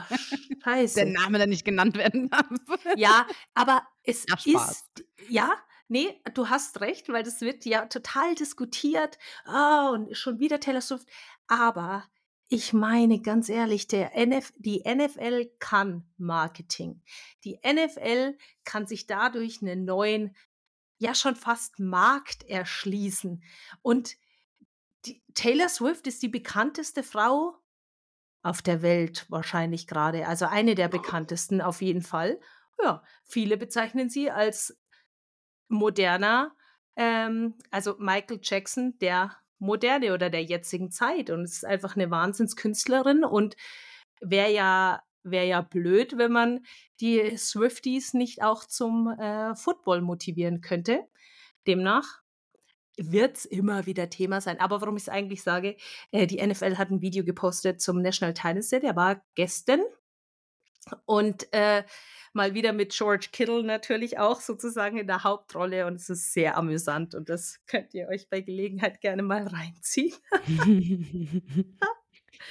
scheiße. 0.63 0.95
Der 0.95 1.05
Name, 1.05 1.37
der 1.37 1.47
nicht 1.47 1.65
genannt 1.65 1.97
werden 1.97 2.29
darf. 2.29 2.47
Ja, 2.95 3.25
aber 3.53 3.87
es 4.03 4.25
Ach, 4.31 4.45
ist, 4.45 4.85
ja, 5.27 5.51
nee, 5.87 6.21
du 6.33 6.49
hast 6.49 6.81
recht, 6.81 7.09
weil 7.09 7.23
das 7.23 7.41
wird 7.41 7.65
ja 7.65 7.85
total 7.87 8.35
diskutiert. 8.35 9.17
Oh, 9.47 9.91
und 9.93 10.15
schon 10.15 10.39
wieder 10.39 10.59
Taylor 10.59 10.81
Swift. 10.81 11.07
Aber 11.47 12.05
ich 12.47 12.73
meine 12.73 13.21
ganz 13.21 13.49
ehrlich, 13.49 13.87
der 13.87 14.15
NF, 14.15 14.53
die 14.57 14.83
NFL 14.85 15.49
kann 15.59 16.05
Marketing. 16.17 17.01
Die 17.43 17.57
NFL 17.65 18.37
kann 18.65 18.85
sich 18.85 19.07
dadurch 19.07 19.61
einen 19.61 19.85
neuen, 19.85 20.35
ja 20.97 21.15
schon 21.15 21.35
fast 21.35 21.79
Markt 21.79 22.43
erschließen. 22.43 23.41
Und 23.81 24.17
die, 25.05 25.23
Taylor 25.33 25.69
Swift 25.69 26.07
ist 26.07 26.21
die 26.23 26.29
bekannteste 26.29 27.03
Frau 27.03 27.55
auf 28.43 28.61
der 28.61 28.81
Welt 28.81 29.25
wahrscheinlich 29.29 29.87
gerade. 29.87 30.27
Also 30.27 30.45
eine 30.45 30.75
der 30.75 30.87
bekanntesten 30.87 31.61
auf 31.61 31.81
jeden 31.81 32.01
Fall. 32.01 32.39
Ja, 32.83 33.03
viele 33.23 33.57
bezeichnen 33.57 34.09
sie 34.09 34.31
als 34.31 34.77
moderner, 35.67 36.55
ähm, 36.95 37.55
also 37.69 37.95
Michael 37.99 38.39
Jackson 38.41 38.97
der 38.99 39.37
Moderne 39.59 40.13
oder 40.13 40.29
der 40.29 40.43
jetzigen 40.43 40.91
Zeit. 40.91 41.29
Und 41.29 41.43
es 41.43 41.57
ist 41.57 41.65
einfach 41.65 41.95
eine 41.95 42.09
Wahnsinnskünstlerin 42.09 43.23
und 43.23 43.55
wäre 44.21 44.51
ja 44.51 45.03
wäre 45.23 45.45
ja 45.45 45.61
blöd, 45.61 46.17
wenn 46.17 46.31
man 46.31 46.65
die 46.99 47.37
Swifties 47.37 48.13
nicht 48.13 48.41
auch 48.41 48.65
zum 48.65 49.07
äh, 49.07 49.55
Football 49.55 50.01
motivieren 50.01 50.61
könnte. 50.61 51.05
Demnach 51.67 52.21
wird 53.09 53.37
es 53.37 53.45
immer 53.45 53.85
wieder 53.85 54.09
Thema 54.09 54.41
sein. 54.41 54.59
Aber 54.59 54.81
warum 54.81 54.97
ich 54.97 55.03
es 55.03 55.09
eigentlich 55.09 55.43
sage, 55.43 55.77
äh, 56.11 56.27
die 56.27 56.45
NFL 56.45 56.77
hat 56.77 56.91
ein 56.91 57.01
Video 57.01 57.23
gepostet 57.23 57.81
zum 57.81 58.01
National 58.01 58.33
Tennis 58.33 58.69
Day, 58.69 58.79
der 58.79 58.95
war 58.95 59.23
gestern. 59.35 59.81
Und 61.05 61.51
äh, 61.53 61.83
mal 62.33 62.53
wieder 62.53 62.73
mit 62.73 62.91
George 62.91 63.27
Kittle 63.31 63.63
natürlich 63.63 64.19
auch 64.19 64.41
sozusagen 64.41 64.97
in 64.97 65.07
der 65.07 65.23
Hauptrolle 65.23 65.85
und 65.85 65.95
es 65.95 66.09
ist 66.09 66.33
sehr 66.33 66.57
amüsant 66.57 67.13
und 67.13 67.29
das 67.29 67.59
könnt 67.67 67.93
ihr 67.93 68.07
euch 68.07 68.29
bei 68.29 68.41
Gelegenheit 68.41 69.01
gerne 69.01 69.21
mal 69.21 69.45
reinziehen. 69.47 70.15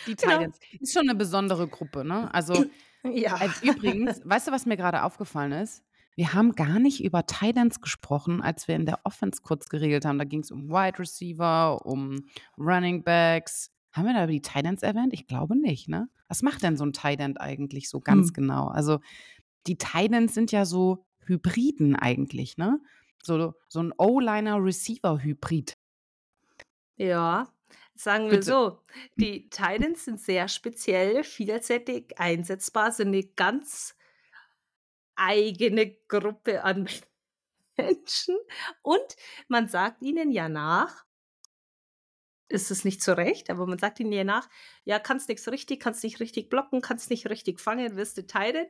die 0.06 0.14
Titans 0.16 0.58
genau. 0.60 0.82
ist 0.82 0.92
schon 0.92 1.08
eine 1.08 1.16
besondere 1.16 1.66
Gruppe, 1.66 2.04
ne? 2.04 2.32
Also 2.32 2.66
ja. 3.04 3.38
Übrigens, 3.62 4.20
weißt 4.24 4.48
du, 4.48 4.52
was 4.52 4.66
mir 4.66 4.76
gerade 4.76 5.02
aufgefallen 5.02 5.52
ist? 5.52 5.82
Wir 6.20 6.34
haben 6.34 6.54
gar 6.54 6.78
nicht 6.78 7.02
über 7.02 7.24
Titans 7.24 7.80
gesprochen, 7.80 8.42
als 8.42 8.68
wir 8.68 8.76
in 8.76 8.84
der 8.84 9.00
Offense 9.04 9.40
kurz 9.40 9.70
geregelt 9.70 10.04
haben. 10.04 10.18
Da 10.18 10.26
ging 10.26 10.40
es 10.40 10.50
um 10.50 10.68
Wide 10.68 10.98
Receiver, 10.98 11.86
um 11.86 12.26
Running 12.58 13.02
Backs. 13.02 13.70
Haben 13.92 14.04
wir 14.04 14.12
da 14.12 14.26
die 14.26 14.42
Titans 14.42 14.82
erwähnt? 14.82 15.14
Ich 15.14 15.26
glaube 15.26 15.56
nicht, 15.56 15.88
ne? 15.88 16.10
Was 16.28 16.42
macht 16.42 16.62
denn 16.62 16.76
so 16.76 16.84
ein 16.84 16.92
Tight 16.92 17.22
eigentlich 17.40 17.88
so 17.88 18.00
ganz 18.00 18.26
hm. 18.26 18.32
genau? 18.34 18.66
Also 18.68 19.00
die 19.66 19.78
Titans 19.78 20.34
sind 20.34 20.52
ja 20.52 20.66
so 20.66 21.06
Hybriden 21.24 21.96
eigentlich, 21.96 22.58
ne? 22.58 22.82
So, 23.22 23.54
so 23.68 23.82
ein 23.82 23.94
O-Liner-Receiver-Hybrid. 23.96 25.78
Ja, 26.96 27.48
sagen 27.94 28.24
wir 28.24 28.40
Bitte. 28.40 28.44
so. 28.44 28.78
Die 29.16 29.48
Titans 29.48 30.04
sind 30.04 30.20
sehr 30.20 30.48
speziell, 30.48 31.24
vielseitig 31.24 32.18
einsetzbar, 32.18 32.92
sind 32.92 33.08
eine 33.08 33.24
ganz 33.24 33.94
eigene 35.20 35.94
Gruppe 36.08 36.64
an 36.64 36.88
Menschen. 37.76 38.36
Und 38.82 39.16
man 39.48 39.68
sagt 39.68 40.02
ihnen 40.02 40.30
ja 40.32 40.48
nach, 40.48 41.04
ist 42.48 42.70
es 42.70 42.84
nicht 42.84 43.02
so 43.02 43.12
recht, 43.12 43.48
aber 43.48 43.66
man 43.66 43.78
sagt 43.78 44.00
ihnen 44.00 44.12
ja 44.12 44.24
nach, 44.24 44.48
ja, 44.84 44.98
kannst 44.98 45.28
nichts 45.28 45.46
richtig, 45.48 45.80
kannst 45.80 46.02
nicht 46.02 46.18
richtig 46.18 46.50
blocken, 46.50 46.80
kannst 46.80 47.10
nicht 47.10 47.28
richtig 47.30 47.60
fangen, 47.60 47.96
wirst 47.96 48.18
du 48.18 48.26
teilen. 48.26 48.66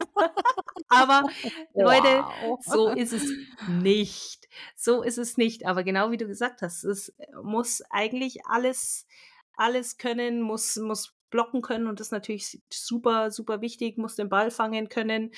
aber 0.88 1.28
Leute, 1.74 2.24
so 2.60 2.88
ist 2.88 3.12
es 3.12 3.30
nicht. 3.68 4.48
So 4.74 5.02
ist 5.02 5.18
es 5.18 5.36
nicht. 5.36 5.66
Aber 5.66 5.84
genau 5.84 6.10
wie 6.10 6.16
du 6.16 6.26
gesagt 6.26 6.62
hast, 6.62 6.82
es 6.84 7.14
muss 7.42 7.82
eigentlich 7.90 8.46
alles, 8.46 9.06
alles 9.54 9.98
können, 9.98 10.40
muss, 10.40 10.76
muss 10.76 11.14
blocken 11.30 11.62
können 11.62 11.86
und 11.86 12.00
das 12.00 12.08
ist 12.08 12.12
natürlich 12.12 12.62
super, 12.72 13.30
super 13.30 13.60
wichtig, 13.60 13.98
muss 13.98 14.16
den 14.16 14.28
Ball 14.28 14.50
fangen 14.50 14.88
können. 14.88 15.32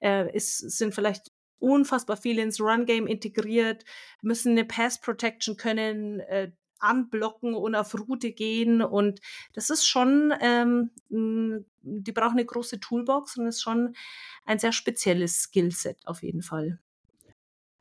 Äh, 0.00 0.30
es 0.34 0.58
sind 0.58 0.94
vielleicht 0.94 1.32
unfassbar 1.58 2.16
viele 2.16 2.42
ins 2.42 2.60
Run-Game 2.60 3.06
integriert, 3.06 3.84
müssen 4.22 4.52
eine 4.52 4.64
Pass-Protection 4.64 5.56
können, 5.56 6.20
äh, 6.20 6.52
anblocken 6.78 7.54
und 7.54 7.74
auf 7.74 7.94
Route 7.94 8.32
gehen. 8.32 8.82
Und 8.82 9.20
das 9.54 9.70
ist 9.70 9.86
schon, 9.86 10.32
ähm, 10.40 10.90
die 11.08 12.12
brauchen 12.12 12.38
eine 12.38 12.44
große 12.44 12.80
Toolbox 12.80 13.38
und 13.38 13.46
ist 13.46 13.62
schon 13.62 13.96
ein 14.44 14.58
sehr 14.58 14.72
spezielles 14.72 15.42
Skillset 15.42 16.06
auf 16.06 16.22
jeden 16.22 16.42
Fall. 16.42 16.78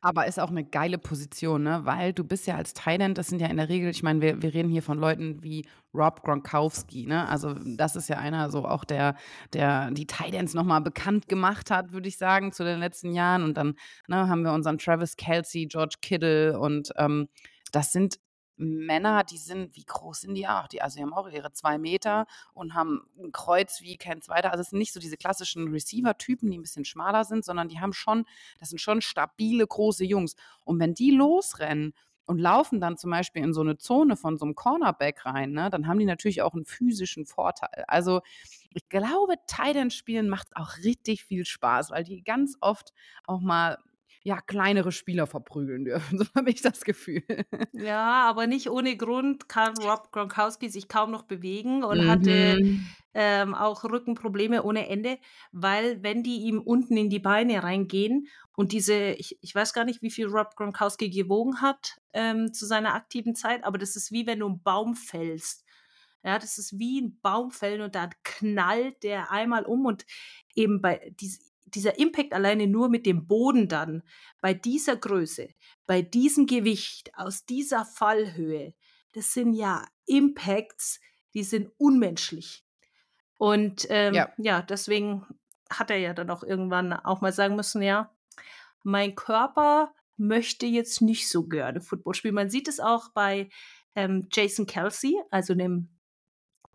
Aber 0.05 0.27
ist 0.27 0.37
auch 0.37 0.49
eine 0.49 0.65
geile 0.65 0.97
Position, 0.97 1.63
ne? 1.63 1.85
Weil 1.85 2.11
du 2.11 2.25
bist 2.25 2.45
ja 2.45 2.57
als 2.57 2.73
Thailand, 2.73 3.17
das 3.17 3.27
sind 3.27 3.39
ja 3.39 3.47
in 3.47 3.55
der 3.55 3.69
Regel, 3.69 3.89
ich 3.89 4.03
meine, 4.03 4.19
wir, 4.19 4.41
wir 4.41 4.53
reden 4.53 4.69
hier 4.69 4.83
von 4.83 4.97
Leuten 4.99 5.41
wie 5.43 5.65
Rob 5.93 6.23
Gronkowski, 6.23 7.05
ne? 7.05 7.29
Also 7.29 7.53
das 7.53 7.95
ist 7.95 8.09
ja 8.09 8.17
einer 8.17 8.51
so 8.51 8.65
auch 8.65 8.83
der, 8.83 9.15
der 9.53 9.91
die 9.91 10.05
Thailands 10.05 10.53
nochmal 10.53 10.81
bekannt 10.81 11.29
gemacht 11.29 11.71
hat, 11.71 11.93
würde 11.93 12.09
ich 12.09 12.17
sagen, 12.17 12.51
zu 12.51 12.65
den 12.65 12.79
letzten 12.79 13.13
Jahren. 13.13 13.43
Und 13.45 13.55
dann 13.55 13.75
ne, 14.09 14.27
haben 14.27 14.43
wir 14.43 14.51
unseren 14.51 14.77
Travis 14.77 15.15
Kelsey, 15.15 15.67
George 15.67 15.95
Kittle 16.01 16.59
und 16.59 16.91
ähm, 16.97 17.29
das 17.71 17.93
sind 17.93 18.19
Männer, 18.55 19.23
die 19.23 19.37
sind, 19.37 19.75
wie 19.75 19.85
groß 19.85 20.21
sind 20.21 20.35
die 20.35 20.47
auch? 20.47 20.67
Die, 20.67 20.81
also 20.81 20.97
die 20.97 21.03
haben 21.03 21.13
auch 21.13 21.27
ihre 21.27 21.51
zwei 21.53 21.77
Meter 21.77 22.27
und 22.53 22.73
haben 22.73 23.07
ein 23.17 23.31
Kreuz 23.31 23.81
wie 23.81 23.97
kein 23.97 24.21
zweiter. 24.21 24.51
Also 24.51 24.61
es 24.61 24.69
sind 24.69 24.79
nicht 24.79 24.93
so 24.93 24.99
diese 24.99 25.17
klassischen 25.17 25.69
Receiver-Typen, 25.69 26.49
die 26.51 26.57
ein 26.57 26.61
bisschen 26.61 26.85
schmaler 26.85 27.23
sind, 27.23 27.43
sondern 27.45 27.67
die 27.67 27.79
haben 27.79 27.93
schon, 27.93 28.25
das 28.59 28.69
sind 28.69 28.79
schon 28.79 29.01
stabile, 29.01 29.65
große 29.65 30.05
Jungs. 30.05 30.35
Und 30.63 30.79
wenn 30.79 30.93
die 30.93 31.11
losrennen 31.11 31.93
und 32.25 32.39
laufen 32.39 32.79
dann 32.79 32.97
zum 32.97 33.11
Beispiel 33.11 33.43
in 33.43 33.53
so 33.53 33.61
eine 33.61 33.77
Zone 33.77 34.15
von 34.15 34.37
so 34.37 34.45
einem 34.45 34.55
Cornerback 34.55 35.25
rein, 35.25 35.51
ne, 35.51 35.69
dann 35.69 35.87
haben 35.87 35.99
die 35.99 36.05
natürlich 36.05 36.41
auch 36.41 36.53
einen 36.53 36.65
physischen 36.65 37.25
Vorteil. 37.25 37.83
Also 37.87 38.21
ich 38.73 38.87
glaube, 38.89 39.35
Titan 39.47 39.91
spielen 39.91 40.29
macht 40.29 40.55
auch 40.55 40.77
richtig 40.83 41.23
viel 41.25 41.45
Spaß, 41.45 41.91
weil 41.91 42.03
die 42.03 42.23
ganz 42.23 42.55
oft 42.61 42.93
auch 43.25 43.39
mal 43.39 43.77
ja, 44.25 44.39
kleinere 44.39 44.93
Spieler 44.93 45.27
verprügeln 45.27 45.85
dürfen. 45.85 46.17
So 46.23 46.25
habe 46.35 46.49
ich 46.49 46.61
das 46.61 46.81
Gefühl. 46.81 47.23
Ja, 47.73 48.23
aber 48.29 48.47
nicht 48.47 48.69
ohne 48.69 48.95
Grund 48.95 49.49
kann 49.49 49.77
Rob 49.77 50.11
Gronkowski 50.11 50.69
sich 50.69 50.87
kaum 50.87 51.11
noch 51.11 51.23
bewegen 51.23 51.83
und 51.83 52.05
mhm. 52.05 52.07
hatte 52.09 52.79
ähm, 53.13 53.53
auch 53.53 53.83
Rückenprobleme 53.83 54.63
ohne 54.63 54.87
Ende, 54.87 55.17
weil 55.51 56.01
wenn 56.01 56.23
die 56.23 56.43
ihm 56.43 56.61
unten 56.61 56.95
in 56.95 57.09
die 57.09 57.19
Beine 57.19 57.63
reingehen 57.63 58.27
und 58.55 58.71
diese, 58.71 59.11
ich, 59.11 59.37
ich 59.41 59.53
weiß 59.53 59.73
gar 59.73 59.83
nicht, 59.83 60.01
wie 60.01 60.11
viel 60.11 60.27
Rob 60.27 60.55
Gronkowski 60.55 61.09
gewogen 61.09 61.61
hat 61.61 61.99
ähm, 62.13 62.53
zu 62.53 62.65
seiner 62.65 62.93
aktiven 62.93 63.35
Zeit, 63.35 63.63
aber 63.63 63.77
das 63.77 63.95
ist 63.95 64.11
wie 64.11 64.25
wenn 64.25 64.39
du 64.39 64.47
einen 64.47 64.63
Baum 64.63 64.95
fällst. 64.95 65.65
Ja, 66.23 66.39
das 66.39 66.57
ist 66.57 66.79
wie 66.79 67.01
ein 67.01 67.19
Baum 67.21 67.51
fällen 67.51 67.81
und 67.81 67.95
dann 67.95 68.11
knallt 68.23 69.03
der 69.03 69.29
einmal 69.31 69.65
um 69.65 69.85
und 69.85 70.05
eben 70.55 70.81
bei 70.81 71.11
dies, 71.19 71.52
dieser 71.65 71.97
Impact 71.97 72.33
alleine 72.33 72.67
nur 72.67 72.89
mit 72.89 73.05
dem 73.05 73.27
Boden 73.27 73.67
dann, 73.67 74.03
bei 74.41 74.53
dieser 74.53 74.95
Größe, 74.95 75.49
bei 75.85 76.01
diesem 76.01 76.45
Gewicht, 76.45 77.11
aus 77.15 77.45
dieser 77.45 77.85
Fallhöhe, 77.85 78.73
das 79.13 79.33
sind 79.33 79.53
ja 79.53 79.85
Impacts, 80.05 80.99
die 81.33 81.43
sind 81.43 81.71
unmenschlich. 81.77 82.65
Und 83.37 83.87
ähm, 83.89 84.13
ja. 84.13 84.31
ja, 84.37 84.61
deswegen 84.61 85.25
hat 85.69 85.89
er 85.89 85.97
ja 85.97 86.13
dann 86.13 86.29
auch 86.29 86.43
irgendwann 86.43 86.93
auch 86.93 87.21
mal 87.21 87.33
sagen 87.33 87.55
müssen, 87.55 87.81
ja, 87.81 88.11
mein 88.83 89.15
Körper 89.15 89.93
möchte 90.17 90.65
jetzt 90.65 91.01
nicht 91.01 91.29
so 91.29 91.47
gerne 91.47 91.81
Football 91.81 92.13
spielen. 92.13 92.35
Man 92.35 92.49
sieht 92.49 92.67
es 92.67 92.79
auch 92.79 93.09
bei 93.09 93.49
ähm, 93.95 94.27
Jason 94.31 94.65
Kelsey, 94.65 95.15
also 95.31 95.55
dem 95.55 95.89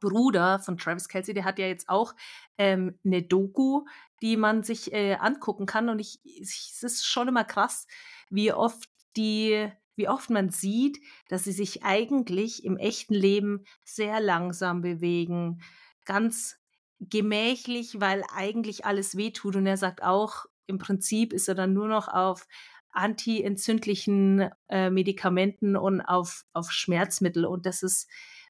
Bruder 0.01 0.59
von 0.61 0.79
Travis 0.79 1.09
Kelsey, 1.09 1.35
der 1.35 1.45
hat 1.45 1.59
ja 1.59 1.67
jetzt 1.67 1.89
auch 1.89 2.15
ähm, 2.57 2.99
eine 3.05 3.23
Doku, 3.23 3.85
die 4.23 4.37
man 4.37 4.63
sich 4.63 4.93
äh, 4.93 5.15
angucken 5.15 5.67
kann. 5.67 5.89
Und 5.89 5.99
ich, 5.99 6.21
es 6.41 6.83
ist 6.83 7.07
schon 7.07 7.29
immer 7.29 7.45
krass, 7.45 7.87
wie 8.31 8.53
oft 8.53 8.89
die, 9.17 9.69
wie 9.97 10.09
oft 10.09 10.31
man 10.31 10.51
sieht, 10.51 11.01
dass 11.29 11.45
sie 11.45 11.53
sich 11.53 11.85
eigentlich 11.85 12.65
im 12.65 12.77
echten 12.77 13.15
Leben 13.15 13.65
sehr 13.85 14.21
langsam 14.21 14.81
bewegen, 14.81 15.63
ganz 16.05 16.59
gemächlich, 17.01 18.01
weil 18.01 18.25
eigentlich 18.35 18.85
alles 18.85 19.17
wehtut. 19.17 19.57
Und 19.57 19.67
er 19.67 19.77
sagt 19.77 20.03
auch, 20.03 20.47
im 20.67 20.79
Prinzip 20.79 21.33
ist 21.33 21.49
er 21.49 21.55
dann 21.55 21.73
nur 21.73 21.89
noch 21.89 22.09
auf 22.09 22.47
anti-entzündlichen 22.91 24.51
äh, 24.69 24.91
Medikamenten 24.91 25.77
und 25.77 26.01
auf, 26.01 26.45
auf 26.53 26.73
Schmerzmittel. 26.73 27.45
Und 27.45 27.67
das 27.67 27.83
ist 27.83 28.09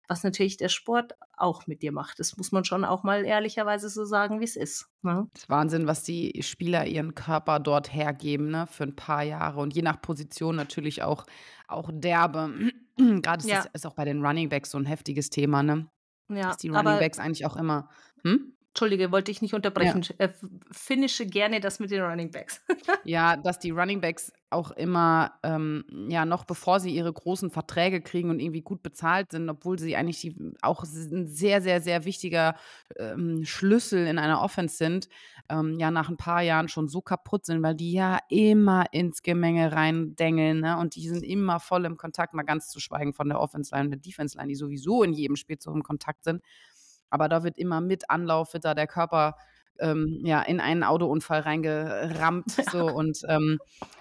was 0.08 0.24
natürlich 0.24 0.56
der 0.56 0.70
Sport 0.70 1.12
auch 1.36 1.66
mit 1.66 1.82
dir 1.82 1.92
macht. 1.92 2.18
Das 2.18 2.36
muss 2.36 2.50
man 2.50 2.64
schon 2.64 2.84
auch 2.84 3.04
mal 3.04 3.24
ehrlicherweise 3.24 3.90
so 3.90 4.04
sagen, 4.04 4.40
wie 4.40 4.44
es 4.44 4.56
ist. 4.56 4.88
Ne? 5.02 5.28
Das 5.32 5.42
ist 5.42 5.50
Wahnsinn, 5.50 5.86
was 5.86 6.02
die 6.02 6.42
Spieler 6.42 6.86
ihren 6.86 7.14
Körper 7.14 7.60
dort 7.60 7.92
hergeben, 7.92 8.50
ne, 8.50 8.66
für 8.66 8.84
ein 8.84 8.96
paar 8.96 9.22
Jahre 9.22 9.60
und 9.60 9.74
je 9.74 9.82
nach 9.82 10.00
Position 10.00 10.56
natürlich 10.56 11.02
auch, 11.02 11.24
auch 11.68 11.90
derbe. 11.92 12.72
Gerade 12.96 13.42
ist, 13.42 13.50
ja. 13.50 13.64
ist 13.72 13.86
auch 13.86 13.94
bei 13.94 14.06
den 14.06 14.24
Running 14.24 14.48
Backs 14.48 14.70
so 14.70 14.78
ein 14.78 14.86
heftiges 14.86 15.30
Thema, 15.30 15.62
ne? 15.62 15.88
Ja, 16.30 16.48
Dass 16.48 16.56
die 16.58 16.68
Running 16.68 16.98
Backs 16.98 17.18
eigentlich 17.18 17.46
auch 17.46 17.56
immer. 17.56 17.88
Hm? 18.22 18.52
Entschuldige, 18.70 19.10
wollte 19.10 19.30
ich 19.30 19.42
nicht 19.42 19.54
unterbrechen. 19.54 20.02
Ja. 20.02 20.26
Äh, 20.26 20.32
finische 20.70 21.26
gerne 21.26 21.58
das 21.60 21.80
mit 21.80 21.90
den 21.90 22.02
Running 22.02 22.30
Backs. 22.30 22.62
ja, 23.04 23.36
dass 23.36 23.58
die 23.58 23.70
Running 23.70 24.00
Backs 24.00 24.32
auch 24.50 24.70
immer, 24.70 25.32
ähm, 25.42 25.84
ja, 26.08 26.24
noch 26.24 26.44
bevor 26.44 26.80
sie 26.80 26.94
ihre 26.94 27.12
großen 27.12 27.50
Verträge 27.50 28.00
kriegen 28.00 28.30
und 28.30 28.40
irgendwie 28.40 28.62
gut 28.62 28.82
bezahlt 28.82 29.32
sind, 29.32 29.48
obwohl 29.50 29.78
sie 29.78 29.96
eigentlich 29.96 30.20
die, 30.20 30.36
auch 30.62 30.84
ein 30.84 31.26
sehr, 31.26 31.60
sehr, 31.60 31.80
sehr 31.80 32.04
wichtiger 32.04 32.54
ähm, 32.96 33.44
Schlüssel 33.44 34.06
in 34.06 34.18
einer 34.18 34.42
Offense 34.42 34.76
sind, 34.76 35.08
ähm, 35.50 35.78
ja, 35.78 35.90
nach 35.90 36.08
ein 36.08 36.16
paar 36.16 36.42
Jahren 36.42 36.68
schon 36.68 36.88
so 36.88 37.00
kaputt 37.00 37.46
sind, 37.46 37.62
weil 37.62 37.74
die 37.74 37.92
ja 37.92 38.20
immer 38.28 38.86
ins 38.92 39.22
Gemenge 39.22 39.72
reindengeln, 39.72 40.60
ne? 40.60 40.78
Und 40.78 40.94
die 40.94 41.08
sind 41.08 41.24
immer 41.24 41.60
voll 41.60 41.84
im 41.84 41.96
Kontakt, 41.96 42.32
mal 42.32 42.42
ganz 42.42 42.68
zu 42.68 42.80
schweigen 42.80 43.12
von 43.12 43.28
der 43.28 43.40
Offense-Line 43.40 43.84
und 43.84 43.90
der 43.90 44.00
Defense-Line, 44.00 44.48
die 44.48 44.54
sowieso 44.54 45.02
in 45.02 45.12
jedem 45.12 45.36
Spiel 45.36 45.56
so 45.58 45.72
im 45.72 45.82
Kontakt 45.82 46.24
sind. 46.24 46.42
Aber 47.10 47.28
da 47.28 47.42
wird 47.42 47.58
immer 47.58 47.80
mit 47.80 48.10
Anlauf, 48.10 48.52
wird 48.52 48.64
da 48.64 48.74
der 48.74 48.86
Körper 48.86 49.36
ähm, 49.80 50.20
ja, 50.24 50.42
in 50.42 50.60
einen 50.60 50.82
Autounfall 50.82 51.40
reingerammt. 51.40 52.46
Ja. 52.58 52.70
So, 52.72 52.86
und 52.86 53.20
ähm, 53.28 53.58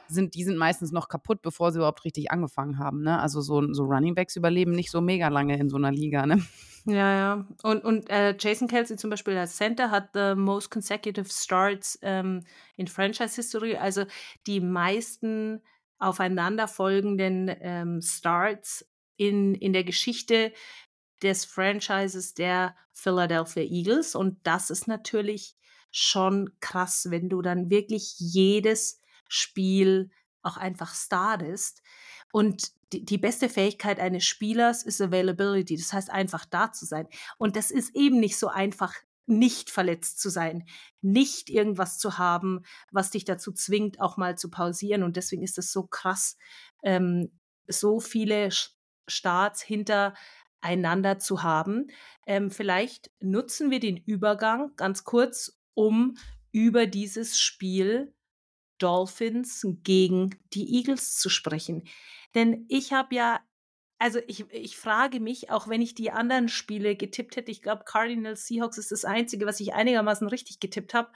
sind, 0.07 0.35
die 0.35 0.43
sind 0.43 0.57
meistens 0.57 0.91
noch 0.91 1.09
kaputt, 1.09 1.41
bevor 1.41 1.71
sie 1.71 1.79
überhaupt 1.79 2.03
richtig 2.05 2.31
angefangen 2.31 2.79
haben. 2.79 3.03
Ne? 3.03 3.19
Also 3.19 3.41
so, 3.41 3.73
so 3.73 3.83
Runningbacks 3.83 4.35
überleben 4.35 4.71
nicht 4.71 4.91
so 4.91 4.99
mega 5.01 5.27
lange 5.27 5.57
in 5.57 5.69
so 5.69 5.77
einer 5.77 5.91
Liga. 5.91 6.25
Ne? 6.25 6.43
Ja, 6.85 7.13
ja. 7.13 7.47
Und, 7.63 7.83
und 7.83 8.09
äh, 8.09 8.35
Jason 8.39 8.67
Kelsey 8.67 8.97
zum 8.97 9.09
Beispiel 9.09 9.37
als 9.37 9.57
Center 9.57 9.91
hat 9.91 10.09
the 10.13 10.33
most 10.35 10.71
consecutive 10.71 11.29
starts 11.29 11.99
ähm, 12.01 12.43
in 12.77 12.87
Franchise 12.87 13.35
History. 13.35 13.75
Also 13.75 14.05
die 14.47 14.59
meisten 14.59 15.61
aufeinanderfolgenden 15.99 17.53
ähm, 17.59 18.01
Starts 18.01 18.87
in, 19.17 19.55
in 19.55 19.73
der 19.73 19.83
Geschichte 19.83 20.53
des 21.21 21.45
Franchises 21.45 22.33
der 22.33 22.75
Philadelphia 22.91 23.63
Eagles. 23.63 24.15
Und 24.15 24.39
das 24.43 24.69
ist 24.69 24.87
natürlich 24.87 25.55
schon 25.91 26.51
krass, 26.59 27.07
wenn 27.09 27.29
du 27.29 27.41
dann 27.41 27.69
wirklich 27.69 28.15
jedes 28.19 29.01
Spiel 29.27 30.09
auch 30.41 30.57
einfach 30.57 30.93
startest. 30.93 31.81
Und 32.31 32.71
die, 32.93 33.03
die, 33.03 33.17
beste 33.17 33.49
Fähigkeit 33.49 33.99
eines 33.99 34.25
Spielers 34.25 34.83
ist 34.83 35.01
Availability. 35.01 35.75
Das 35.75 35.91
heißt, 35.91 36.09
einfach 36.09 36.45
da 36.45 36.71
zu 36.71 36.85
sein. 36.85 37.07
Und 37.37 37.55
das 37.55 37.71
ist 37.71 37.95
eben 37.95 38.19
nicht 38.19 38.37
so 38.37 38.47
einfach, 38.47 38.93
nicht 39.25 39.69
verletzt 39.69 40.21
zu 40.21 40.29
sein, 40.29 40.65
nicht 41.01 41.49
irgendwas 41.49 41.97
zu 41.97 42.17
haben, 42.17 42.63
was 42.91 43.11
dich 43.11 43.25
dazu 43.25 43.51
zwingt, 43.51 43.99
auch 43.99 44.15
mal 44.15 44.37
zu 44.37 44.49
pausieren. 44.49 45.03
Und 45.03 45.17
deswegen 45.17 45.43
ist 45.43 45.57
es 45.57 45.71
so 45.71 45.83
krass, 45.83 46.37
ähm, 46.81 47.37
so 47.67 47.99
viele 47.99 48.49
Starts 49.07 49.61
hinter 49.61 50.13
einander 50.61 51.19
zu 51.19 51.43
haben. 51.43 51.87
Ähm, 52.25 52.51
vielleicht 52.51 53.11
nutzen 53.19 53.71
wir 53.71 53.79
den 53.79 53.97
Übergang 53.97 54.75
ganz 54.75 55.03
kurz, 55.03 55.59
um 55.73 56.17
über 56.51 56.87
dieses 56.87 57.39
Spiel 57.39 58.13
Dolphins 58.79 59.65
gegen 59.83 60.35
die 60.53 60.75
Eagles 60.75 61.17
zu 61.17 61.29
sprechen. 61.29 61.83
Denn 62.35 62.65
ich 62.69 62.93
habe 62.93 63.15
ja, 63.15 63.39
also 63.99 64.19
ich, 64.27 64.49
ich 64.51 64.77
frage 64.77 65.19
mich, 65.19 65.49
auch 65.49 65.67
wenn 65.67 65.81
ich 65.81 65.95
die 65.95 66.11
anderen 66.11 66.49
Spiele 66.49 66.95
getippt 66.95 67.35
hätte, 67.35 67.51
ich 67.51 67.61
glaube, 67.61 67.83
Cardinals 67.85 68.45
Seahawks 68.45 68.77
ist 68.77 68.91
das 68.91 69.05
Einzige, 69.05 69.45
was 69.45 69.59
ich 69.59 69.73
einigermaßen 69.73 70.27
richtig 70.27 70.59
getippt 70.59 70.93
habe. 70.93 71.11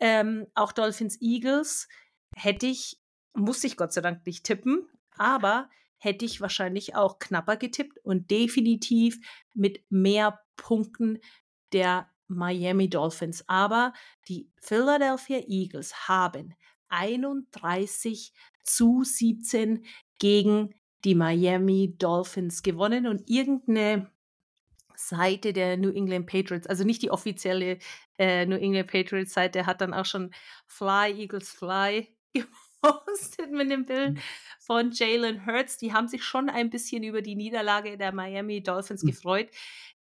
Ähm, 0.00 0.46
auch 0.54 0.72
Dolphins 0.72 1.20
Eagles 1.20 1.88
hätte 2.34 2.66
ich, 2.66 3.00
musste 3.34 3.66
ich 3.66 3.76
Gott 3.76 3.92
sei 3.92 4.00
Dank 4.00 4.24
nicht 4.26 4.44
tippen, 4.44 4.88
aber 5.16 5.68
hätte 6.04 6.24
ich 6.24 6.40
wahrscheinlich 6.40 6.94
auch 6.94 7.18
knapper 7.18 7.56
getippt 7.56 7.98
und 8.04 8.30
definitiv 8.30 9.18
mit 9.54 9.82
mehr 9.90 10.40
Punkten 10.56 11.18
der 11.72 12.08
Miami 12.28 12.88
Dolphins. 12.88 13.44
Aber 13.48 13.92
die 14.28 14.50
Philadelphia 14.60 15.40
Eagles 15.46 16.08
haben 16.08 16.54
31 16.88 18.32
zu 18.62 19.02
17 19.02 19.84
gegen 20.18 20.74
die 21.04 21.14
Miami 21.14 21.94
Dolphins 21.98 22.62
gewonnen 22.62 23.06
und 23.06 23.28
irgendeine 23.28 24.10
Seite 24.96 25.52
der 25.52 25.76
New 25.76 25.90
England 25.90 26.26
Patriots, 26.26 26.66
also 26.66 26.84
nicht 26.84 27.02
die 27.02 27.10
offizielle 27.10 27.78
äh, 28.18 28.46
New 28.46 28.56
England 28.56 28.90
Patriots 28.90 29.34
Seite, 29.34 29.66
hat 29.66 29.80
dann 29.80 29.92
auch 29.92 30.06
schon 30.06 30.32
Fly 30.66 31.12
Eagles 31.20 31.50
Fly 31.50 32.08
gepostet 32.84 33.50
mit 33.50 33.70
dem 33.70 33.86
Bild 33.86 34.14
mhm 34.14 34.20
von 34.64 34.90
Jalen 34.92 35.46
Hurts. 35.46 35.76
Die 35.76 35.92
haben 35.92 36.08
sich 36.08 36.24
schon 36.24 36.48
ein 36.48 36.70
bisschen 36.70 37.02
über 37.02 37.20
die 37.20 37.36
Niederlage 37.36 37.98
der 37.98 38.12
Miami 38.12 38.62
Dolphins 38.62 39.02
mhm. 39.02 39.08
gefreut, 39.08 39.50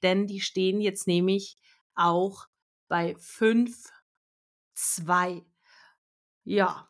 denn 0.02 0.26
die 0.26 0.40
stehen 0.40 0.80
jetzt 0.80 1.06
nämlich 1.06 1.58
auch 1.96 2.48
bei 2.88 3.16
5-2. 3.16 5.44
Ja. 6.46 6.90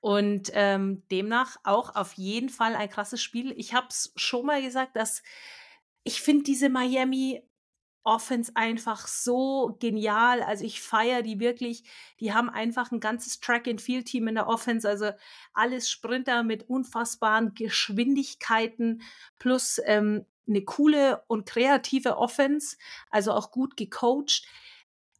Und 0.00 0.50
ähm, 0.54 1.06
demnach 1.10 1.58
auch 1.62 1.94
auf 1.94 2.14
jeden 2.14 2.48
Fall 2.48 2.74
ein 2.74 2.88
krasses 2.88 3.22
Spiel. 3.22 3.52
Ich 3.58 3.74
habe 3.74 3.88
es 3.90 4.14
schon 4.16 4.46
mal 4.46 4.62
gesagt, 4.62 4.96
dass 4.96 5.22
ich 6.04 6.22
finde 6.22 6.44
diese 6.44 6.70
Miami 6.70 7.42
Offense 8.02 8.52
einfach 8.54 9.06
so 9.06 9.76
genial. 9.80 10.42
Also 10.42 10.64
ich 10.64 10.80
feiere 10.80 11.22
die 11.22 11.38
wirklich. 11.38 11.84
Die 12.18 12.32
haben 12.32 12.48
einfach 12.48 12.90
ein 12.92 13.00
ganzes 13.00 13.40
Track-and-Field-Team 13.40 14.28
in 14.28 14.34
der 14.36 14.48
Offense. 14.48 14.88
Also 14.88 15.10
alles 15.52 15.90
Sprinter 15.90 16.42
mit 16.42 16.68
unfassbaren 16.68 17.54
Geschwindigkeiten 17.54 19.02
plus 19.38 19.80
ähm, 19.84 20.24
eine 20.48 20.62
coole 20.64 21.22
und 21.26 21.46
kreative 21.46 22.16
Offense. 22.16 22.76
Also 23.10 23.32
auch 23.32 23.50
gut 23.50 23.76
gecoacht. 23.76 24.46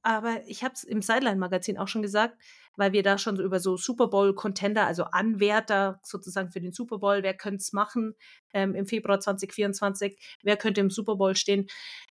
Aber 0.02 0.40
ich 0.46 0.64
habe 0.64 0.74
es 0.74 0.84
im 0.84 1.02
Sideline-Magazin 1.02 1.78
auch 1.78 1.88
schon 1.88 2.02
gesagt, 2.02 2.38
weil 2.76 2.92
wir 2.92 3.02
da 3.02 3.18
schon 3.18 3.36
so 3.36 3.42
über 3.42 3.60
so 3.60 3.76
Super 3.76 4.08
Bowl-Contender, 4.08 4.86
also 4.86 5.04
Anwärter 5.04 6.00
sozusagen 6.02 6.50
für 6.50 6.60
den 6.60 6.72
Super 6.72 6.98
Bowl, 6.98 7.22
wer 7.22 7.34
könnte 7.34 7.58
es 7.58 7.74
machen 7.74 8.14
ähm, 8.54 8.74
im 8.74 8.86
Februar 8.86 9.20
2024, 9.20 10.18
wer 10.42 10.56
könnte 10.56 10.80
im 10.80 10.88
Super 10.88 11.16
Bowl 11.16 11.36
stehen, 11.36 11.66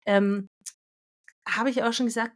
ähm, 0.06 0.48
habe 1.46 1.70
ich 1.70 1.82
auch 1.82 1.92
schon 1.92 2.06
gesagt, 2.06 2.32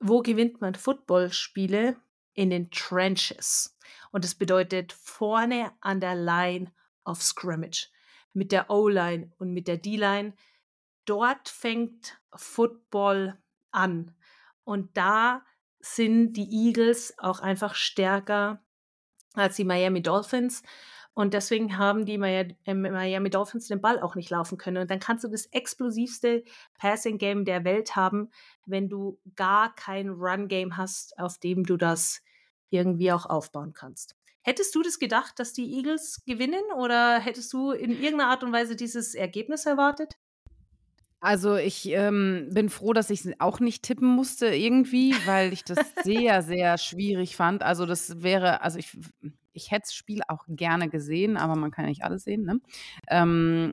wo 0.00 0.20
gewinnt 0.20 0.60
man 0.60 0.74
Footballspiele? 0.74 1.96
In 2.34 2.48
den 2.48 2.70
Trenches. 2.70 3.76
Und 4.10 4.24
das 4.24 4.34
bedeutet 4.34 4.94
vorne 4.94 5.70
an 5.82 6.00
der 6.00 6.14
Line 6.14 6.72
of 7.04 7.22
Scrimmage. 7.22 7.90
Mit 8.32 8.52
der 8.52 8.70
O-Line 8.70 9.30
und 9.38 9.52
mit 9.52 9.68
der 9.68 9.76
D-Line. 9.76 10.32
Dort 11.04 11.50
fängt 11.50 12.18
Football 12.34 13.38
an. 13.70 14.16
Und 14.64 14.96
da 14.96 15.44
sind 15.80 16.34
die 16.34 16.68
Eagles 16.68 17.18
auch 17.18 17.40
einfach 17.40 17.74
stärker 17.74 18.64
als 19.34 19.56
die 19.56 19.64
Miami 19.64 20.02
Dolphins. 20.02 20.62
Und 21.14 21.34
deswegen 21.34 21.76
haben 21.76 22.06
die 22.06 22.14
äh, 22.14 22.74
Miami 22.74 23.28
Dolphins 23.28 23.68
den 23.68 23.80
Ball 23.80 24.00
auch 24.00 24.14
nicht 24.14 24.30
laufen 24.30 24.56
können. 24.56 24.78
Und 24.78 24.90
dann 24.90 24.98
kannst 25.00 25.24
du 25.24 25.28
das 25.28 25.46
explosivste 25.46 26.42
Passing-Game 26.78 27.44
der 27.44 27.64
Welt 27.64 27.96
haben, 27.96 28.30
wenn 28.64 28.88
du 28.88 29.18
gar 29.36 29.74
kein 29.74 30.08
Run-Game 30.08 30.76
hast, 30.76 31.18
auf 31.18 31.38
dem 31.38 31.64
du 31.64 31.76
das 31.76 32.22
irgendwie 32.70 33.12
auch 33.12 33.26
aufbauen 33.26 33.74
kannst. 33.74 34.16
Hättest 34.40 34.74
du 34.74 34.82
das 34.82 34.98
gedacht, 34.98 35.38
dass 35.38 35.52
die 35.52 35.76
Eagles 35.76 36.22
gewinnen 36.26 36.64
oder 36.76 37.20
hättest 37.20 37.52
du 37.52 37.70
in 37.70 37.92
irgendeiner 37.92 38.30
Art 38.30 38.42
und 38.42 38.52
Weise 38.52 38.74
dieses 38.74 39.14
Ergebnis 39.14 39.66
erwartet? 39.66 40.16
Also 41.22 41.54
ich 41.54 41.88
ähm, 41.88 42.48
bin 42.50 42.68
froh, 42.68 42.92
dass 42.92 43.08
ich 43.08 43.40
auch 43.40 43.60
nicht 43.60 43.84
tippen 43.84 44.08
musste 44.08 44.46
irgendwie, 44.48 45.14
weil 45.24 45.52
ich 45.52 45.62
das 45.62 45.78
sehr, 46.02 46.42
sehr 46.42 46.78
schwierig 46.78 47.36
fand. 47.36 47.62
Also 47.62 47.86
das 47.86 48.24
wäre, 48.24 48.60
also 48.62 48.80
ich, 48.80 48.98
ich 49.52 49.70
hätte 49.70 49.82
das 49.82 49.94
Spiel 49.94 50.22
auch 50.26 50.44
gerne 50.48 50.88
gesehen, 50.88 51.36
aber 51.36 51.54
man 51.54 51.70
kann 51.70 51.84
ja 51.84 51.90
nicht 51.90 52.02
alles 52.02 52.24
sehen. 52.24 52.42
Ne? 52.42 52.60
Ähm, 53.08 53.72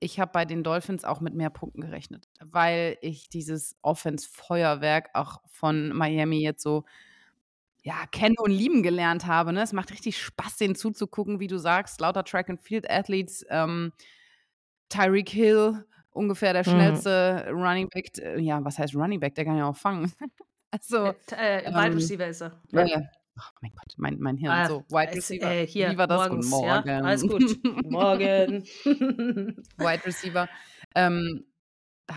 ich 0.00 0.18
habe 0.18 0.32
bei 0.32 0.46
den 0.46 0.64
Dolphins 0.64 1.04
auch 1.04 1.20
mit 1.20 1.34
mehr 1.34 1.50
Punkten 1.50 1.82
gerechnet, 1.82 2.26
weil 2.40 2.96
ich 3.02 3.28
dieses 3.28 3.76
Offense-Feuerwerk 3.82 5.10
auch 5.12 5.42
von 5.46 5.90
Miami 5.90 6.40
jetzt 6.40 6.62
so 6.62 6.86
ja, 7.82 8.06
kennen 8.12 8.36
und 8.38 8.50
lieben 8.50 8.82
gelernt 8.82 9.26
habe. 9.26 9.52
Ne? 9.52 9.60
Es 9.60 9.74
macht 9.74 9.92
richtig 9.92 10.16
Spaß, 10.18 10.56
denen 10.56 10.74
zuzugucken, 10.74 11.38
wie 11.38 11.48
du 11.48 11.58
sagst. 11.58 12.00
Lauter 12.00 12.24
Track 12.24 12.48
and 12.48 12.62
Field 12.62 12.90
Athletes, 12.90 13.44
ähm, 13.50 13.92
Tyreek 14.88 15.28
Hill, 15.28 15.84
ungefähr 16.18 16.52
der 16.52 16.66
mhm. 16.66 16.70
schnellste 16.70 17.46
mhm. 17.48 17.62
Running 17.62 17.88
Back. 17.88 18.10
Ja, 18.38 18.62
was 18.64 18.78
heißt 18.78 18.94
Running 18.94 19.20
Back? 19.20 19.34
Der 19.36 19.44
kann 19.44 19.56
ja 19.56 19.68
auch 19.68 19.76
fangen. 19.76 20.12
also, 20.70 21.14
äh, 21.32 21.64
äh, 21.64 21.66
Wide 21.66 21.86
ähm, 21.86 21.92
Receiver 21.94 22.26
ist 22.26 22.42
er. 22.42 22.60
Ja. 22.70 22.84
ja. 22.84 23.02
Oh 23.38 23.58
mein 23.62 23.70
Gott, 23.72 23.94
mein, 23.96 24.18
mein 24.18 24.36
Hirn. 24.36 24.52
Ah, 24.52 24.66
so, 24.66 24.84
Wide 24.88 25.14
Receiver. 25.14 25.48
Äh, 25.48 25.66
hier, 25.66 25.92
Wie 25.92 25.98
war 25.98 26.08
das? 26.08 26.28
Morgens, 26.28 26.50
Guten 26.50 26.66
Morgen. 26.66 26.88
Ja, 26.88 27.00
alles 27.00 27.22
gut. 27.22 27.60
Morgen. 27.88 28.64
Wide 29.76 30.04
Receiver. 30.04 30.48
Ähm, 30.96 31.44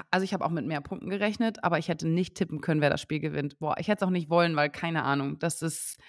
also 0.10 0.24
ich 0.24 0.34
habe 0.34 0.44
auch 0.44 0.50
mit 0.50 0.66
mehr 0.66 0.82
Punkten 0.82 1.10
gerechnet, 1.10 1.64
aber 1.64 1.78
ich 1.78 1.90
hätte 1.90 2.08
nicht 2.08 2.36
tippen 2.36 2.62
können, 2.62 2.82
wer 2.82 2.90
das 2.90 3.02
Spiel 3.02 3.20
gewinnt. 3.20 3.60
Boah, 3.60 3.76
ich 3.78 3.88
hätte 3.88 4.04
es 4.04 4.08
auch 4.08 4.12
nicht 4.12 4.30
wollen, 4.30 4.56
weil 4.56 4.72
keine 4.72 5.04
Ahnung, 5.04 5.38
das 5.38 5.62
ist 5.62 6.00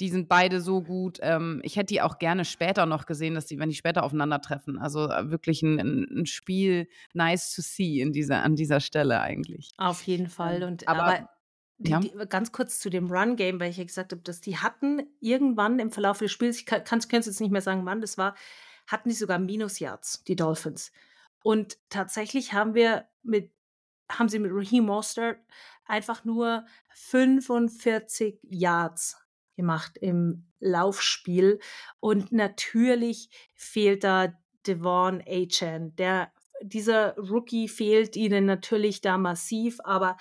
die 0.00 0.08
sind 0.08 0.28
beide 0.28 0.60
so 0.60 0.82
gut. 0.82 1.18
Ähm, 1.22 1.60
ich 1.62 1.76
hätte 1.76 1.92
die 1.92 2.00
auch 2.00 2.18
gerne 2.18 2.44
später 2.44 2.86
noch 2.86 3.06
gesehen, 3.06 3.34
dass 3.34 3.46
die, 3.46 3.58
wenn 3.58 3.68
die 3.68 3.74
später 3.74 4.02
aufeinandertreffen. 4.02 4.78
Also 4.78 5.08
äh, 5.08 5.30
wirklich 5.30 5.62
ein, 5.62 5.78
ein, 5.78 6.26
Spiel 6.26 6.88
nice 7.12 7.54
to 7.54 7.62
see 7.62 8.00
in 8.00 8.12
dieser, 8.12 8.42
an 8.42 8.56
dieser 8.56 8.80
Stelle 8.80 9.20
eigentlich. 9.20 9.70
Auf 9.76 10.02
jeden 10.02 10.28
Fall. 10.28 10.62
Und 10.62 10.88
aber, 10.88 11.04
aber 11.04 11.28
die, 11.78 11.90
ja. 11.90 12.00
die, 12.00 12.12
ganz 12.28 12.52
kurz 12.52 12.78
zu 12.78 12.90
dem 12.90 13.10
Run-Game, 13.10 13.60
weil 13.60 13.70
ich 13.70 13.76
ja 13.76 13.84
gesagt 13.84 14.12
habe, 14.12 14.22
dass 14.22 14.40
die 14.40 14.56
hatten 14.56 15.02
irgendwann 15.20 15.78
im 15.78 15.90
Verlauf 15.90 16.18
des 16.18 16.32
Spiels, 16.32 16.58
ich 16.58 16.66
kann 16.66 16.98
es 16.98 17.08
jetzt 17.10 17.40
nicht 17.40 17.50
mehr 17.50 17.62
sagen, 17.62 17.84
wann 17.84 18.00
das 18.00 18.16
war, 18.16 18.34
hatten 18.86 19.08
die 19.08 19.14
sogar 19.14 19.38
Minus-Yards, 19.38 20.24
die 20.24 20.36
Dolphins. 20.36 20.92
Und 21.42 21.78
tatsächlich 21.90 22.52
haben 22.52 22.74
wir 22.74 23.06
mit, 23.22 23.50
haben 24.08 24.28
sie 24.28 24.38
mit 24.38 24.52
Raheem 24.54 24.86
Mostert 24.86 25.38
einfach 25.84 26.24
nur 26.24 26.64
45 26.94 28.38
Yards 28.42 29.21
gemacht 29.56 29.98
im 29.98 30.46
Laufspiel. 30.60 31.60
Und 32.00 32.32
natürlich 32.32 33.30
fehlt 33.54 34.04
da 34.04 34.32
Devon 34.66 35.22
Achan. 35.26 35.94
Der, 35.96 36.32
dieser 36.62 37.16
Rookie 37.16 37.68
fehlt 37.68 38.16
ihnen 38.16 38.46
natürlich 38.46 39.00
da 39.00 39.18
massiv, 39.18 39.78
aber 39.84 40.16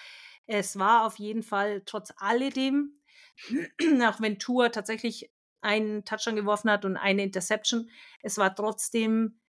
es 0.47 0.77
war 0.77 1.05
auf 1.05 1.19
jeden 1.19 1.43
Fall 1.43 1.83
trotz 1.85 2.13
alledem, 2.17 2.95
auch 4.05 4.19
wenn 4.19 4.39
Tour 4.39 4.71
tatsächlich 4.71 5.31
einen 5.61 6.03
Touchdown 6.05 6.35
geworfen 6.35 6.71
hat 6.71 6.85
und 6.85 6.97
eine 6.97 7.23
Interception, 7.23 7.89
es 8.21 8.37
war 8.37 8.55
trotzdem 8.55 9.41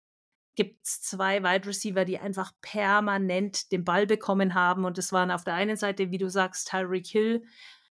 gibt 0.55 0.87
es 0.87 1.01
zwei 1.01 1.43
Wide 1.43 1.66
Receiver, 1.66 2.05
die 2.05 2.18
einfach 2.18 2.53
permanent 2.61 3.72
den 3.72 3.85
Ball 3.85 4.07
bekommen 4.07 4.55
haben. 4.55 4.85
Und 4.85 4.99
es 4.99 5.12
waren 5.12 5.30
auf 5.30 5.45
der 5.45 5.55
einen 5.55 5.76
Seite, 5.76 6.11
wie 6.11 6.18
du 6.18 6.28
sagst, 6.28 6.68
Tyreek 6.68 7.07
Hill 7.07 7.45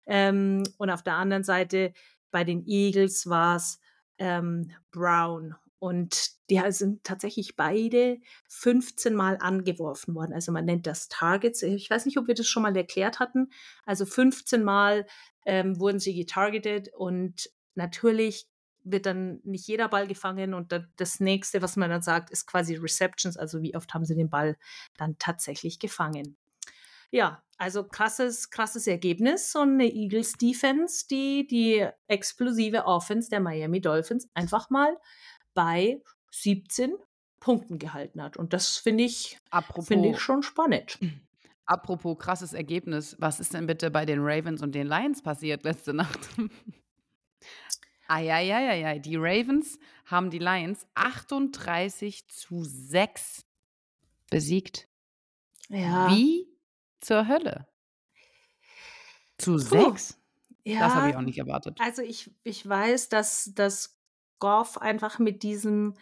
ähm, 0.07 0.63
und 0.79 0.91
auf 0.91 1.03
der 1.03 1.15
anderen 1.15 1.45
Seite 1.45 1.93
bei 2.31 2.45
den 2.45 2.67
Eagles 2.67 3.29
war 3.29 3.57
es 3.57 3.81
ähm, 4.19 4.71
Brown. 4.91 5.55
Und 5.79 6.31
die 6.49 6.61
sind 6.71 7.05
tatsächlich 7.05 7.55
beide 7.55 8.19
15 8.49 9.15
Mal 9.15 9.37
angeworfen 9.41 10.15
worden. 10.15 10.33
Also 10.33 10.51
man 10.51 10.65
nennt 10.65 10.87
das 10.87 11.09
Targets. 11.09 11.63
Ich 11.63 11.91
weiß 11.91 12.07
nicht, 12.07 12.19
ob 12.19 12.29
wir 12.29 12.35
das 12.35 12.47
schon 12.47 12.63
mal 12.63 12.77
erklärt 12.77 13.21
hatten. 13.21 13.51
Also 13.85 14.07
15 14.07 14.65
Mal 14.65 15.07
ähm, 15.45 15.79
wurden 15.79 15.99
sie 15.99 16.15
getargetet 16.15 16.89
und 16.95 17.51
natürlich 17.75 18.49
wird 18.85 19.07
dann 19.07 19.41
nicht 19.43 19.67
jeder 19.67 19.89
Ball 19.89 20.07
gefangen 20.07 20.55
und 20.55 20.73
das 20.97 21.21
nächste, 21.21 21.61
was 21.61 21.77
man 21.77 21.91
dann 21.91 22.03
sagt, 22.03 22.31
ist 22.31 22.47
quasi 22.47 22.77
Receptions, 22.77 23.37
also 23.37 23.61
wie 23.61 23.75
oft 23.75 23.93
haben 23.93 24.05
sie 24.05 24.15
den 24.15 24.31
Ball 24.31 24.57
dann 24.97 25.19
tatsächlich 25.19 25.79
gefangen. 25.81 26.37
Ja, 27.11 27.43
also 27.59 27.85
krasses, 27.85 28.51
krasses 28.51 28.87
Ergebnis 28.87 29.55
und 29.55 29.75
eine 29.75 29.93
Eagles 29.93 30.33
Defense, 30.35 31.07
die 31.09 31.47
die 31.47 31.87
explosive 32.07 32.85
Offense 32.85 33.31
der 33.31 33.41
Miami 33.41 33.81
Dolphins 33.81 34.29
einfach 34.35 34.71
mal 34.71 34.97
bei 35.55 36.03
17 36.33 36.95
Punkten 37.41 37.79
gehalten 37.79 38.23
hat. 38.23 38.37
Und 38.37 38.53
das 38.53 38.77
finde 38.77 39.05
ich, 39.05 39.39
finde 39.81 40.11
ich 40.11 40.19
schon 40.19 40.43
spannend. 40.43 40.99
Apropos 41.67 42.19
krasses 42.19 42.53
Ergebnis, 42.53 43.17
was 43.19 43.41
ist 43.41 43.55
denn 43.55 43.67
bitte 43.67 43.91
bei 43.91 44.05
den 44.05 44.21
Ravens 44.21 44.63
und 44.63 44.75
den 44.75 44.87
Lions 44.87 45.23
passiert 45.23 45.65
letzte 45.65 45.95
Nacht? 45.95 46.21
Eieieiei, 48.09 49.01
die 49.01 49.17
Ravens 49.17 49.79
haben 50.05 50.31
die 50.31 50.39
Lions 50.39 50.87
38 50.95 52.29
zu 52.29 52.63
6 52.63 53.45
besiegt. 54.31 54.89
Ja. 55.69 56.09
Wie 56.11 56.56
zur 57.01 57.29
Hölle. 57.29 57.67
Zu 59.39 59.59
sechs? 59.59 60.19
Ja, 60.65 60.81
das 60.81 60.95
habe 60.95 61.11
ich 61.11 61.17
auch 61.17 61.21
nicht 61.21 61.39
erwartet. 61.39 61.79
Also 61.81 62.03
ich, 62.03 62.35
ich 62.43 62.69
weiß, 62.69 63.09
dass, 63.09 63.53
dass 63.55 63.99
Goff 64.39 64.79
einfach 64.79 65.19
mit 65.19 65.43
diesem 65.43 65.95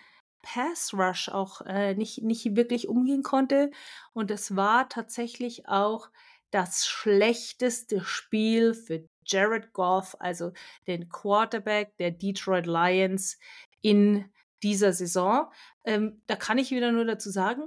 Pass 0.42 0.92
Rush 0.94 1.28
auch 1.28 1.62
äh, 1.62 1.94
nicht, 1.94 2.22
nicht 2.22 2.56
wirklich 2.56 2.88
umgehen 2.88 3.22
konnte. 3.22 3.70
Und 4.12 4.30
es 4.30 4.56
war 4.56 4.88
tatsächlich 4.88 5.68
auch 5.68 6.10
das 6.50 6.86
schlechteste 6.86 8.04
Spiel 8.04 8.74
für 8.74 9.08
Jared 9.26 9.72
Goff, 9.72 10.16
also 10.20 10.52
den 10.86 11.08
Quarterback 11.08 11.96
der 11.96 12.10
Detroit 12.10 12.66
Lions 12.66 13.38
in 13.80 14.30
dieser 14.62 14.92
Saison. 14.92 15.50
Ähm, 15.84 16.22
da 16.26 16.36
kann 16.36 16.58
ich 16.58 16.70
wieder 16.70 16.92
nur 16.92 17.04
dazu 17.04 17.30
sagen, 17.30 17.62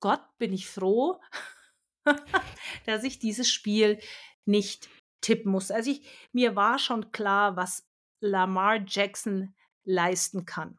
Gott 0.00 0.22
bin 0.38 0.52
ich 0.52 0.68
froh, 0.68 1.20
dass 2.86 3.04
ich 3.04 3.18
dieses 3.18 3.50
Spiel 3.50 3.98
nicht 4.44 4.88
tippen 5.20 5.52
muss. 5.52 5.70
Also 5.70 5.90
ich, 5.90 6.02
mir 6.32 6.56
war 6.56 6.78
schon 6.78 7.12
klar, 7.12 7.56
was 7.56 7.86
Lamar 8.20 8.80
Jackson 8.86 9.54
leisten 9.84 10.46
kann. 10.46 10.78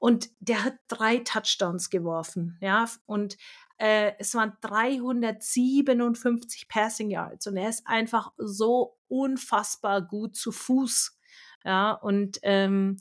Und 0.00 0.30
der 0.40 0.64
hat 0.64 0.74
drei 0.88 1.18
Touchdowns 1.18 1.90
geworfen, 1.90 2.58
ja, 2.60 2.88
und 3.06 3.36
äh, 3.78 4.12
es 4.18 4.34
waren 4.34 4.56
357 4.60 6.68
Passing 6.68 7.10
Yards 7.10 7.46
und 7.46 7.56
er 7.56 7.68
ist 7.68 7.86
einfach 7.86 8.32
so 8.36 8.98
unfassbar 9.08 10.02
gut 10.02 10.34
zu 10.36 10.50
Fuß, 10.52 11.16
ja, 11.64 11.92
und 11.92 12.40
ähm, 12.42 12.98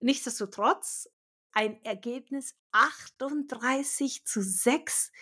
nichtsdestotrotz 0.00 1.08
ein 1.52 1.82
Ergebnis 1.84 2.54
38 2.72 4.26
zu 4.26 4.42
6 4.42 5.12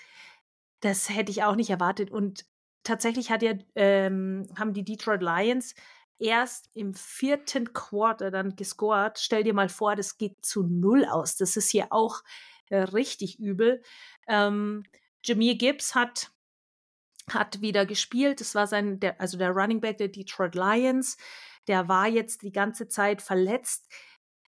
das 0.80 1.08
hätte 1.08 1.30
ich 1.30 1.42
auch 1.42 1.56
nicht 1.56 1.70
erwartet. 1.70 2.10
Und 2.10 2.44
tatsächlich 2.82 3.30
hat 3.30 3.42
ja, 3.42 3.54
ähm, 3.74 4.48
haben 4.58 4.74
die 4.74 4.84
Detroit 4.84 5.22
Lions 5.22 5.74
erst 6.18 6.70
im 6.74 6.94
vierten 6.94 7.72
Quarter 7.72 8.30
dann 8.30 8.56
gescored. 8.56 9.18
Stell 9.18 9.44
dir 9.44 9.54
mal 9.54 9.68
vor, 9.68 9.96
das 9.96 10.16
geht 10.16 10.44
zu 10.44 10.62
null 10.62 11.04
aus. 11.04 11.36
Das 11.36 11.56
ist 11.56 11.70
hier 11.70 11.88
auch 11.90 12.22
äh, 12.70 12.78
richtig 12.78 13.38
übel. 13.38 13.82
Ähm, 14.28 14.84
Jameer 15.24 15.56
Gibbs 15.56 15.94
hat, 15.94 16.30
hat 17.30 17.60
wieder 17.60 17.86
gespielt. 17.86 18.40
Das 18.40 18.54
war 18.54 18.66
sein, 18.66 19.00
der, 19.00 19.20
also 19.20 19.36
der 19.36 19.50
Running 19.50 19.80
Back 19.80 19.98
der 19.98 20.08
Detroit 20.08 20.54
Lions. 20.54 21.16
Der 21.66 21.88
war 21.88 22.06
jetzt 22.06 22.42
die 22.42 22.52
ganze 22.52 22.88
Zeit 22.88 23.22
verletzt. 23.22 23.88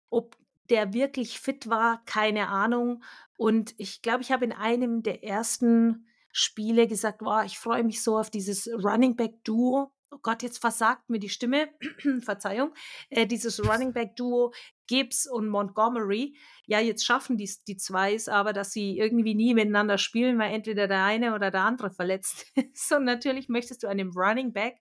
Ob 0.09 0.35
der 0.69 0.93
wirklich 0.93 1.39
fit 1.39 1.69
war, 1.69 2.03
keine 2.05 2.47
Ahnung. 2.47 3.03
Und 3.37 3.73
ich 3.77 4.01
glaube, 4.01 4.21
ich 4.21 4.31
habe 4.31 4.45
in 4.45 4.51
einem 4.51 5.03
der 5.03 5.23
ersten 5.23 6.07
Spiele 6.33 6.87
gesagt, 6.87 7.21
wow, 7.21 7.45
ich 7.45 7.59
freue 7.59 7.83
mich 7.83 8.03
so 8.03 8.17
auf 8.17 8.31
dieses 8.31 8.67
Running 8.67 9.15
Back 9.15 9.43
Duo. 9.43 9.93
oh 10.11 10.19
Gott, 10.21 10.43
jetzt 10.43 10.57
versagt 10.57 11.09
mir 11.09 11.19
die 11.19 11.29
Stimme, 11.29 11.69
Verzeihung, 12.21 12.73
äh, 13.09 13.25
dieses 13.27 13.63
Running 13.65 13.93
Back 13.93 14.15
Duo 14.15 14.51
Gibbs 14.87 15.27
und 15.27 15.47
Montgomery. 15.47 16.35
Ja, 16.65 16.79
jetzt 16.79 17.05
schaffen 17.05 17.37
die, 17.37 17.49
die 17.67 17.77
zwei 17.77 18.15
es 18.15 18.27
aber, 18.27 18.51
dass 18.51 18.71
sie 18.71 18.97
irgendwie 18.97 19.35
nie 19.35 19.53
miteinander 19.53 19.99
spielen, 19.99 20.39
weil 20.39 20.53
entweder 20.53 20.87
der 20.87 21.03
eine 21.03 21.35
oder 21.35 21.51
der 21.51 21.61
andere 21.61 21.91
verletzt 21.91 22.47
ist. 22.73 22.91
Und 22.91 23.05
natürlich 23.05 23.47
möchtest 23.47 23.83
du 23.83 23.87
einem 23.87 24.11
Running 24.11 24.53
Back, 24.53 24.79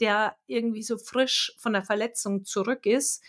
der 0.00 0.36
irgendwie 0.46 0.82
so 0.82 0.98
frisch 0.98 1.54
von 1.58 1.72
der 1.72 1.82
Verletzung 1.82 2.44
zurück 2.44 2.84
ist, 2.84 3.24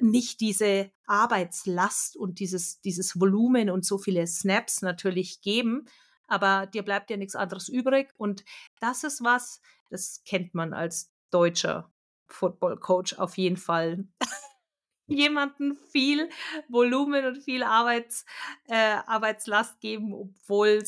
nicht 0.00 0.40
diese 0.40 0.90
Arbeitslast 1.06 2.16
und 2.16 2.38
dieses, 2.38 2.80
dieses 2.82 3.18
Volumen 3.18 3.70
und 3.70 3.84
so 3.84 3.98
viele 3.98 4.26
Snaps 4.26 4.82
natürlich 4.82 5.40
geben, 5.40 5.86
aber 6.28 6.66
dir 6.66 6.82
bleibt 6.82 7.10
ja 7.10 7.16
nichts 7.16 7.34
anderes 7.34 7.68
übrig. 7.68 8.12
Und 8.16 8.44
das 8.80 9.02
ist 9.02 9.24
was, 9.24 9.60
das 9.90 10.22
kennt 10.24 10.54
man 10.54 10.72
als 10.72 11.10
deutscher 11.30 11.90
Football 12.26 12.78
Coach 12.78 13.14
auf 13.14 13.36
jeden 13.36 13.56
Fall. 13.56 14.06
Jemanden 15.06 15.76
viel 15.90 16.28
Volumen 16.68 17.24
und 17.24 17.42
viel 17.42 17.62
Arbeits, 17.62 18.26
äh, 18.68 18.98
Arbeitslast 19.06 19.80
geben, 19.80 20.12
obwohl 20.12 20.84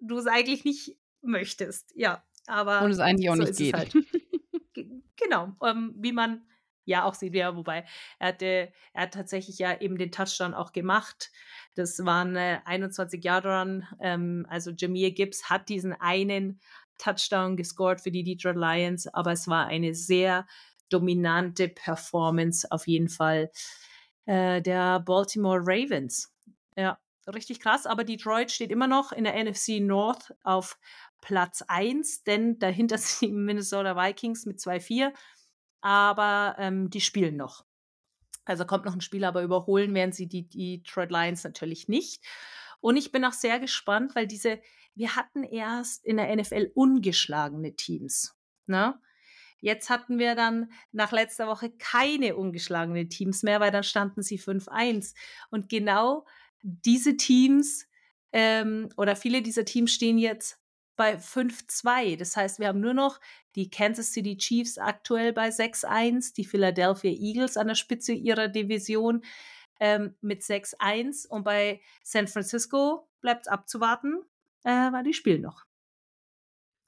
du 0.00 0.18
es 0.18 0.26
eigentlich 0.26 0.64
nicht 0.64 0.98
möchtest. 1.22 1.92
Ja, 1.96 2.22
aber. 2.46 2.82
Und 2.82 2.90
es 2.90 2.98
eigentlich 2.98 3.30
auch 3.30 3.36
so 3.36 3.42
nicht 3.42 3.56
geht. 3.56 3.74
Halt. 3.74 3.94
genau, 5.16 5.56
ähm, 5.62 5.94
wie 5.96 6.12
man 6.12 6.46
ja 6.88 7.04
auch 7.04 7.14
ja, 7.20 7.56
wobei 7.56 7.84
er 8.18 8.28
hatte, 8.28 8.72
er 8.92 9.02
hat 9.02 9.14
tatsächlich 9.14 9.58
ja 9.58 9.80
eben 9.80 9.98
den 9.98 10.10
Touchdown 10.10 10.54
auch 10.54 10.72
gemacht. 10.72 11.30
Das 11.74 12.04
waren 12.04 12.34
äh, 12.36 12.60
21 12.64 13.22
Jahre 13.22 13.60
Run. 13.60 13.86
Ähm, 14.00 14.46
also 14.48 14.70
Jameer 14.70 15.10
Gibbs 15.12 15.50
hat 15.50 15.68
diesen 15.68 15.92
einen 15.92 16.60
Touchdown 16.96 17.56
gescored 17.56 18.00
für 18.00 18.10
die 18.10 18.24
Detroit 18.24 18.56
Lions, 18.56 19.06
aber 19.06 19.32
es 19.32 19.46
war 19.46 19.66
eine 19.66 19.94
sehr 19.94 20.46
dominante 20.88 21.68
Performance 21.68 22.66
auf 22.70 22.86
jeden 22.86 23.08
Fall 23.08 23.50
äh, 24.24 24.60
der 24.62 25.00
Baltimore 25.00 25.60
Ravens. 25.60 26.32
Ja, 26.76 26.98
richtig 27.26 27.60
krass, 27.60 27.86
aber 27.86 28.04
Detroit 28.04 28.50
steht 28.50 28.70
immer 28.70 28.88
noch 28.88 29.12
in 29.12 29.24
der 29.24 29.42
NFC 29.44 29.80
North 29.80 30.34
auf 30.42 30.78
Platz 31.20 31.62
1, 31.66 32.24
denn 32.24 32.58
dahinter 32.58 32.98
sind 32.98 33.28
die 33.28 33.32
Minnesota 33.32 33.96
Vikings 33.96 34.46
mit 34.46 34.58
2-4, 34.58 35.12
aber 35.80 36.56
ähm, 36.58 36.90
die 36.90 37.00
spielen 37.00 37.36
noch. 37.36 37.64
Also 38.44 38.64
kommt 38.64 38.86
noch 38.86 38.94
ein 38.94 39.00
Spiel, 39.00 39.24
aber 39.24 39.42
überholen 39.42 39.94
werden 39.94 40.12
sie 40.12 40.26
die, 40.26 40.48
die 40.48 40.82
Detroit 40.82 41.10
Lions 41.10 41.44
natürlich 41.44 41.88
nicht. 41.88 42.24
Und 42.80 42.96
ich 42.96 43.12
bin 43.12 43.24
auch 43.24 43.32
sehr 43.32 43.60
gespannt, 43.60 44.14
weil 44.14 44.26
diese, 44.26 44.60
wir 44.94 45.16
hatten 45.16 45.44
erst 45.44 46.04
in 46.04 46.16
der 46.16 46.34
NFL 46.34 46.70
ungeschlagene 46.74 47.76
Teams. 47.76 48.36
Ne? 48.66 48.98
Jetzt 49.60 49.90
hatten 49.90 50.18
wir 50.18 50.34
dann 50.34 50.72
nach 50.92 51.12
letzter 51.12 51.48
Woche 51.48 51.70
keine 51.70 52.36
ungeschlagene 52.36 53.08
Teams 53.08 53.42
mehr, 53.42 53.60
weil 53.60 53.72
dann 53.72 53.82
standen 53.82 54.22
sie 54.22 54.38
5-1. 54.38 55.14
Und 55.50 55.68
genau 55.68 56.26
diese 56.62 57.16
Teams 57.16 57.86
ähm, 58.32 58.88
oder 58.96 59.16
viele 59.16 59.42
dieser 59.42 59.64
Teams 59.64 59.92
stehen 59.92 60.18
jetzt 60.18 60.60
bei 60.98 61.16
5-2. 61.16 62.18
Das 62.18 62.36
heißt, 62.36 62.58
wir 62.58 62.66
haben 62.66 62.80
nur 62.80 62.92
noch 62.92 63.20
die 63.54 63.70
Kansas 63.70 64.12
City 64.12 64.36
Chiefs 64.36 64.76
aktuell 64.76 65.32
bei 65.32 65.48
6-1, 65.48 66.34
die 66.34 66.44
Philadelphia 66.44 67.12
Eagles 67.12 67.56
an 67.56 67.68
der 67.68 67.76
Spitze 67.76 68.12
ihrer 68.12 68.48
Division 68.48 69.22
ähm, 69.80 70.16
mit 70.20 70.42
6-1 70.42 71.28
und 71.28 71.44
bei 71.44 71.80
San 72.02 72.26
Francisco 72.26 73.08
bleibt 73.20 73.46
es 73.46 73.48
abzuwarten, 73.48 74.22
äh, 74.64 74.70
weil 74.70 75.04
die 75.04 75.14
spielen 75.14 75.42
noch. 75.42 75.64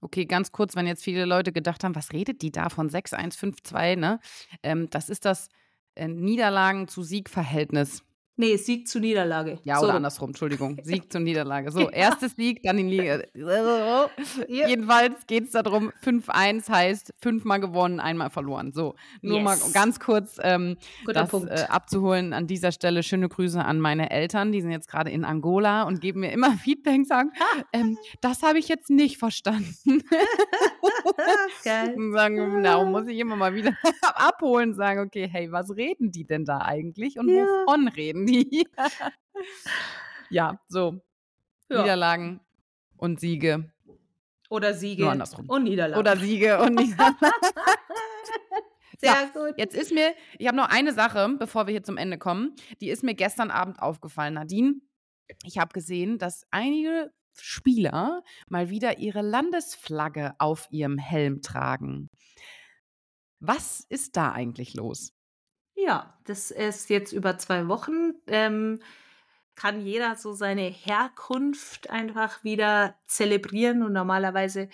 Okay, 0.03 0.27
ganz 0.27 0.51
kurz, 0.51 0.75
wenn 0.75 0.87
jetzt 0.87 1.05
viele 1.05 1.25
Leute 1.25 1.53
gedacht 1.53 1.85
haben, 1.85 1.95
was 1.95 2.13
redet 2.13 2.43
die 2.43 2.51
da 2.51 2.69
von 2.69 2.91
6-1, 2.91 3.39
5-2, 3.39 3.97
ne? 3.97 4.19
Ähm, 4.63 4.91
das 4.91 5.09
ist 5.09 5.25
das 5.25 5.51
äh, 5.95 6.09
Niederlagen 6.09 6.89
zu 6.89 7.05
Sieg-Verhältnis. 7.05 8.03
Nee, 8.41 8.57
Sieg 8.57 8.88
zu 8.88 9.01
Niederlage. 9.01 9.59
Ja, 9.64 9.76
so. 9.76 9.84
oder 9.84 9.97
andersrum, 9.97 10.30
Entschuldigung. 10.30 10.78
Sieg 10.82 11.12
zu 11.12 11.20
Niederlage. 11.20 11.70
So, 11.70 11.91
erstes 11.91 12.36
Sieg, 12.36 12.62
dann 12.62 12.78
die 12.78 12.84
Liga. 12.84 13.20
ja. 13.34 14.66
Jedenfalls 14.66 15.26
geht 15.26 15.45
es 15.45 15.51
darum, 15.51 15.93
5-1 16.03 16.70
heißt 16.70 17.12
fünfmal 17.18 17.61
gewonnen, 17.61 18.01
einmal 18.01 18.30
verloren. 18.30 18.72
So, 18.72 18.95
nur 19.20 19.41
yes. 19.41 19.45
mal 19.45 19.59
ganz 19.74 20.01
kurz 20.01 20.38
ähm, 20.43 20.78
das 21.07 21.34
äh, 21.34 21.66
abzuholen 21.68 22.32
an 22.32 22.47
dieser 22.47 22.72
Stelle. 22.72 23.03
Schöne 23.03 23.28
Grüße 23.28 23.62
an 23.62 23.78
meine 23.78 24.11
Eltern, 24.11 24.53
die 24.53 24.62
sind 24.62 24.70
jetzt 24.70 24.88
gerade 24.88 25.11
in 25.11 25.26
Angola 25.26 25.82
und 25.82 26.01
geben 26.01 26.20
mir 26.20 26.32
immer 26.32 26.53
Feedback, 26.64 27.05
sagen, 27.05 27.32
ähm, 27.74 27.99
das 28.22 28.43
habe 28.43 28.59
ich 28.59 28.68
jetzt 28.68 28.88
nicht 28.88 29.18
verstanden. 29.18 30.03
Geil. 31.62 31.95
Und 31.95 32.12
sagen, 32.12 32.62
na, 32.62 32.82
muss 32.84 33.07
ich 33.07 33.18
immer 33.18 33.36
mal 33.36 33.55
wieder 33.55 33.76
abholen, 34.03 34.72
sagen, 34.72 35.01
okay, 35.01 35.28
hey, 35.30 35.53
was 35.53 35.76
reden 35.76 36.11
die 36.11 36.24
denn 36.24 36.47
da 36.47 36.62
eigentlich 36.62 37.18
und 37.18 37.28
ja. 37.28 37.45
wovon 37.45 37.88
reden 37.88 38.24
die? 38.24 38.30
Nie. 38.31 38.66
ja, 40.31 40.61
so. 40.68 41.01
Ja. 41.68 41.83
Niederlagen 41.83 42.41
und 42.97 43.20
Siege. 43.20 43.72
Oder 44.49 44.74
Siege 44.74 45.09
und 45.47 45.62
Niederlagen. 45.62 46.01
Oder 46.01 46.16
Siege 46.16 46.61
und 46.61 46.74
Niederlagen. 46.81 47.16
Sehr 48.99 49.31
so, 49.33 49.41
gut. 49.41 49.55
Jetzt 49.57 49.74
ist 49.74 49.93
mir, 49.93 50.14
ich 50.39 50.47
habe 50.47 50.57
noch 50.57 50.68
eine 50.68 50.93
Sache, 50.93 51.37
bevor 51.39 51.66
wir 51.66 51.72
hier 51.72 51.83
zum 51.83 51.97
Ende 51.97 52.18
kommen. 52.18 52.55
Die 52.81 52.91
ist 52.91 53.03
mir 53.03 53.14
gestern 53.14 53.51
Abend 53.51 53.81
aufgefallen, 53.81 54.35
Nadine. 54.35 54.74
Ich 55.45 55.59
habe 55.59 55.72
gesehen, 55.72 56.18
dass 56.18 56.45
einige 56.51 57.12
Spieler 57.39 58.22
mal 58.49 58.68
wieder 58.70 58.99
ihre 58.99 59.22
Landesflagge 59.22 60.35
auf 60.39 60.66
ihrem 60.70 60.99
Helm 60.99 61.41
tragen. 61.41 62.11
Was 63.39 63.87
ist 63.89 64.16
da 64.16 64.33
eigentlich 64.33 64.74
los? 64.74 65.14
Ja, 65.85 66.14
das 66.24 66.51
ist 66.51 66.91
jetzt 66.91 67.12
über 67.12 67.39
zwei 67.39 67.68
Wochen. 67.68 68.14
Ähm, 68.26 68.81
kann 69.55 69.81
jeder 69.81 70.16
so 70.16 70.33
seine 70.33 70.62
Herkunft 70.62 71.91
einfach 71.91 72.45
wieder 72.45 72.97
zelebrieren. 73.07 73.83
Und 73.83 73.93
normalerweise 73.93 74.68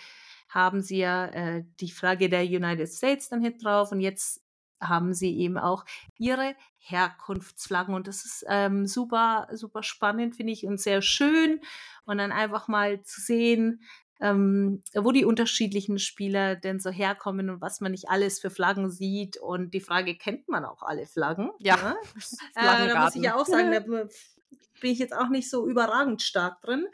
haben 0.48 0.80
sie 0.80 0.98
ja 0.98 1.26
äh, 1.26 1.64
die 1.80 1.90
Flagge 1.90 2.28
der 2.28 2.44
United 2.44 2.88
States 2.88 3.28
dann 3.28 3.40
hinten 3.40 3.60
drauf. 3.60 3.92
Und 3.92 4.00
jetzt 4.00 4.42
haben 4.80 5.14
sie 5.14 5.36
eben 5.38 5.58
auch 5.58 5.84
ihre 6.18 6.56
Herkunftsflaggen. 6.78 7.94
Und 7.94 8.08
das 8.08 8.24
ist 8.24 8.44
ähm, 8.48 8.86
super, 8.86 9.48
super 9.52 9.82
spannend, 9.82 10.36
finde 10.36 10.52
ich, 10.52 10.66
und 10.66 10.80
sehr 10.80 11.02
schön. 11.02 11.60
Und 12.04 12.18
dann 12.18 12.32
einfach 12.32 12.68
mal 12.68 13.02
zu 13.02 13.20
sehen, 13.20 13.82
ähm, 14.20 14.82
wo 14.94 15.12
die 15.12 15.24
unterschiedlichen 15.24 15.98
Spieler 15.98 16.56
denn 16.56 16.80
so 16.80 16.90
herkommen 16.90 17.50
und 17.50 17.60
was 17.60 17.80
man 17.80 17.92
nicht 17.92 18.08
alles 18.08 18.38
für 18.38 18.50
Flaggen 18.50 18.90
sieht. 18.90 19.36
Und 19.36 19.74
die 19.74 19.80
Frage, 19.80 20.16
kennt 20.16 20.48
man 20.48 20.64
auch 20.64 20.82
alle 20.82 21.06
Flaggen? 21.06 21.50
Ja. 21.58 21.76
ja? 22.56 22.84
Äh, 22.84 22.88
da 22.88 23.04
muss 23.04 23.14
ich 23.14 23.22
ja 23.22 23.36
auch 23.36 23.46
sagen, 23.46 23.70
da 23.72 23.80
bin 24.80 24.90
ich 24.90 24.98
jetzt 24.98 25.14
auch 25.14 25.28
nicht 25.28 25.50
so 25.50 25.66
überragend 25.68 26.22
stark 26.22 26.60
drin. 26.62 26.86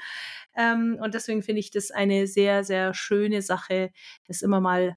Ähm, 0.56 0.98
und 1.00 1.14
deswegen 1.14 1.42
finde 1.42 1.60
ich 1.60 1.70
das 1.70 1.90
eine 1.90 2.26
sehr, 2.26 2.64
sehr 2.64 2.94
schöne 2.94 3.42
Sache, 3.42 3.92
das 4.26 4.42
immer 4.42 4.60
mal 4.60 4.96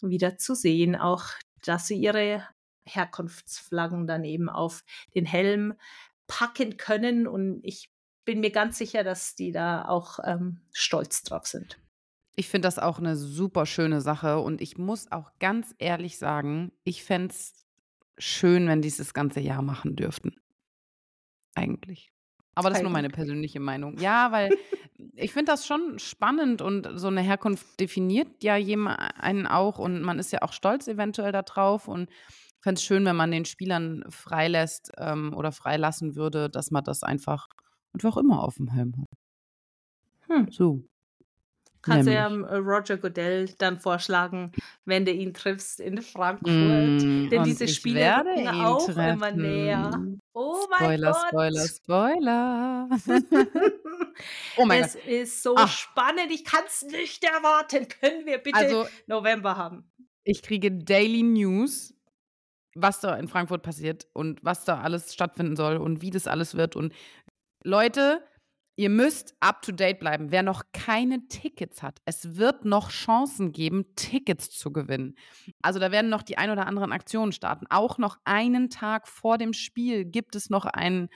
wieder 0.00 0.38
zu 0.38 0.54
sehen. 0.54 0.96
Auch, 0.96 1.24
dass 1.64 1.86
sie 1.86 1.96
ihre 1.96 2.46
Herkunftsflaggen 2.84 4.06
dann 4.06 4.24
eben 4.24 4.48
auf 4.48 4.82
den 5.14 5.26
Helm 5.26 5.74
packen 6.26 6.76
können. 6.76 7.26
Und 7.26 7.60
ich 7.62 7.90
bin 8.30 8.38
mir 8.38 8.52
ganz 8.52 8.78
sicher, 8.78 9.02
dass 9.02 9.34
die 9.34 9.50
da 9.50 9.88
auch 9.88 10.20
ähm, 10.24 10.60
stolz 10.72 11.24
drauf 11.24 11.48
sind. 11.48 11.80
Ich 12.36 12.48
finde 12.48 12.68
das 12.68 12.78
auch 12.78 13.00
eine 13.00 13.16
super 13.16 13.66
schöne 13.66 14.00
Sache 14.00 14.38
und 14.38 14.60
ich 14.60 14.78
muss 14.78 15.10
auch 15.10 15.32
ganz 15.40 15.74
ehrlich 15.78 16.16
sagen, 16.16 16.70
ich 16.84 17.02
fände 17.02 17.34
es 17.34 17.66
schön, 18.18 18.68
wenn 18.68 18.82
die 18.82 18.88
es 18.88 18.98
das 18.98 19.14
ganze 19.14 19.40
Jahr 19.40 19.62
machen 19.62 19.96
dürften. 19.96 20.36
Eigentlich. 21.56 22.12
Aber 22.54 22.68
das 22.68 22.78
ist 22.78 22.82
nur 22.84 22.92
meine 22.92 23.10
persönliche 23.10 23.58
Meinung. 23.58 23.98
Ja, 23.98 24.30
weil 24.30 24.50
ich 25.16 25.32
finde 25.32 25.50
das 25.50 25.66
schon 25.66 25.98
spannend 25.98 26.62
und 26.62 26.88
so 26.94 27.08
eine 27.08 27.22
Herkunft 27.22 27.80
definiert 27.80 28.44
ja 28.44 28.54
einen 28.54 29.48
auch 29.48 29.80
und 29.80 30.02
man 30.02 30.20
ist 30.20 30.30
ja 30.30 30.42
auch 30.42 30.52
stolz 30.52 30.86
eventuell 30.86 31.32
darauf 31.32 31.88
und 31.88 32.08
ich 32.10 32.62
fände 32.62 32.78
es 32.78 32.84
schön, 32.84 33.04
wenn 33.06 33.16
man 33.16 33.32
den 33.32 33.44
Spielern 33.44 34.04
freilässt 34.08 34.92
ähm, 34.98 35.34
oder 35.34 35.50
freilassen 35.50 36.14
würde, 36.14 36.48
dass 36.48 36.70
man 36.70 36.84
das 36.84 37.02
einfach 37.02 37.48
einfach 37.92 38.16
immer 38.16 38.42
auf 38.42 38.56
dem 38.56 38.68
Helm 38.68 38.94
hat. 38.96 39.08
Hm. 40.28 40.50
So. 40.50 40.82
Kannst 41.82 42.08
du 42.08 42.12
ja 42.12 42.26
äh, 42.28 42.56
Roger 42.56 42.98
Goodell 42.98 43.48
dann 43.56 43.78
vorschlagen, 43.78 44.52
wenn 44.84 45.06
du 45.06 45.12
ihn 45.12 45.32
triffst 45.32 45.80
in 45.80 46.02
Frankfurt. 46.02 46.52
Mm, 46.52 47.30
Denn 47.30 47.42
diese 47.44 47.68
Spiele 47.68 48.18
rücken 48.18 48.48
auch 48.48 48.84
treffen. 48.84 49.14
immer 49.14 49.32
näher. 49.32 49.90
Oh 50.34 50.66
mein 50.68 50.98
Spoiler, 50.98 51.12
Gott. 51.12 51.28
Spoiler, 51.28 51.68
Spoiler. 51.68 52.88
oh 54.58 54.66
mein 54.66 54.82
es 54.82 54.94
Gott. 54.94 55.06
ist 55.06 55.42
so 55.42 55.54
Ach. 55.56 55.68
spannend. 55.68 56.30
Ich 56.30 56.44
kann 56.44 56.64
es 56.66 56.82
nicht 56.82 57.24
erwarten. 57.24 57.88
Können 57.88 58.26
wir 58.26 58.38
bitte 58.38 58.58
also, 58.58 58.86
November 59.06 59.56
haben? 59.56 59.90
Ich 60.24 60.42
kriege 60.42 60.70
Daily 60.70 61.22
News, 61.22 61.94
was 62.74 63.00
da 63.00 63.16
in 63.16 63.26
Frankfurt 63.26 63.62
passiert 63.62 64.06
und 64.12 64.44
was 64.44 64.66
da 64.66 64.80
alles 64.80 65.14
stattfinden 65.14 65.56
soll 65.56 65.78
und 65.78 66.02
wie 66.02 66.10
das 66.10 66.26
alles 66.26 66.56
wird 66.56 66.76
und 66.76 66.92
Leute, 67.62 68.22
Ihr 68.80 68.88
müsst 68.88 69.34
up 69.40 69.60
to 69.60 69.72
date 69.72 69.98
bleiben. 69.98 70.30
Wer 70.30 70.42
noch 70.42 70.62
keine 70.72 71.28
Tickets 71.28 71.82
hat, 71.82 71.98
es 72.06 72.38
wird 72.38 72.64
noch 72.64 72.88
Chancen 72.88 73.52
geben, 73.52 73.94
Tickets 73.94 74.48
zu 74.48 74.72
gewinnen. 74.72 75.16
Also 75.60 75.78
da 75.78 75.92
werden 75.92 76.08
noch 76.08 76.22
die 76.22 76.38
ein 76.38 76.48
oder 76.48 76.66
anderen 76.66 76.90
Aktionen 76.90 77.32
starten. 77.32 77.66
Auch 77.68 77.98
noch 77.98 78.16
einen 78.24 78.70
Tag 78.70 79.06
vor 79.06 79.36
dem 79.36 79.52
Spiel 79.52 80.06
gibt 80.06 80.34
es 80.34 80.48
noch 80.48 80.64
ein, 80.64 81.10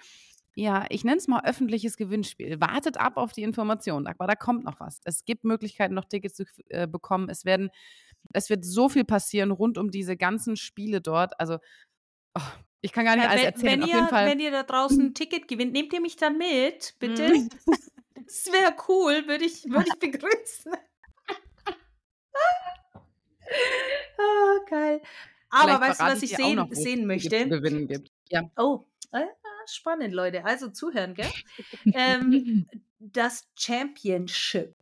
ja, 0.55 0.84
ich 0.90 1.05
nenne 1.05 1.16
es 1.16 1.26
mal 1.26 1.42
öffentliches 1.47 1.97
Gewinnspiel. 1.97 2.61
Wartet 2.61 2.99
ab 2.99 3.16
auf 3.16 3.32
die 3.32 3.45
Informationen, 3.45 4.09
aber 4.09 4.26
da 4.26 4.34
kommt 4.34 4.64
noch 4.64 4.78
was. 4.78 5.01
Es 5.05 5.24
gibt 5.24 5.45
Möglichkeiten, 5.45 5.95
noch 5.95 6.05
Tickets 6.05 6.34
zu 6.34 6.45
äh, 6.68 6.86
bekommen. 6.86 7.30
Es 7.30 7.47
werden, 7.47 7.70
es 8.34 8.51
wird 8.51 8.66
so 8.66 8.90
viel 8.90 9.05
passieren 9.07 9.51
rund 9.51 9.78
um 9.78 9.90
diese 9.90 10.18
ganzen 10.18 10.57
Spiele 10.57 11.01
dort. 11.01 11.40
Also 11.40 11.57
oh, 12.36 12.42
ich 12.85 12.93
kann 12.93 13.07
gar 13.07 13.16
nicht 13.16 13.24
Ja, 13.24 13.30
alles 13.30 13.43
wenn, 13.43 13.53
erzählen. 13.53 13.72
wenn, 13.72 13.82
Auf 13.82 13.89
ihr, 13.89 13.95
jeden 13.97 14.09
Fall. 14.09 14.26
wenn 14.26 14.41
ihr 14.41 14.51
da 14.51 14.62
draußen 14.62 15.01
ein 15.01 15.14
Ticket 15.14 15.49
gewinnt, 15.49 15.72
nehmt 15.72 15.91
ihr 15.95 16.03
mich 16.03 16.16
dann 16.16 16.37
mit, 16.37 16.95
bitte? 16.99 17.28
Mhm. 17.30 17.49
Das 18.26 18.47
wäre 18.47 18.74
cool, 18.89 19.26
würde 19.28 19.45
ich, 19.45 19.64
würd 19.64 19.87
ich 19.87 19.99
begrüßen. 19.99 20.72
ah, 24.18 24.59
geil. 24.66 25.03
Aber 25.51 25.62
Vielleicht 25.62 25.80
weißt 25.82 26.01
du, 26.01 26.05
was 26.05 26.22
ich 26.22 26.35
sehen, 26.35 26.57
noch, 26.57 26.72
sehen 26.72 27.07
möchte? 27.07 27.47
Gewinnen 27.47 27.87
gibt. 27.87 28.11
Ja. 28.30 28.51
Oh, 28.57 28.87
ah, 29.12 29.26
spannend, 29.66 30.14
Leute. 30.14 30.43
Also 30.43 30.70
zuhören, 30.70 31.14
gell? 31.14 31.30
ähm, 31.93 32.66
das 32.99 33.47
Championship 33.57 34.74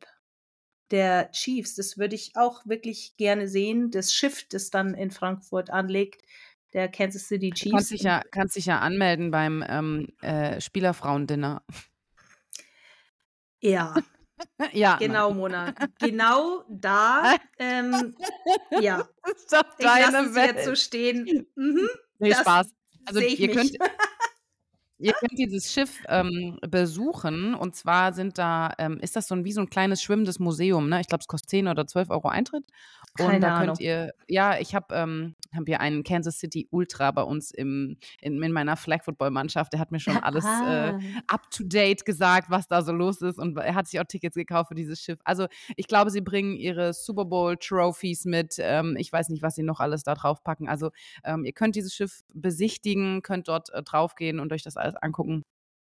der 0.92 1.30
Chiefs, 1.32 1.74
das 1.74 1.98
würde 1.98 2.14
ich 2.14 2.36
auch 2.36 2.64
wirklich 2.64 3.16
gerne 3.16 3.48
sehen. 3.48 3.90
Das 3.90 4.14
Schiff, 4.14 4.46
das 4.48 4.70
dann 4.70 4.94
in 4.94 5.10
Frankfurt 5.10 5.70
anlegt, 5.70 6.22
der 6.72 6.88
Kansas 6.88 7.26
City 7.28 7.50
Du 7.50 7.56
Chiefs. 7.56 7.72
kannst 7.72 7.90
dich 7.90 8.02
ja, 8.02 8.22
kannst 8.30 8.56
dich 8.56 8.66
ja 8.66 8.78
anmelden 8.80 9.30
beim 9.30 9.64
ähm, 9.68 10.08
äh, 10.22 10.60
Spielerfrauendinner. 10.60 11.62
ja, 13.60 13.94
ja. 14.72 14.96
genau, 14.96 15.32
Mona. 15.32 15.72
Genau 15.98 16.64
da. 16.68 17.36
Ähm, 17.58 18.16
ja, 18.80 19.08
Das 19.22 19.32
ist 19.36 19.52
doch 19.52 19.64
ich 19.78 19.84
lasse 19.84 20.12
deine 20.12 20.28
es 20.28 20.34
Welt. 20.34 20.56
jetzt 20.56 20.64
so 20.66 20.74
stehen. 20.74 21.46
Mhm, 21.54 21.88
nee, 22.18 22.34
Spaß. 22.34 22.70
Also 23.06 23.20
ihr 23.20 23.52
könnt. 23.52 23.72
ihr 25.02 25.12
könnt 25.14 25.38
dieses 25.38 25.72
Schiff 25.72 26.02
ähm, 26.08 26.58
besuchen 26.68 27.54
und 27.54 27.74
zwar 27.76 28.12
sind 28.12 28.38
da, 28.38 28.72
ähm, 28.78 28.98
ist 29.00 29.16
das 29.16 29.28
so 29.28 29.34
ein, 29.34 29.44
wie 29.44 29.52
so 29.52 29.60
ein 29.60 29.68
kleines 29.70 30.02
schwimmendes 30.02 30.38
Museum, 30.38 30.88
ne? 30.88 31.00
Ich 31.00 31.08
glaube, 31.08 31.22
es 31.22 31.28
kostet 31.28 31.50
10 31.50 31.68
oder 31.68 31.86
12 31.86 32.10
Euro 32.10 32.28
Eintritt. 32.28 32.64
Und 33.18 33.26
Keine 33.26 33.40
da 33.40 33.54
Ahnung. 33.56 33.66
könnt 33.66 33.80
ihr, 33.80 34.14
ja, 34.26 34.58
ich 34.58 34.74
habe 34.74 34.94
ähm, 34.94 35.34
hab 35.54 35.64
hier 35.66 35.80
einen 35.80 36.02
Kansas 36.02 36.38
City 36.38 36.66
Ultra 36.70 37.10
bei 37.10 37.22
uns 37.22 37.50
im, 37.50 37.98
in, 38.22 38.42
in 38.42 38.52
meiner 38.52 38.74
Flag 38.74 39.04
Football 39.04 39.30
Mannschaft, 39.30 39.74
der 39.74 39.80
hat 39.80 39.92
mir 39.92 40.00
schon 40.00 40.16
alles 40.16 40.46
äh, 40.46 40.94
up 41.26 41.50
to 41.50 41.62
date 41.64 42.06
gesagt, 42.06 42.48
was 42.48 42.68
da 42.68 42.80
so 42.80 42.92
los 42.92 43.20
ist 43.20 43.38
und 43.38 43.58
er 43.58 43.74
hat 43.74 43.86
sich 43.86 44.00
auch 44.00 44.04
Tickets 44.04 44.34
gekauft 44.34 44.68
für 44.68 44.74
dieses 44.74 44.98
Schiff. 44.98 45.18
Also 45.24 45.46
ich 45.76 45.88
glaube, 45.88 46.10
sie 46.10 46.22
bringen 46.22 46.56
ihre 46.56 46.94
Super 46.94 47.26
Bowl 47.26 47.58
Trophies 47.58 48.24
mit. 48.24 48.54
Ähm, 48.58 48.96
ich 48.98 49.12
weiß 49.12 49.28
nicht, 49.28 49.42
was 49.42 49.56
sie 49.56 49.62
noch 49.62 49.80
alles 49.80 50.04
da 50.04 50.14
drauf 50.14 50.42
packen. 50.42 50.68
Also 50.70 50.90
ähm, 51.22 51.44
ihr 51.44 51.52
könnt 51.52 51.76
dieses 51.76 51.94
Schiff 51.94 52.22
besichtigen, 52.32 53.20
könnt 53.20 53.48
dort 53.48 53.68
äh, 53.74 53.82
draufgehen 53.82 54.40
und 54.40 54.54
euch 54.54 54.62
das 54.62 54.78
alles 54.78 54.91
angucken, 55.00 55.42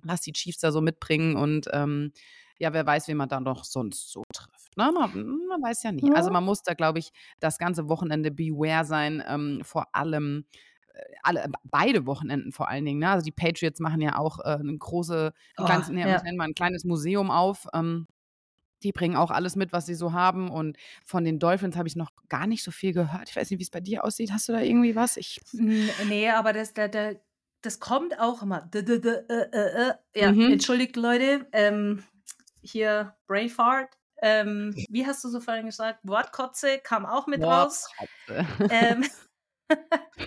was 0.03 0.21
die 0.21 0.33
Chiefs 0.33 0.59
da 0.59 0.71
so 0.71 0.81
mitbringen 0.81 1.35
und 1.35 1.67
ähm, 1.73 2.11
ja, 2.57 2.71
wer 2.71 2.85
weiß, 2.85 3.07
wen 3.09 3.17
man 3.17 3.27
da 3.27 3.39
noch 3.41 3.65
sonst 3.65 4.11
so 4.11 4.23
trifft. 4.33 4.77
Ne? 4.77 4.89
Man, 4.93 5.11
man 5.49 5.61
weiß 5.61 5.83
ja 5.83 5.91
nie. 5.91 6.09
Also 6.13 6.29
Ja. 6.29 6.33
man 6.33 6.45
muss 6.45 6.61
da, 6.63 6.73
glaube 6.73 6.99
ich, 6.99 7.11
das 7.41 7.57
ganze 7.57 7.89
Wochenende 7.89 8.31
beware 8.31 8.85
sein, 8.85 9.21
ähm, 9.27 9.59
vor 9.63 9.93
allem 9.93 10.45
äh, 10.93 10.99
alle, 11.23 11.47
beide 11.65 12.05
Wochenenden 12.05 12.53
vor 12.53 12.69
allen 12.69 12.85
Dingen. 12.85 12.99
Ne? 12.99 13.09
Also 13.09 13.25
die 13.25 13.33
Patriots 13.33 13.79
machen 13.81 13.99
ja 14.01 14.17
auch 14.17 14.39
äh, 14.39 14.57
eine 14.59 14.77
große, 14.77 15.33
ein 15.57 15.63
Oh, 15.63 15.65
kleines, 15.65 15.89
ja. 15.89 16.21
ein 16.23 16.53
kleines 16.53 16.85
Museum 16.85 17.29
auf. 17.29 17.67
Ähm, 17.73 18.07
die 18.83 18.91
bringen 18.93 19.15
auch 19.17 19.31
alles 19.31 19.55
mit, 19.57 19.73
was 19.73 19.85
sie 19.87 19.95
so 19.95 20.13
haben. 20.13 20.49
Und 20.49 20.77
von 21.05 21.23
den 21.25 21.39
Dolphins 21.39 21.75
habe 21.75 21.87
ich 21.89 21.95
noch 21.97 22.11
gar 22.29 22.45
nicht 22.47 22.63
so 22.63 22.71
viel 22.71 22.93
gehört. 22.93 23.29
Ich 23.29 23.35
weiß 23.35 23.49
nicht, 23.49 23.59
wie 23.59 23.63
es 23.63 23.69
bei 23.71 23.79
dir 23.81 24.05
aussieht. 24.05 24.31
Hast 24.31 24.47
du 24.47 24.53
da 24.53 24.61
irgendwie 24.61 24.95
was? 24.95 25.17
Ich, 25.17 25.41
Nee, 25.53 26.29
aber 26.29 26.53
das, 26.53 26.73
da, 26.73 26.87
da, 26.87 27.11
das 27.65 27.79
kommt 27.79 28.19
auch 28.19 28.41
immer. 28.41 28.69
Ja, 30.15 30.31
Mhm. 30.31 30.51
entschuldigt 30.53 30.95
Leute. 30.95 31.47
Ähm, 31.51 32.03
hier 32.61 33.15
Brainfart. 33.27 33.89
Ähm, 34.21 34.73
wie 34.89 35.05
hast 35.05 35.23
du 35.23 35.29
so 35.29 35.39
vorhin 35.39 35.65
gesagt? 35.65 35.99
Wortkotze 36.03 36.79
kam 36.79 37.05
auch 37.05 37.27
mit 37.27 37.43
raus. 37.43 37.89
Ähm, 38.69 39.05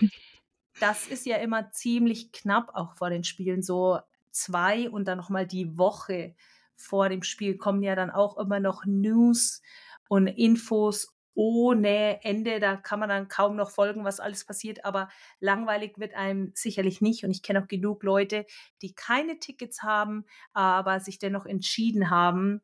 das 0.79 1.07
ist 1.07 1.25
ja 1.25 1.37
immer 1.37 1.71
ziemlich 1.71 2.31
knapp 2.31 2.71
auch 2.73 2.95
vor 2.95 3.09
den 3.09 3.23
Spielen. 3.23 3.63
So 3.63 3.99
zwei 4.31 4.89
und 4.89 5.05
dann 5.07 5.17
nochmal 5.17 5.47
die 5.47 5.77
Woche 5.77 6.35
vor 6.75 7.09
dem 7.09 7.23
Spiel 7.23 7.57
kommen 7.57 7.83
ja 7.83 7.95
dann 7.95 8.09
auch 8.09 8.37
immer 8.37 8.59
noch 8.59 8.85
News 8.85 9.61
und 10.07 10.27
Infos 10.27 11.13
ohne 11.33 12.23
Ende. 12.23 12.59
Da 12.59 12.75
kann 12.75 12.99
man 12.99 13.09
dann 13.09 13.27
kaum 13.27 13.55
noch 13.55 13.71
folgen, 13.71 14.03
was 14.03 14.19
alles 14.19 14.45
passiert. 14.45 14.85
Aber 14.85 15.09
langweilig 15.39 15.97
wird 15.97 16.13
einem 16.15 16.51
sicherlich 16.55 17.01
nicht. 17.01 17.23
Und 17.23 17.31
ich 17.31 17.41
kenne 17.43 17.61
auch 17.63 17.67
genug 17.67 18.03
Leute, 18.03 18.45
die 18.81 18.93
keine 18.93 19.39
Tickets 19.39 19.83
haben, 19.83 20.25
aber 20.53 20.99
sich 20.99 21.19
dennoch 21.19 21.45
entschieden 21.45 22.09
haben, 22.09 22.61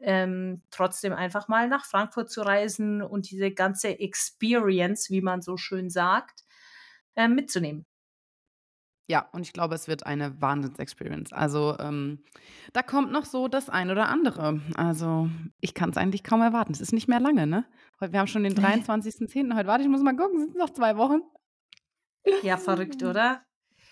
ähm, 0.00 0.62
trotzdem 0.70 1.12
einfach 1.12 1.48
mal 1.48 1.68
nach 1.68 1.84
Frankfurt 1.84 2.30
zu 2.30 2.42
reisen 2.42 3.02
und 3.02 3.30
diese 3.30 3.52
ganze 3.52 4.00
Experience, 4.00 5.10
wie 5.10 5.20
man 5.20 5.42
so 5.42 5.56
schön 5.56 5.90
sagt, 5.90 6.44
äh, 7.14 7.28
mitzunehmen. 7.28 7.86
Ja, 9.08 9.28
und 9.32 9.42
ich 9.42 9.52
glaube, 9.52 9.74
es 9.74 9.88
wird 9.88 10.06
eine 10.06 10.40
Wahnsinns-Experience. 10.40 11.32
Also, 11.32 11.76
ähm, 11.80 12.22
da 12.72 12.82
kommt 12.82 13.10
noch 13.12 13.24
so 13.24 13.48
das 13.48 13.68
ein 13.68 13.90
oder 13.90 14.08
andere. 14.08 14.60
Also, 14.76 15.28
ich 15.60 15.74
kann 15.74 15.90
es 15.90 15.96
eigentlich 15.96 16.22
kaum 16.24 16.40
erwarten. 16.40 16.72
Es 16.72 16.80
ist 16.80 16.92
nicht 16.92 17.08
mehr 17.08 17.20
lange, 17.20 17.46
ne? 17.46 17.64
Heute, 18.00 18.12
wir 18.12 18.20
haben 18.20 18.28
schon 18.28 18.44
den 18.44 18.54
Nee. 18.54 18.60
23.10. 18.60 19.54
Heute, 19.54 19.66
warte, 19.66 19.82
ich 19.82 19.90
muss 19.90 20.02
mal 20.02 20.16
gucken, 20.16 20.38
sind 20.38 20.50
es 20.50 20.56
noch 20.56 20.70
zwei 20.70 20.96
Wochen? 20.96 21.20
Ja, 22.42 22.56
verrückt, 22.56 23.02
oder? 23.02 23.42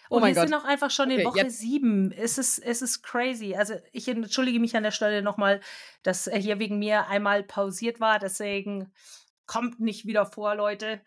Oh 0.08 0.16
Und 0.16 0.26
wir 0.26 0.34
sind 0.34 0.54
auch 0.54 0.64
einfach 0.64 0.90
schon 0.90 1.10
in 1.10 1.18
Okay, 1.18 1.24
Woche 1.26 1.38
jetzt- 1.38 1.58
sieben. 1.58 2.10
Es 2.12 2.38
ist, 2.38 2.58
es 2.58 2.82
ist 2.82 3.02
crazy. 3.02 3.54
Also 3.56 3.74
ich 3.92 4.08
entschuldige 4.08 4.58
mich 4.58 4.76
an 4.76 4.82
der 4.82 4.90
Stelle 4.90 5.22
nochmal, 5.22 5.60
dass 6.02 6.26
äh, 6.26 6.40
hier 6.40 6.58
wegen 6.58 6.78
mir 6.78 7.06
einmal 7.08 7.42
pausiert 7.44 8.00
war. 8.00 8.18
Deswegen 8.18 8.92
kommt 9.46 9.78
nicht 9.80 10.06
wieder 10.06 10.26
vor, 10.26 10.54
Leute. 10.56 11.00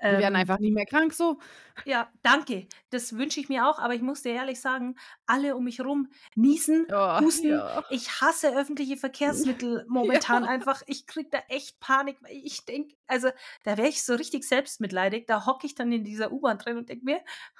Wir 0.00 0.10
werden 0.12 0.34
Ähm, 0.34 0.40
einfach 0.40 0.58
nicht 0.58 0.74
mehr 0.74 0.84
krank 0.86 1.14
so. 1.14 1.38
Ja, 1.84 2.10
danke. 2.22 2.66
Das 2.90 3.16
wünsche 3.16 3.40
ich 3.40 3.48
mir 3.48 3.66
auch. 3.68 3.78
Aber 3.78 3.94
ich 3.94 4.02
muss 4.02 4.22
dir 4.22 4.32
ehrlich 4.32 4.60
sagen, 4.60 4.96
alle 5.26 5.56
um 5.56 5.64
mich 5.64 5.80
rum 5.80 6.08
niesen, 6.34 6.86
Oh, 6.92 7.20
husten. 7.20 7.48
ja. 7.48 7.82
Ich 7.90 8.20
hasse 8.20 8.54
öffentliche 8.56 8.96
Verkehrsmittel 8.96 9.84
momentan 9.88 10.44
einfach. 10.44 10.82
Ich 10.86 11.06
krieg 11.06 11.30
da 11.30 11.38
echt 11.48 11.80
Panik, 11.80 12.18
ich 12.30 12.64
denke, 12.66 12.94
also 13.06 13.30
da 13.62 13.76
wäre 13.78 13.88
ich 13.88 14.02
so 14.04 14.14
richtig 14.14 14.44
selbstmitleidig. 14.44 15.26
Da 15.26 15.46
hocke 15.46 15.66
ich 15.66 15.74
dann 15.74 15.90
in 15.92 16.04
dieser 16.04 16.30
U-Bahn 16.32 16.58
drin 16.58 16.76
und 16.76 16.88
denke 16.88 17.04
mir, 17.04 17.16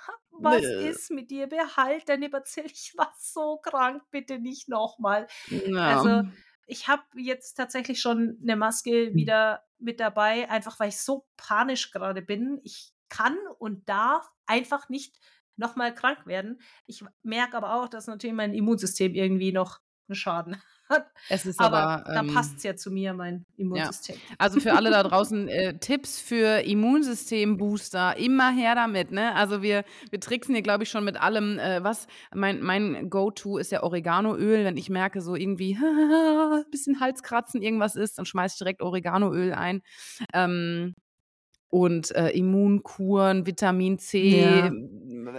"Ha, 0.06 0.12
was 0.38 0.60
Nö. 0.62 0.88
ist 0.88 1.10
mit 1.10 1.30
dir? 1.30 1.46
Behalt 1.46 2.08
deine 2.08 2.28
Bazille. 2.28 2.66
Ich 2.66 2.92
war 2.96 3.14
so 3.18 3.58
krank, 3.62 4.02
bitte 4.10 4.38
nicht 4.38 4.68
nochmal. 4.68 5.26
Ja. 5.48 5.98
Also 5.98 6.28
ich 6.66 6.88
habe 6.88 7.02
jetzt 7.14 7.54
tatsächlich 7.54 8.00
schon 8.00 8.38
eine 8.42 8.56
Maske 8.56 9.14
wieder 9.14 9.62
mit 9.78 10.00
dabei, 10.00 10.48
einfach 10.50 10.78
weil 10.80 10.88
ich 10.88 11.00
so 11.00 11.26
panisch 11.36 11.90
gerade 11.90 12.22
bin. 12.22 12.60
Ich 12.64 12.92
kann 13.08 13.36
und 13.58 13.88
darf 13.88 14.30
einfach 14.46 14.88
nicht 14.88 15.18
nochmal 15.56 15.94
krank 15.94 16.26
werden. 16.26 16.60
Ich 16.86 17.04
merke 17.22 17.56
aber 17.56 17.74
auch, 17.74 17.88
dass 17.88 18.06
natürlich 18.06 18.36
mein 18.36 18.54
Immunsystem 18.54 19.14
irgendwie 19.14 19.52
noch 19.52 19.80
einen 20.08 20.16
Schaden 20.16 20.62
hat. 20.90 21.06
es 21.28 21.46
ist 21.46 21.60
Aber, 21.60 21.78
aber, 21.78 22.04
da 22.12 22.20
ähm, 22.20 22.34
passt 22.34 22.58
es 22.58 22.62
ja 22.62 22.76
zu 22.76 22.90
mir, 22.90 23.14
mein 23.14 23.44
Immunsystem. 23.56 24.16
Also 24.38 24.60
für 24.60 24.74
alle 24.74 24.90
da 24.90 25.02
draußen 25.04 25.48
äh, 25.48 25.78
Tipps 25.78 26.20
für 26.20 26.60
Immunsystem-Booster, 26.64 28.16
immer 28.18 28.50
her 28.52 28.74
damit, 28.74 29.10
ne? 29.10 29.34
Also 29.34 29.62
wir, 29.62 29.84
wir 30.10 30.20
tricksen 30.20 30.54
hier, 30.54 30.62
glaube 30.62 30.84
ich, 30.84 30.90
schon 30.90 31.04
mit 31.04 31.20
allem. 31.20 31.58
Äh, 31.58 31.82
was, 31.82 32.06
mein, 32.34 32.62
mein 32.62 33.10
Go-To 33.10 33.58
ist 33.58 33.72
ja 33.72 33.82
Oreganoöl. 33.82 34.64
Wenn 34.64 34.76
ich 34.76 34.90
merke, 34.90 35.20
so 35.20 35.34
irgendwie 35.34 35.76
ein 35.76 36.64
bisschen 36.70 37.00
Halskratzen, 37.00 37.62
irgendwas 37.62 37.96
ist, 37.96 38.18
dann 38.18 38.26
schmeiße 38.26 38.54
ich 38.54 38.58
direkt 38.58 38.82
Oreganoöl 38.82 39.52
ein. 39.52 39.82
Ähm, 40.32 40.94
und 41.70 42.10
äh, 42.14 42.30
Immunkuren, 42.30 43.46
Vitamin 43.46 43.98
C, 43.98 44.40
Ja. 44.40 44.70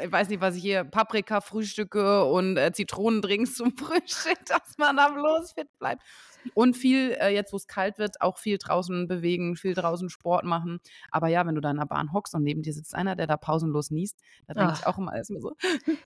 ich 0.03 0.11
weiß 0.11 0.30
nicht, 0.30 0.41
was 0.41 0.55
ich 0.55 0.61
hier, 0.61 0.84
Paprika-Frühstücke 0.84 2.25
und 2.25 2.57
äh, 2.57 2.71
Zitronendrinks 2.73 3.55
zum 3.55 3.71
Frühstück, 3.78 4.38
dass 4.45 4.78
man 4.78 4.97
da 4.97 5.09
bloß 5.09 5.53
fit 5.53 5.69
bleibt. 5.80 6.01
Und 6.53 6.78
viel, 6.78 7.11
äh, 7.19 7.30
jetzt 7.34 7.51
wo 7.51 7.57
es 7.57 7.67
kalt 7.67 7.97
wird, 7.97 8.21
auch 8.21 8.38
viel 8.38 8.57
draußen 8.57 9.07
bewegen, 9.07 9.55
viel 9.57 9.73
draußen 9.73 10.09
Sport 10.09 10.45
machen. 10.45 10.80
Aber 11.11 11.28
ja, 11.28 11.45
wenn 11.45 11.55
du 11.55 11.61
da 11.61 11.71
in 11.71 11.78
der 11.78 11.86
Bahn 11.86 12.13
hockst 12.13 12.36
und 12.36 12.43
neben 12.43 12.61
dir 12.61 12.71
sitzt 12.73 12.95
einer, 12.95 13.15
der 13.17 13.28
da 13.28 13.36
pausenlos 13.36 13.91
niest, 13.91 14.17
da 14.47 14.53
denke 14.53 14.73
ich 14.80 14.88
auch 14.88 14.97
immer 14.97 15.13
erstmal 15.15 15.41
so, 15.41 15.55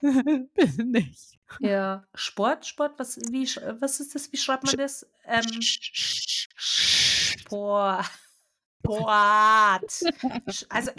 bitte 0.54 0.84
nicht. 0.84 1.38
Ja, 1.60 2.04
Sport, 2.14 2.66
Sport, 2.66 2.94
was, 2.98 3.18
wie, 3.30 3.44
sch- 3.44 3.60
was 3.80 4.00
ist 4.00 4.14
das? 4.14 4.32
Wie 4.32 4.36
schreibt 4.36 4.64
man 4.64 4.76
das? 4.76 5.06
Ähm, 5.26 5.44
Sport. 6.56 8.06
Sport. 8.84 10.00
Also 10.68 10.90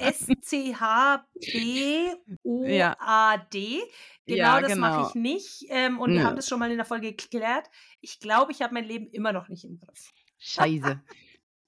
S-C-H-B-O-A-D. 2.44 3.82
Genau 4.26 4.38
Ja, 4.38 4.62
das 4.62 4.76
mache 4.76 4.96
genau. 4.98 5.10
ich 5.10 5.16
nicht. 5.16 5.66
Ähm, 5.70 6.00
und 6.00 6.12
wir 6.12 6.20
Nö. 6.20 6.26
haben 6.26 6.36
das 6.36 6.48
schon 6.48 6.60
mal 6.60 6.72
in 6.72 6.78
der 6.78 6.86
Folge 6.86 7.12
geklärt. 7.14 7.68
Ich 8.02 8.20
glaube, 8.20 8.52
ich 8.52 8.62
habe 8.62 8.74
mein 8.74 8.86
Leben 8.86 9.08
immer 9.12 9.34
noch 9.34 9.50
nicht 9.50 9.66
im 9.66 9.78
Griff. 9.80 10.12
Scheiße. 10.38 11.02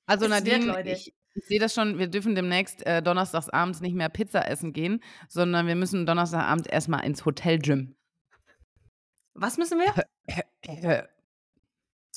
Also 0.08 0.30
wird, 0.30 0.32
Nadine, 0.34 0.66
Leute. 0.66 0.92
ich, 0.92 1.16
ich 1.34 1.46
sehe 1.48 1.58
das 1.60 1.74
schon, 1.74 1.98
wir 1.98 2.06
dürfen 2.06 2.36
demnächst 2.36 2.86
äh, 2.86 3.02
donnerstags 3.02 3.50
abends 3.50 3.82
nicht 3.82 3.96
mehr 3.96 4.08
Pizza 4.10 4.48
essen 4.48 4.72
gehen, 4.72 5.02
sondern 5.28 5.66
wir 5.66 5.74
müssen 5.74 6.06
Donnerstagabend 6.06 6.68
erstmal 6.68 7.04
ins 7.06 7.26
Hotel-Gym. 7.26 7.96
Was 9.34 9.58
müssen 9.58 9.80
wir? 9.80 10.06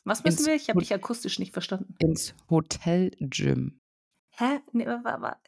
Was 0.05 0.23
müssen 0.23 0.39
Ins 0.41 0.47
wir? 0.47 0.55
Ich 0.55 0.69
habe 0.69 0.81
dich 0.81 0.93
akustisch 0.93 1.39
nicht 1.39 1.55
verstanden. 1.55 1.95
ins 1.99 2.35
Hotel-Gym. 2.51 3.81
Hä? 4.39 4.61
Nee, 4.73 4.87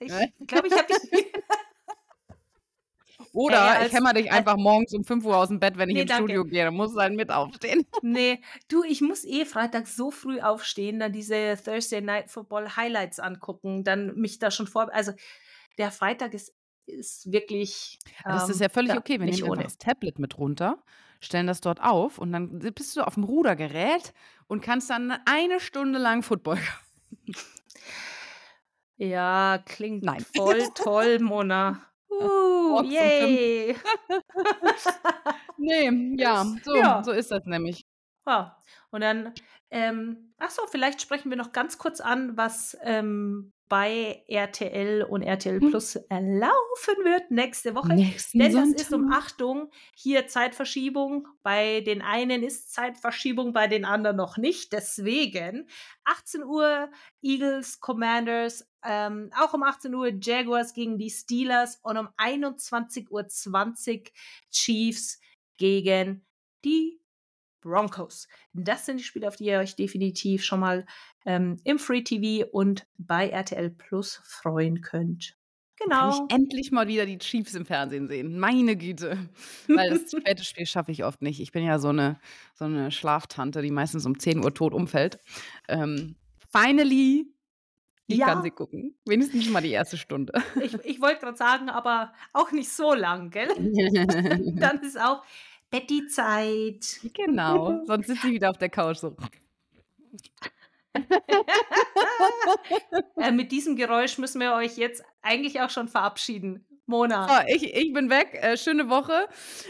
ich 0.01 0.13
glaube, 0.47 0.69
ich 0.69 0.75
habe 0.75 0.87
dich. 0.87 1.33
Oder 3.33 3.63
als- 3.63 3.89
ich 3.89 3.93
hämmer 3.93 4.13
dich 4.13 4.31
einfach 4.33 4.57
morgens 4.57 4.93
um 4.95 5.05
5 5.05 5.25
Uhr 5.25 5.37
aus 5.37 5.49
dem 5.49 5.61
Bett, 5.61 5.77
wenn 5.79 5.89
ich 5.89 5.95
Nee, 5.95 6.03
ins 6.03 6.11
danke. 6.11 6.25
Studio 6.33 6.45
gehe. 6.45 6.65
Dann 6.65 6.75
musst 6.75 6.97
du 6.97 7.01
halt 7.01 7.15
mit 7.15 7.31
aufstehen. 7.31 7.87
nee, 8.03 8.41
du, 8.69 8.83
ich 8.83 9.01
muss 9.03 9.25
eh 9.25 9.45
Freitag 9.45 9.87
so 9.87 10.11
früh 10.11 10.41
aufstehen, 10.41 10.99
dann 10.99 11.13
diese 11.13 11.57
Thursday 11.63 12.01
Night 12.01 12.29
Football 12.31 12.75
Highlights 12.77 13.21
angucken, 13.21 13.85
dann 13.85 14.15
mich 14.17 14.39
da 14.41 14.51
schon 14.51 14.67
vor. 14.67 14.93
Also, 14.93 15.13
der 15.79 15.93
Freitag 15.93 16.35
ist, 16.35 16.53
ist 16.87 17.31
wirklich. 17.31 17.99
Das 18.25 18.45
ähm, 18.47 18.51
ist 18.51 18.61
ja 18.61 18.69
völlig 18.69 18.93
da- 18.93 18.99
okay. 18.99 19.21
Wir 19.21 19.27
nehmen 19.27 19.35
einfach 19.35 19.49
ohne. 19.49 19.63
das 19.63 19.79
Tablet 19.79 20.19
mit 20.19 20.37
runter, 20.39 20.83
stellen 21.21 21.47
das 21.47 21.61
dort 21.61 21.81
auf 21.81 22.19
und 22.19 22.33
dann 22.33 22.59
bist 22.59 22.97
du 22.97 23.03
auf 23.03 23.15
dem 23.15 23.23
Rudergerät 23.25 24.13
und 24.49 24.61
kannst 24.63 24.91
dann 24.91 25.13
eine 25.27 25.61
Stunde 25.61 26.01
lang 26.01 26.23
Football. 26.25 26.59
Ja, 29.03 29.59
klingt 29.65 30.05
Nein. 30.05 30.21
voll 30.37 30.63
toll, 30.75 31.19
Mona. 31.21 31.81
Uh, 32.11 32.83
yay. 32.85 33.75
Nee, 35.57 36.15
ja, 36.19 36.45
so, 36.65 36.75
Ja. 36.77 37.03
so 37.05 37.13
ist 37.13 37.31
das 37.31 37.45
nämlich. 37.45 37.85
Ja, 38.27 38.57
und 38.91 39.01
dann, 39.03 39.33
ähm, 39.71 40.35
ach 40.39 40.51
so, 40.51 40.63
vielleicht 40.71 41.01
sprechen 41.03 41.31
wir 41.31 41.37
noch 41.37 41.53
ganz 41.53 41.79
kurz 41.79 42.01
an, 42.01 42.37
was 42.37 42.77
ähm, 42.83 43.53
bei 43.69 44.25
RTL 44.29 45.03
und 45.05 45.23
RTL 45.23 45.61
Hm. 45.61 45.71
Plus 45.71 45.97
äh, 45.97 46.21
laufen 46.21 47.05
wird 47.05 47.31
nächste 47.31 47.75
Woche. 47.75 47.95
Nächsten 47.95 48.39
Denn 48.39 48.53
das 48.53 48.63
Sonntag. 48.65 48.81
ist 48.81 48.93
um 48.93 49.13
Achtung, 49.13 49.71
hier 49.95 50.27
Zeitverschiebung. 50.27 51.29
Bei 51.43 51.81
den 51.81 52.03
einen 52.03 52.43
ist 52.43 52.73
Zeitverschiebung, 52.73 53.53
bei 53.53 53.67
den 53.69 53.85
anderen 53.85 54.17
noch 54.17 54.37
nicht. 54.39 54.73
Deswegen 54.73 55.69
18 56.05 56.43
Uhr 56.45 56.91
Eagles, 57.23 57.81
Commanders, 57.81 58.69
ähm, 58.85 59.31
auch 59.39 59.55
um 59.55 59.63
18 59.63 59.95
Uhr 59.95 60.13
Jaguars 60.21 60.73
gegen 60.75 60.99
die 60.99 61.11
Steelers 61.11 61.79
und 61.83 61.97
um 61.97 62.09
21.20 62.17 63.11
Uhr 63.11 64.13
Chiefs 64.51 65.21
gegen 65.57 66.25
die 66.65 67.01
Broncos. 67.61 68.27
Das 68.53 68.87
sind 68.87 68.99
die 68.99 69.05
Spiele, 69.05 69.29
auf 69.29 69.37
die 69.37 69.45
ihr 69.45 69.59
euch 69.59 69.77
definitiv 69.77 70.45
schon 70.45 70.61
mal 70.61 70.87
ähm, 71.27 71.61
im 71.65 71.79
Free 71.79 72.03
TV 72.03 72.49
und 72.51 72.87
bei 72.97 73.29
RTL 73.29 73.71
Plus 73.71 74.21
freuen 74.25 74.81
könnt. 74.81 75.37
Kann 75.79 75.89
Genau. 75.89 76.27
ich 76.29 76.35
endlich 76.35 76.73
mal 76.73 76.89
wieder 76.89 77.07
die 77.07 77.19
Chiefs 77.19 77.55
im 77.55 77.65
Fernsehen 77.65 78.07
sehen. 78.07 78.39
Meine 78.39 78.77
Güte. 78.77 79.31
Weil 79.69 79.91
das 79.91 80.11
späte 80.11 80.45
Spiel 80.45 80.67
schaffe 80.67 80.93
ich 80.93 81.05
oft 81.05 81.23
nicht. 81.23 81.41
Ich 81.41 81.53
bin 81.53 81.65
ja 81.65 81.79
so 81.79 81.89
eine, 81.89 82.21
so 82.55 82.67
eine 82.67 82.91
Schlaftante, 82.91 83.63
die 83.63 83.71
meistens 83.71 84.05
um 84.05 84.19
10 84.19 84.45
Uhr 84.45 84.53
tot 84.53 84.75
umfällt. 84.75 85.19
Ähm, 85.69 86.17
finally, 86.51 87.33
ich 88.13 88.19
Ja. 88.19 88.27
kann 88.27 88.43
sie 88.43 88.51
gucken. 88.51 88.95
Wenigstens 89.07 89.49
mal 89.51 89.61
die 89.63 89.71
erste 89.73 89.97
Stunde. 89.97 90.33
Ich, 90.63 90.75
ich 90.85 91.01
wollte 91.01 91.21
gerade 91.21 91.37
sagen, 91.37 91.69
aber 91.71 92.13
auch 92.33 92.53
nicht 92.53 92.71
so 92.71 92.95
lang, 92.95 93.31
gell? 93.31 93.49
Dann 94.57 94.81
ist 94.83 95.01
auch 95.01 95.23
Betty-Zeit. 95.71 97.01
genau. 97.15 97.85
Sonst 97.87 98.09
sitze 98.09 98.27
ich 98.29 98.35
wieder 98.35 98.51
auf 98.51 98.59
der 98.59 98.71
Couch 98.71 98.99
so. 98.99 99.17
Äh, 103.17 103.31
mit 103.33 103.53
diesem 103.53 103.77
Geräusch 103.77 104.19
müssen 104.19 104.41
wir 104.41 104.55
euch 104.55 104.77
jetzt 104.77 105.05
eigentlich 105.23 105.61
auch 105.61 105.71
schon 105.71 105.89
verabschieden. 105.89 106.65
Mona. 106.91 107.27
So, 107.27 107.55
ich, 107.55 107.75
ich 107.75 107.93
bin 107.95 108.11
weg. 108.11 108.39
Äh, 108.41 108.59
schöne 108.59 108.91
Woche. 108.91 109.27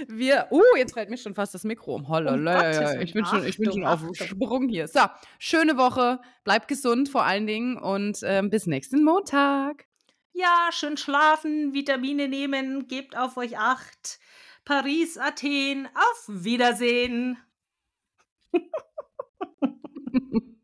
Wir. 0.09 0.49
Uh, 0.51 0.63
jetzt 0.77 0.95
fällt 0.95 1.11
mir 1.11 1.19
schon 1.19 1.35
fast 1.35 1.55
das 1.55 1.63
Mikro 1.63 1.95
um. 1.95 2.09
Holla, 2.09 2.35
Um 2.35 2.45
Willen. 2.45 3.01
ich 3.03 3.13
bin 3.13 3.25
schon, 3.25 3.47
ich 3.47 3.59
bin 3.59 3.71
schon 3.71 3.85
auf. 3.85 4.01
Sprung 4.15 4.69
hier. 4.69 4.89
So, 4.89 5.03
schöne 5.39 5.77
Woche. 5.77 6.21
Bleibt 6.43 6.67
gesund 6.67 7.09
vor 7.09 7.25
allen 7.25 7.47
Dingen 7.47 7.79
und 7.79 8.19
ähm, 8.25 8.51
bis 8.51 8.67
nächsten 8.67 9.05
Montag. 9.05 9.87
Ja, 10.33 10.71
schön 10.73 10.97
schlafen, 10.97 11.75
Vitamine 11.75 12.29
nehmen, 12.29 12.89
gebt 12.89 13.17
auf 13.17 13.37
euch 13.37 13.59
acht. 13.59 14.19
Paris, 14.65 15.19
Athen, 15.19 15.89
auf 15.95 16.25
Wiedersehen. 16.29 17.37